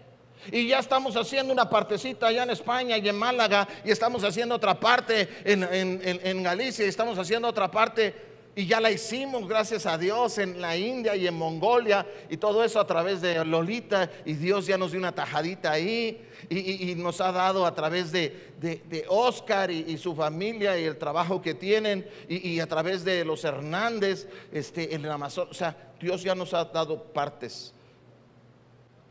Y 0.52 0.68
ya 0.68 0.80
estamos 0.80 1.16
haciendo 1.16 1.54
una 1.54 1.70
partecita 1.70 2.28
allá 2.28 2.44
en 2.44 2.50
España 2.50 2.98
y 2.98 3.08
en 3.08 3.16
Málaga. 3.16 3.68
Y 3.86 3.92
estamos 3.92 4.24
haciendo 4.24 4.56
otra 4.56 4.80
parte 4.80 5.30
en, 5.44 5.64
en 5.64 6.44
Galicia. 6.44 6.86
Y 6.86 6.90
estamos 6.90 7.18
haciendo 7.18 7.48
otra 7.48 7.70
parte 7.70 8.31
y 8.54 8.68
ya 8.68 8.82
la 8.82 8.92
hicimos, 8.92 9.48
gracias 9.48 9.86
a 9.86 9.98
Dios, 9.98 10.38
en 10.38 10.60
la 10.60 10.76
India 10.76 11.16
y 11.16 11.26
en 11.26 11.38
Mongolia 11.38 12.06
y 12.30 12.36
todo 12.36 12.66
eso 12.66 12.82
a 12.82 12.88
través 12.88 13.22
de 13.22 13.46
Lolita. 13.46 14.12
Y 14.26 14.34
Dios 14.34 14.68
ya 14.68 14.78
nos 14.78 14.92
dio 14.92 15.00
una 15.00 15.16
tajadita 15.16 15.72
ahí 15.72 16.28
y, 16.50 16.94
nos 16.96 17.22
ha 17.22 17.32
dado 17.32 17.66
a 17.66 17.74
través 17.74 18.12
de, 18.12 19.06
Oscar 19.08 19.72
y, 19.72 19.98
su 19.98 20.14
familia 20.14 20.78
y 20.78 20.84
el 20.84 20.98
trabajo 20.98 21.42
que 21.42 21.54
tienen 21.54 22.06
y, 22.28 22.60
a 22.60 22.68
través 22.68 23.06
de 23.06 23.24
los 23.24 23.46
Hernández 23.46 24.28
este, 24.52 24.94
en 24.96 25.06
el 25.06 25.12
Amazon. 25.12 25.48
O 25.50 25.54
sea, 25.54 25.94
Dios 26.02 26.22
ya 26.22 26.36
nos 26.36 26.54
ha 26.54 26.66
dado 26.66 27.02
partes. 27.02 27.74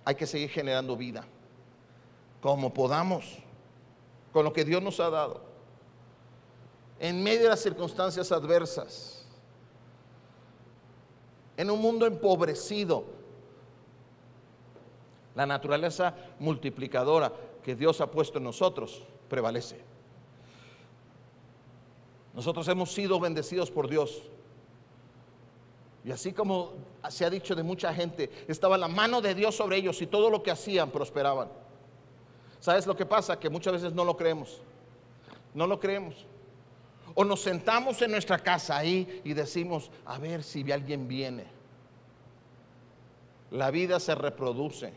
Hay 0.05 0.17
que 0.17 0.27
seguir 0.27 0.51
generando 0.51 0.97
vida 0.97 1.27
como 2.43 2.73
podamos, 2.73 3.39
con 4.33 4.45
lo 4.45 4.53
que 4.53 4.65
Dios 4.65 4.83
nos 4.83 5.01
ha 5.01 5.09
dado. 5.09 5.43
En 6.99 7.23
medio 7.23 7.45
de 7.45 7.49
las 7.49 7.61
circunstancias 7.61 8.31
adversas 8.33 9.20
en 11.61 11.71
un 11.71 11.79
mundo 11.79 12.07
empobrecido. 12.07 13.05
La 15.35 15.45
naturaleza 15.45 16.15
multiplicadora 16.39 17.35
que 17.63 17.75
Dios 17.75 18.01
ha 18.01 18.11
puesto 18.11 18.39
en 18.39 18.45
nosotros 18.45 19.03
prevalece. 19.29 19.79
Nosotros 22.33 22.67
hemos 22.69 22.91
sido 22.93 23.21
bendecidos 23.21 23.71
por 23.71 23.91
Dios. 23.91 24.23
Y 26.03 26.11
así 26.13 26.33
como 26.33 26.73
se 27.11 27.27
ha 27.27 27.31
dicho 27.31 27.55
de 27.55 27.63
mucha 27.63 27.93
gente, 27.93 28.31
estaba 28.49 28.79
la 28.79 28.89
mano 28.89 29.21
de 29.21 29.35
Dios 29.35 29.55
sobre 29.55 29.77
ellos 29.77 30.01
y 30.01 30.07
todo 30.07 30.31
lo 30.31 30.43
que 30.43 30.51
hacían 30.51 30.91
prosperaban. 30.91 31.51
¿Sabes 32.59 32.87
lo 32.87 32.97
que 32.97 33.05
pasa? 33.05 33.39
Que 33.39 33.51
muchas 33.51 33.75
veces 33.75 33.93
no 33.93 34.07
lo 34.07 34.17
creemos. 34.17 34.63
No 35.53 35.67
lo 35.67 35.79
creemos. 35.79 36.25
O 37.15 37.25
nos 37.25 37.41
sentamos 37.41 38.01
en 38.03 38.13
nuestra 38.13 38.39
casa 38.39 38.77
ahí 38.77 39.21
y 39.25 39.35
decimos, 39.35 39.91
a 40.05 40.19
ver 40.19 40.43
si 40.43 40.71
alguien 40.71 41.09
viene. 41.09 41.47
La 43.51 43.71
vida 43.71 43.99
se 43.99 44.15
reproduce. 44.15 44.93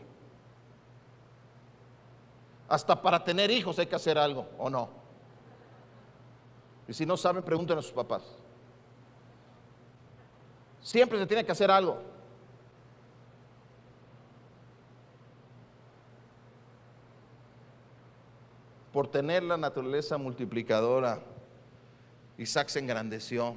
Hasta 2.68 3.00
para 3.00 3.22
tener 3.24 3.50
hijos 3.50 3.78
hay 3.78 3.86
que 3.86 3.96
hacer 3.96 4.16
algo, 4.16 4.48
¿o 4.58 4.70
no? 4.70 4.88
Y 6.86 6.92
si 6.92 7.04
no 7.04 7.16
saben, 7.16 7.42
pregunten 7.42 7.78
a 7.78 7.82
sus 7.82 7.92
papás. 7.92 8.22
Siempre 10.80 11.18
se 11.18 11.26
tiene 11.26 11.44
que 11.44 11.52
hacer 11.52 11.70
algo. 11.70 11.98
Por 18.92 19.08
tener 19.08 19.42
la 19.42 19.56
naturaleza 19.56 20.16
multiplicadora 20.18 21.20
Isaac 22.38 22.68
se 22.68 22.80
engrandeció, 22.80 23.56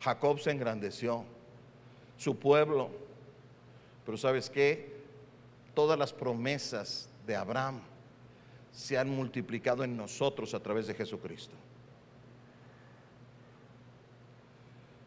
Jacob 0.00 0.38
se 0.38 0.50
engrandeció, 0.50 1.24
su 2.16 2.38
pueblo. 2.38 2.90
Pero 4.04 4.18
sabes 4.18 4.50
qué? 4.50 4.94
Todas 5.74 5.98
las 5.98 6.12
promesas 6.12 7.08
de 7.26 7.36
Abraham 7.36 7.80
se 8.72 8.98
han 8.98 9.08
multiplicado 9.08 9.84
en 9.84 9.96
nosotros 9.96 10.52
a 10.54 10.60
través 10.60 10.86
de 10.86 10.94
Jesucristo. 10.94 11.54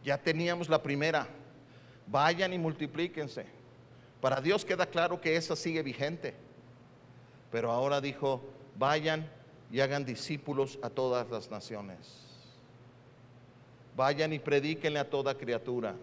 Ya 0.04 0.18
teníamos 0.18 0.70
la 0.70 0.82
primera, 0.82 1.28
vayan 2.08 2.54
y 2.54 2.58
multiplíquense. 2.58 3.46
Para 4.22 4.42
Dios 4.42 4.66
queda 4.66 4.86
claro 4.86 5.22
que 5.22 5.36
esa 5.36 5.56
sigue 5.56 5.84
vigente. 5.84 6.34
Pero 7.52 7.72
ahora 7.72 8.02
dijo, 8.02 8.42
vayan 8.78 9.30
y 9.72 9.80
hagan 9.80 10.06
discípulos 10.06 10.80
a 10.82 10.90
todas 10.90 11.30
las 11.30 11.52
naciones. 11.52 12.27
Vayan 13.98 14.32
y 14.32 14.38
predíquenle 14.38 15.00
a 15.00 15.10
toda 15.10 15.36
criatura. 15.36 15.96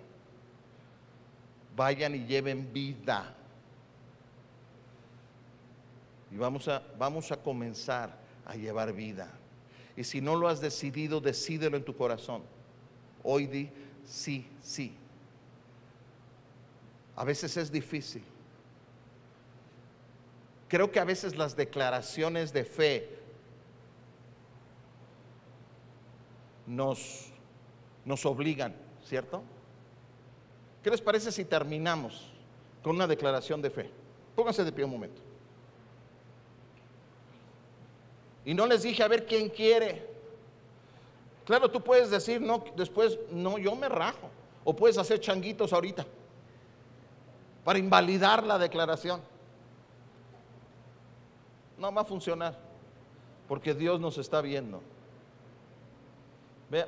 Vayan 1.77 2.17
y 2.17 2.27
lleven 2.27 2.73
vida. 2.73 3.33
Y 6.33 6.37
vamos 6.37 6.67
a, 6.67 6.83
vamos 6.99 7.31
a 7.31 7.37
comenzar 7.37 8.19
a 8.45 8.57
llevar 8.57 8.93
vida. 8.93 9.31
Y 9.97 10.03
si 10.03 10.21
no 10.21 10.35
lo 10.35 10.49
has 10.49 10.61
decidido, 10.61 11.21
decídelo 11.21 11.77
en 11.77 11.85
tu 11.85 11.97
corazón. 11.97 12.43
Hoy 13.23 13.47
di 13.47 13.71
sí, 14.05 14.45
sí. 14.61 14.93
A 17.15 17.23
veces 17.23 17.57
es 17.57 17.71
difícil. 17.71 18.25
Creo 20.67 20.91
que 20.91 20.99
a 20.99 21.05
veces 21.05 21.37
las 21.37 21.55
declaraciones 21.55 22.53
de 22.53 22.65
fe 22.65 23.09
nos 26.67 27.34
nos 28.05 28.25
obligan, 28.27 28.75
¿cierto? 29.05 29.43
¿Qué 30.83 30.91
les 30.91 31.01
parece 31.01 31.33
si 31.33 31.45
terminamos 31.45 32.31
con 32.83 32.97
una 32.97 33.07
declaración 33.07 33.63
de 33.63 33.71
fe? 33.71 33.91
Pónganse 34.37 34.65
de 34.65 34.73
pie 34.73 34.85
un 34.85 34.91
momento. 34.91 35.23
Y 38.45 38.53
no 38.53 38.67
les 38.67 38.83
dije 38.83 39.03
a 39.03 39.09
ver 39.09 39.25
quién 39.25 39.49
quiere. 39.49 40.07
Claro, 41.47 41.71
tú 41.71 41.81
puedes 41.81 42.11
decir, 42.11 42.41
no, 42.41 42.65
después, 42.77 43.19
no, 43.31 43.59
yo 43.59 43.75
me 43.75 43.89
rajo. 43.89 44.31
O 44.65 44.75
puedes 44.75 44.99
hacer 44.99 45.21
changuitos 45.21 45.73
ahorita 45.73 46.07
para 47.65 47.79
invalidar 47.79 48.45
la 48.45 48.59
declaración. 48.59 49.21
No 51.79 51.93
va 51.93 52.03
a 52.03 52.05
funcionar, 52.05 52.59
porque 53.49 53.75
Dios 53.75 54.01
nos 54.01 54.19
está 54.19 54.41
viendo. 54.41 54.81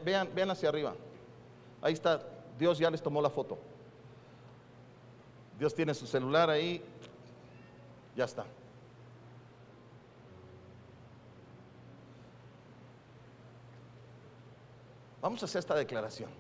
Vean, 0.05 0.29
vean 0.35 0.51
hacia 0.51 0.69
arriba. 0.69 0.95
Ahí 1.81 1.93
está, 1.93 2.21
Dios 2.59 2.79
ya 2.79 2.91
les 2.91 3.01
tomó 3.01 3.23
la 3.23 3.31
foto. 3.31 3.57
Dios 5.59 5.75
tiene 5.75 5.95
su 5.95 6.07
celular 6.07 6.51
ahí, 6.51 6.83
ya 8.17 8.25
está. 8.25 8.45
Vamos 15.23 15.43
a 15.43 15.47
hacer 15.47 15.61
esta 15.61 15.75
declaración. 15.75 16.31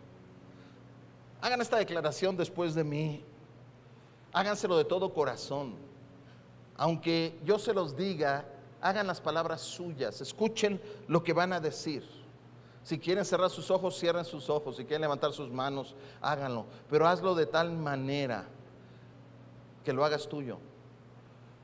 Hagan 1.40 1.60
esta 1.60 1.76
declaración 1.76 2.36
después 2.36 2.74
de 2.74 2.84
mí. 2.84 3.24
Háganselo 4.32 4.76
de 4.76 4.84
todo 4.84 5.12
corazón. 5.12 5.74
Aunque 6.76 7.38
yo 7.44 7.58
se 7.58 7.72
los 7.72 7.96
diga, 7.96 8.44
hagan 8.80 9.06
las 9.06 9.20
palabras 9.20 9.60
suyas. 9.60 10.20
Escuchen 10.20 10.80
lo 11.08 11.22
que 11.22 11.32
van 11.32 11.52
a 11.52 11.60
decir. 11.60 12.25
Si 12.86 13.00
quieren 13.00 13.24
cerrar 13.24 13.50
sus 13.50 13.68
ojos, 13.72 13.98
cierren 13.98 14.24
sus 14.24 14.48
ojos. 14.48 14.76
Si 14.76 14.84
quieren 14.84 15.00
levantar 15.00 15.32
sus 15.32 15.50
manos, 15.50 15.96
háganlo. 16.20 16.66
Pero 16.88 17.08
hazlo 17.08 17.34
de 17.34 17.44
tal 17.44 17.72
manera 17.72 18.46
que 19.84 19.92
lo 19.92 20.04
hagas 20.04 20.28
tuyo. 20.28 20.58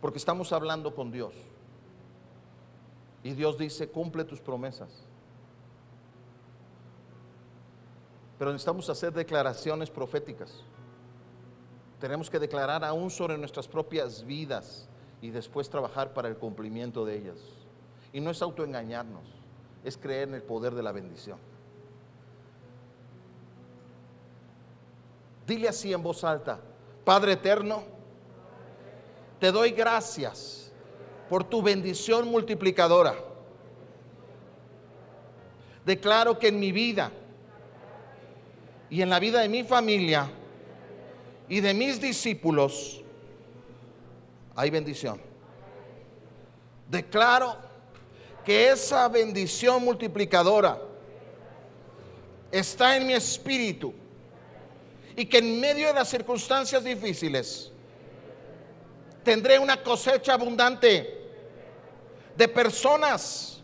Porque 0.00 0.18
estamos 0.18 0.52
hablando 0.52 0.96
con 0.96 1.12
Dios. 1.12 1.32
Y 3.22 3.34
Dios 3.34 3.56
dice, 3.56 3.88
cumple 3.88 4.24
tus 4.24 4.40
promesas. 4.40 4.90
Pero 8.36 8.50
necesitamos 8.50 8.90
hacer 8.90 9.12
declaraciones 9.12 9.90
proféticas. 9.90 10.52
Tenemos 12.00 12.28
que 12.30 12.40
declarar 12.40 12.82
aún 12.84 13.12
sobre 13.12 13.38
nuestras 13.38 13.68
propias 13.68 14.24
vidas 14.24 14.88
y 15.20 15.30
después 15.30 15.70
trabajar 15.70 16.14
para 16.14 16.26
el 16.26 16.36
cumplimiento 16.36 17.04
de 17.04 17.16
ellas. 17.16 17.38
Y 18.12 18.18
no 18.18 18.32
es 18.32 18.42
autoengañarnos, 18.42 19.41
es 19.84 19.96
creer 19.96 20.28
en 20.28 20.34
el 20.34 20.42
poder 20.42 20.74
de 20.74 20.82
la 20.82 20.92
bendición. 20.92 21.38
Dile 25.46 25.68
así 25.68 25.92
en 25.92 26.02
voz 26.02 26.22
alta, 26.24 26.60
Padre 27.04 27.32
eterno, 27.32 27.82
te 29.40 29.50
doy 29.50 29.72
gracias 29.72 30.72
por 31.28 31.42
tu 31.42 31.62
bendición 31.62 32.28
multiplicadora. 32.28 33.14
Declaro 35.84 36.38
que 36.38 36.48
en 36.48 36.60
mi 36.60 36.70
vida 36.70 37.10
y 38.88 39.02
en 39.02 39.10
la 39.10 39.18
vida 39.18 39.40
de 39.40 39.48
mi 39.48 39.64
familia 39.64 40.30
y 41.48 41.60
de 41.60 41.74
mis 41.74 42.00
discípulos 42.00 43.02
hay 44.54 44.70
bendición. 44.70 45.20
Declaro 46.88 47.56
que 48.44 48.70
esa 48.70 49.08
bendición 49.08 49.84
multiplicadora 49.84 50.80
está 52.50 52.96
en 52.96 53.06
mi 53.06 53.12
espíritu 53.12 53.94
y 55.16 55.26
que 55.26 55.38
en 55.38 55.60
medio 55.60 55.88
de 55.88 55.94
las 55.94 56.08
circunstancias 56.08 56.82
difíciles 56.82 57.70
tendré 59.22 59.58
una 59.58 59.82
cosecha 59.82 60.34
abundante 60.34 61.22
de 62.36 62.48
personas 62.48 63.60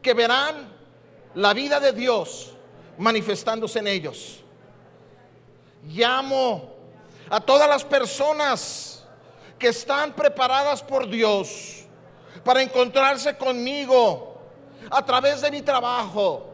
que 0.00 0.14
verán 0.14 0.72
la 1.34 1.52
vida 1.52 1.80
de 1.80 1.92
Dios 1.92 2.54
manifestándose 2.96 3.78
en 3.80 3.88
ellos. 3.88 4.40
Llamo 5.84 6.74
a 7.28 7.40
todas 7.40 7.68
las 7.68 7.84
personas 7.84 9.04
que 9.58 9.68
están 9.68 10.14
preparadas 10.14 10.82
por 10.82 11.08
Dios 11.08 11.85
para 12.46 12.62
encontrarse 12.62 13.36
conmigo 13.36 14.38
a 14.88 15.04
través 15.04 15.40
de 15.40 15.50
mi 15.50 15.62
trabajo 15.62 16.46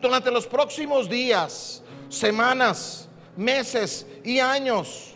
durante 0.00 0.30
los 0.30 0.46
próximos 0.46 1.08
días, 1.08 1.82
semanas, 2.08 3.08
meses 3.36 4.06
y 4.22 4.38
años. 4.38 5.12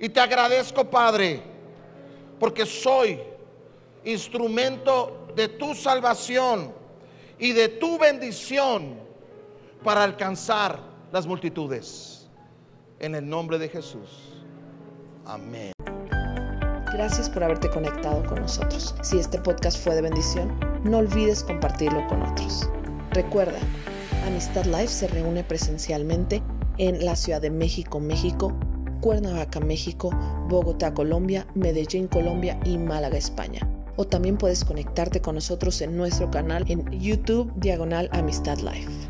Y 0.00 0.08
te 0.08 0.18
agradezco, 0.18 0.82
Padre, 0.88 1.42
porque 2.40 2.64
soy 2.64 3.20
instrumento 4.02 5.28
de 5.36 5.48
tu 5.48 5.74
salvación 5.74 6.72
y 7.38 7.52
de 7.52 7.68
tu 7.68 7.98
bendición 7.98 8.98
para 9.84 10.04
alcanzar 10.04 10.80
las 11.12 11.26
multitudes. 11.26 12.26
En 12.98 13.14
el 13.14 13.28
nombre 13.28 13.58
de 13.58 13.68
Jesús. 13.68 14.32
Amén. 15.26 15.72
Gracias 16.98 17.30
por 17.30 17.44
haberte 17.44 17.70
conectado 17.70 18.24
con 18.24 18.40
nosotros. 18.40 18.92
Si 19.02 19.20
este 19.20 19.38
podcast 19.38 19.78
fue 19.78 19.94
de 19.94 20.02
bendición, 20.02 20.52
no 20.82 20.98
olvides 20.98 21.44
compartirlo 21.44 22.04
con 22.08 22.22
otros. 22.22 22.68
Recuerda, 23.12 23.60
Amistad 24.26 24.64
Life 24.64 24.88
se 24.88 25.06
reúne 25.06 25.44
presencialmente 25.44 26.42
en 26.76 27.04
la 27.04 27.14
Ciudad 27.14 27.40
de 27.40 27.50
México, 27.50 28.00
México, 28.00 28.52
Cuernavaca, 29.00 29.60
México, 29.60 30.10
Bogotá, 30.48 30.92
Colombia, 30.92 31.46
Medellín, 31.54 32.08
Colombia 32.08 32.58
y 32.64 32.78
Málaga, 32.78 33.16
España. 33.16 33.60
O 33.94 34.04
también 34.04 34.36
puedes 34.36 34.64
conectarte 34.64 35.20
con 35.20 35.36
nosotros 35.36 35.80
en 35.82 35.96
nuestro 35.96 36.28
canal 36.32 36.64
en 36.66 36.84
YouTube 36.90 37.52
Diagonal 37.54 38.08
Amistad 38.10 38.58
Life. 38.58 39.07